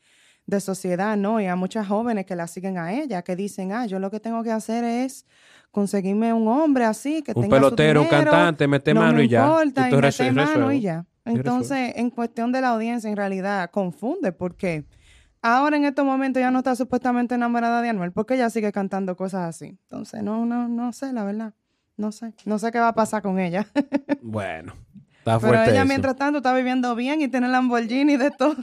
de 0.50 0.60
sociedad, 0.60 1.16
¿no? 1.16 1.40
Y 1.40 1.46
a 1.46 1.56
muchas 1.56 1.86
jóvenes 1.88 2.26
que 2.26 2.36
la 2.36 2.46
siguen 2.46 2.76
a 2.78 2.92
ella, 2.92 3.22
que 3.22 3.36
dicen, 3.36 3.72
ah, 3.72 3.86
yo 3.86 3.98
lo 3.98 4.10
que 4.10 4.20
tengo 4.20 4.42
que 4.42 4.50
hacer 4.50 4.84
es 4.84 5.24
conseguirme 5.70 6.32
un 6.32 6.48
hombre 6.48 6.84
así, 6.84 7.22
que 7.22 7.32
Un 7.34 7.42
tenga 7.42 7.56
su 7.56 7.62
pelotero, 7.62 8.00
un 8.02 8.06
dinero, 8.08 8.30
cantante, 8.30 8.66
mete 8.68 8.92
no 8.92 9.00
mano 9.00 9.18
me 9.18 9.24
y 9.24 9.28
ya. 9.28 9.44
importa, 9.44 9.88
Y 9.88 9.92
y 9.92 9.96
mete 9.96 10.32
mano 10.32 10.72
y 10.72 10.80
ya. 10.80 11.06
Entonces, 11.24 11.92
en 11.96 12.10
cuestión 12.10 12.50
de 12.52 12.60
la 12.60 12.70
audiencia, 12.70 13.08
en 13.08 13.16
realidad 13.16 13.70
confunde 13.70 14.32
porque 14.32 14.84
ahora 15.42 15.76
en 15.76 15.84
estos 15.84 16.04
momentos 16.04 16.40
ya 16.40 16.50
no 16.50 16.58
está 16.58 16.74
supuestamente 16.74 17.34
enamorada 17.36 17.82
de 17.82 17.90
Anuel 17.90 18.12
porque 18.12 18.34
ella 18.34 18.50
sigue 18.50 18.72
cantando 18.72 19.16
cosas 19.16 19.48
así. 19.48 19.66
Entonces, 19.82 20.22
no, 20.22 20.44
no, 20.44 20.68
no 20.68 20.92
sé, 20.92 21.12
la 21.12 21.24
verdad. 21.24 21.54
No 21.96 22.12
sé. 22.12 22.32
No 22.46 22.58
sé 22.58 22.72
qué 22.72 22.78
va 22.80 22.88
a 22.88 22.94
pasar 22.94 23.22
con 23.22 23.38
ella. 23.38 23.66
Bueno, 24.22 24.72
está 25.18 25.38
Pero 25.38 25.52
fuerte 25.52 25.70
ella, 25.70 25.80
eso. 25.82 25.88
mientras 25.88 26.16
tanto, 26.16 26.38
está 26.38 26.54
viviendo 26.54 26.94
bien 26.94 27.20
y 27.20 27.28
tiene 27.28 27.46
Lamborghini 27.48 28.16
de 28.16 28.30
todo. 28.30 28.56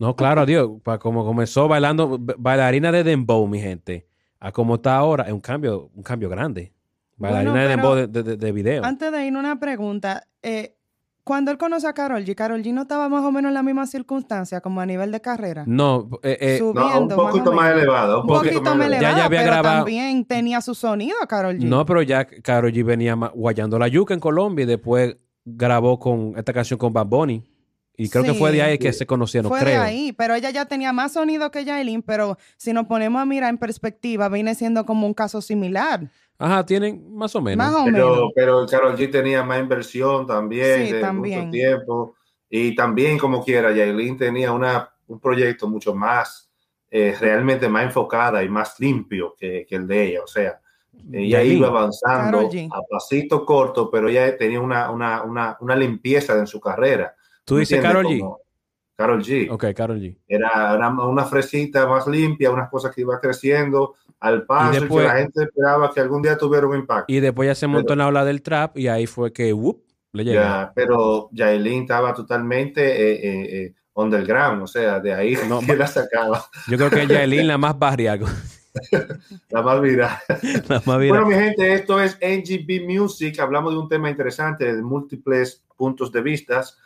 No, 0.00 0.16
claro, 0.16 0.40
adiós. 0.40 0.68
Pa- 0.82 0.98
como 0.98 1.24
comenzó 1.24 1.68
bailando, 1.68 2.18
ba- 2.18 2.34
bailarina 2.38 2.90
de 2.90 3.04
Dembow, 3.04 3.46
mi 3.46 3.60
gente, 3.60 4.06
a 4.40 4.50
como 4.50 4.76
está 4.76 4.96
ahora, 4.96 5.24
es 5.24 5.32
un 5.32 5.40
cambio, 5.40 5.90
un 5.94 6.02
cambio 6.02 6.28
grande. 6.28 6.72
Bailarina 7.18 7.50
Bueno, 7.52 7.62
de 7.62 7.68
Dembow 7.68 7.94
de, 7.94 8.22
de- 8.22 8.36
de 8.38 8.52
video. 8.52 8.82
Antes 8.84 9.12
de 9.12 9.26
ir, 9.26 9.36
una 9.36 9.60
pregunta. 9.60 10.26
Eh, 10.42 10.74
cuando 11.22 11.50
él 11.50 11.58
conoce 11.58 11.86
a 11.86 11.92
Carol 11.92 12.24
G, 12.24 12.34
Carol 12.34 12.62
G 12.62 12.72
no 12.72 12.82
estaba 12.82 13.10
más 13.10 13.22
o 13.22 13.30
menos 13.30 13.50
en 13.50 13.54
la 13.54 13.62
misma 13.62 13.86
circunstancia 13.86 14.62
como 14.62 14.80
a 14.80 14.86
nivel 14.86 15.12
de 15.12 15.20
carrera. 15.20 15.64
No, 15.66 16.08
eh, 16.22 16.38
eh, 16.40 16.58
Su- 16.58 16.72
No, 16.72 16.80
un 16.86 16.92
Subiendo, 16.92 17.16
más 17.18 17.26
poquito 17.26 17.52
más, 17.52 17.64
menos. 17.66 17.82
elevada. 17.82 18.20
Un 18.20 18.26
poquito, 18.26 18.54
poquito 18.54 18.74
más 18.74 18.86
elevada. 18.86 19.10
Ya- 19.12 19.18
ya 19.18 19.24
había 19.26 19.40
pero 19.40 19.52
grabado- 19.52 19.76
también 19.84 20.24
tenía 20.24 20.62
su 20.62 20.74
sonido 20.74 21.14
Carol 21.28 21.56
G. 21.58 21.64
no, 21.68 21.84
pero 21.84 22.00
ya 22.00 22.24
Karol 22.24 22.72
G 22.72 22.82
venía 22.84 23.14
guayando 23.14 23.78
la 23.78 23.86
yuca 23.88 24.14
en 24.14 24.20
Colombia 24.20 24.62
y 24.62 24.66
después 24.66 25.18
grabó 25.44 25.98
con 25.98 26.32
esta 26.38 26.54
canción 26.54 26.78
con 26.78 26.94
Bad 26.94 27.06
Bunny 27.06 27.44
Y 28.02 28.08
creo 28.08 28.24
que 28.24 28.34
fue 28.34 28.50
de 28.52 28.62
ahí 28.62 28.78
que 28.78 28.92
se 28.92 29.04
conocieron, 29.06 29.50
Fue 29.50 29.60
creo. 29.60 29.80
de 29.80 29.86
ahí, 29.86 30.12
pero 30.12 30.34
ella 30.34 30.50
ya 30.50 30.64
tenía 30.64 30.92
más 30.92 31.12
sonido 31.12 31.50
que 31.50 31.64
Yailin, 31.64 32.02
pero 32.02 32.38
si 32.56 32.72
nos 32.72 32.86
ponemos 32.86 33.20
a 33.20 33.26
mirar 33.26 33.50
en 33.50 33.58
perspectiva, 33.58 34.28
viene 34.28 34.54
siendo 34.54 34.86
como 34.86 35.06
un 35.06 35.12
caso 35.14 35.42
similar. 35.42 36.00
Ajá, 36.38 36.64
tienen 36.64 37.14
más 37.14 37.36
o 37.36 37.42
menos. 37.42 37.58
Más 37.66 37.74
o 37.82 37.84
Pero, 37.84 38.14
menos. 38.14 38.32
pero 38.34 38.66
Carol 38.66 38.96
G 38.96 39.10
tenía 39.12 39.42
más 39.42 39.60
inversión 39.60 40.26
también 40.26 40.86
Sí, 40.86 40.92
de 40.94 41.00
también. 41.02 41.40
mucho 41.40 41.50
tiempo. 41.50 42.14
Y 42.48 42.74
también, 42.74 43.18
como 43.18 43.44
quiera, 43.44 43.70
Yailin 43.72 44.16
tenía 44.16 44.50
una, 44.52 44.88
un 45.06 45.20
proyecto 45.20 45.68
mucho 45.68 45.94
más, 45.94 46.50
eh, 46.90 47.14
realmente 47.20 47.68
más 47.68 47.84
enfocada 47.84 48.42
y 48.42 48.48
más 48.48 48.80
limpio 48.80 49.34
que, 49.38 49.66
que 49.68 49.76
el 49.76 49.86
de 49.86 50.04
ella. 50.08 50.22
O 50.24 50.26
sea, 50.26 50.58
ella 51.12 51.38
Yailin. 51.40 51.58
iba 51.58 51.68
avanzando 51.68 52.40
a 52.48 52.80
pasito 52.90 53.44
corto, 53.44 53.90
pero 53.90 54.08
ella 54.08 54.36
tenía 54.38 54.60
una, 54.60 54.90
una, 54.90 55.22
una, 55.22 55.58
una 55.60 55.76
limpieza 55.76 56.32
en 56.38 56.46
su 56.46 56.58
carrera. 56.58 57.14
¿Tú 57.44 57.56
dices. 57.56 57.80
Karol 57.80 58.06
G? 58.06 58.20
Como 58.20 58.38
Karol 58.96 59.22
G. 59.22 59.50
Ok, 59.50 59.64
Carol 59.74 59.98
G. 60.00 60.16
Era 60.28 60.74
una, 60.76 61.06
una 61.06 61.24
fresita 61.24 61.86
más 61.86 62.06
limpia, 62.06 62.50
unas 62.50 62.68
cosas 62.68 62.94
que 62.94 63.00
iba 63.00 63.18
creciendo 63.18 63.94
al 64.20 64.44
paso 64.44 64.72
y, 64.76 64.80
después- 64.80 65.06
que 65.06 65.12
la 65.12 65.18
gente 65.18 65.42
esperaba 65.44 65.90
que 65.92 66.00
algún 66.00 66.20
día 66.20 66.36
tuviera 66.36 66.66
un 66.66 66.76
impacto. 66.76 67.12
Y 67.12 67.20
después 67.20 67.46
ya 67.46 67.54
se 67.54 67.66
montó 67.66 67.94
en 67.94 68.00
la 68.00 68.08
ola 68.08 68.24
del 68.24 68.42
trap 68.42 68.76
y 68.76 68.88
ahí 68.88 69.06
fue 69.06 69.32
que, 69.32 69.52
whoop, 69.52 69.82
le 70.12 70.24
llegó. 70.24 70.40
Ya, 70.40 70.72
pero 70.74 71.30
Yailin 71.32 71.82
estaba 71.82 72.12
totalmente 72.12 72.82
eh, 72.82 73.12
eh, 73.14 73.62
eh, 73.64 73.74
underground, 73.94 74.62
o 74.62 74.66
sea, 74.66 75.00
de 75.00 75.14
ahí 75.14 75.36
No, 75.48 75.60
que 75.66 75.76
la 75.76 75.86
sacaba, 75.86 76.44
Yo 76.68 76.76
creo 76.76 76.90
que 76.90 77.06
Yailin 77.06 77.46
la 77.46 77.56
más 77.58 77.78
barrial. 77.78 78.20
la 79.50 79.62
más 79.62 79.80
viral. 79.80 80.18
la 80.68 80.82
más 80.84 80.98
viral. 80.98 81.24
Bueno, 81.24 81.26
mi 81.26 81.34
gente, 81.34 81.72
esto 81.72 82.00
es 82.00 82.18
NGB 82.20 82.86
Music. 82.86 83.38
Hablamos 83.40 83.72
de 83.72 83.78
un 83.80 83.88
tema 83.88 84.10
interesante 84.10 84.74
de 84.74 84.82
múltiples 84.82 85.62
puntos 85.76 86.12
de 86.12 86.20
vistas. 86.20 86.78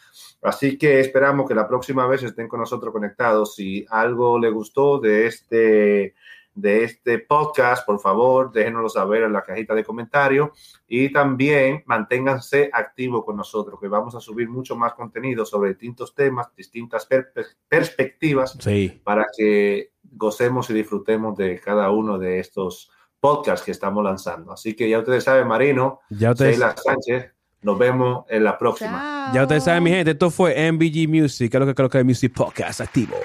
Así 0.43 0.77
que 0.77 1.01
esperamos 1.01 1.49
que 1.49 1.55
la 1.55 1.67
próxima 1.67 2.07
vez 2.07 2.23
estén 2.23 2.49
con 2.49 2.61
nosotros 2.61 2.93
conectados. 2.93 3.55
Si 3.55 3.85
algo 3.89 4.39
le 4.39 4.51
gustó 4.51 4.99
de 4.99 5.27
este, 5.27 6.15
de 6.55 6.85
este 6.85 7.19
podcast, 7.19 7.85
por 7.85 7.99
favor, 7.99 8.53
déjenoslo 8.53 8.89
saber 8.89 9.25
en 9.25 9.33
la 9.33 9.43
cajita 9.43 9.75
de 9.75 9.83
comentarios. 9.85 10.51
Y 10.87 11.13
también 11.13 11.83
manténganse 11.87 12.71
activos 12.73 13.25
con 13.25 13.37
nosotros, 13.37 13.81
que 13.81 13.89
vamos 13.89 14.15
a 14.15 14.21
subir 14.21 14.49
mucho 14.49 14.77
más 14.77 14.95
contenido 14.95 15.45
sobre 15.45 15.71
distintos 15.71 16.15
temas, 16.15 16.47
distintas 16.57 17.07
per- 17.07 17.33
perspectivas 17.69 18.57
Sí. 18.61 19.01
para 19.03 19.27
que 19.37 19.91
gocemos 20.13 20.71
y 20.71 20.75
disfrutemos 20.75 21.37
de 21.37 21.59
cada 21.61 21.91
uno 21.91 22.19
de 22.19 22.39
estos 22.39 22.91
podcasts 23.19 23.65
que 23.65 23.73
estamos 23.73 24.05
lanzando. 24.05 24.53
Así 24.53 24.75
que 24.75 24.89
ya 24.89 24.99
ustedes 25.01 25.25
saben, 25.25 25.49
Marino, 25.49 26.01
Ya 26.11 26.31
ustedes, 26.33 26.53
Sheila 26.59 26.75
Sánchez, 26.77 27.33
nos 27.63 27.79
vemos 27.79 28.27
en 28.29 28.45
la 28.45 28.59
próxima. 28.59 29.25
Chao. 29.27 29.35
ya 29.35 29.43
ustedes 29.43 29.65
saben, 29.65 29.83
mi 29.83 29.91
gente, 29.91 30.11
esto 30.13 30.31
fue 30.31 30.55
MBG 30.71 31.09
Music, 31.09 31.51
que 31.51 31.57
es 31.57 31.61
lo 31.61 31.67
que 31.67 31.75
creo 31.75 31.89
que 31.89 31.99
es 31.99 32.05
Music 32.05 32.33
Podcast 32.33 32.81
activo. 32.83 33.17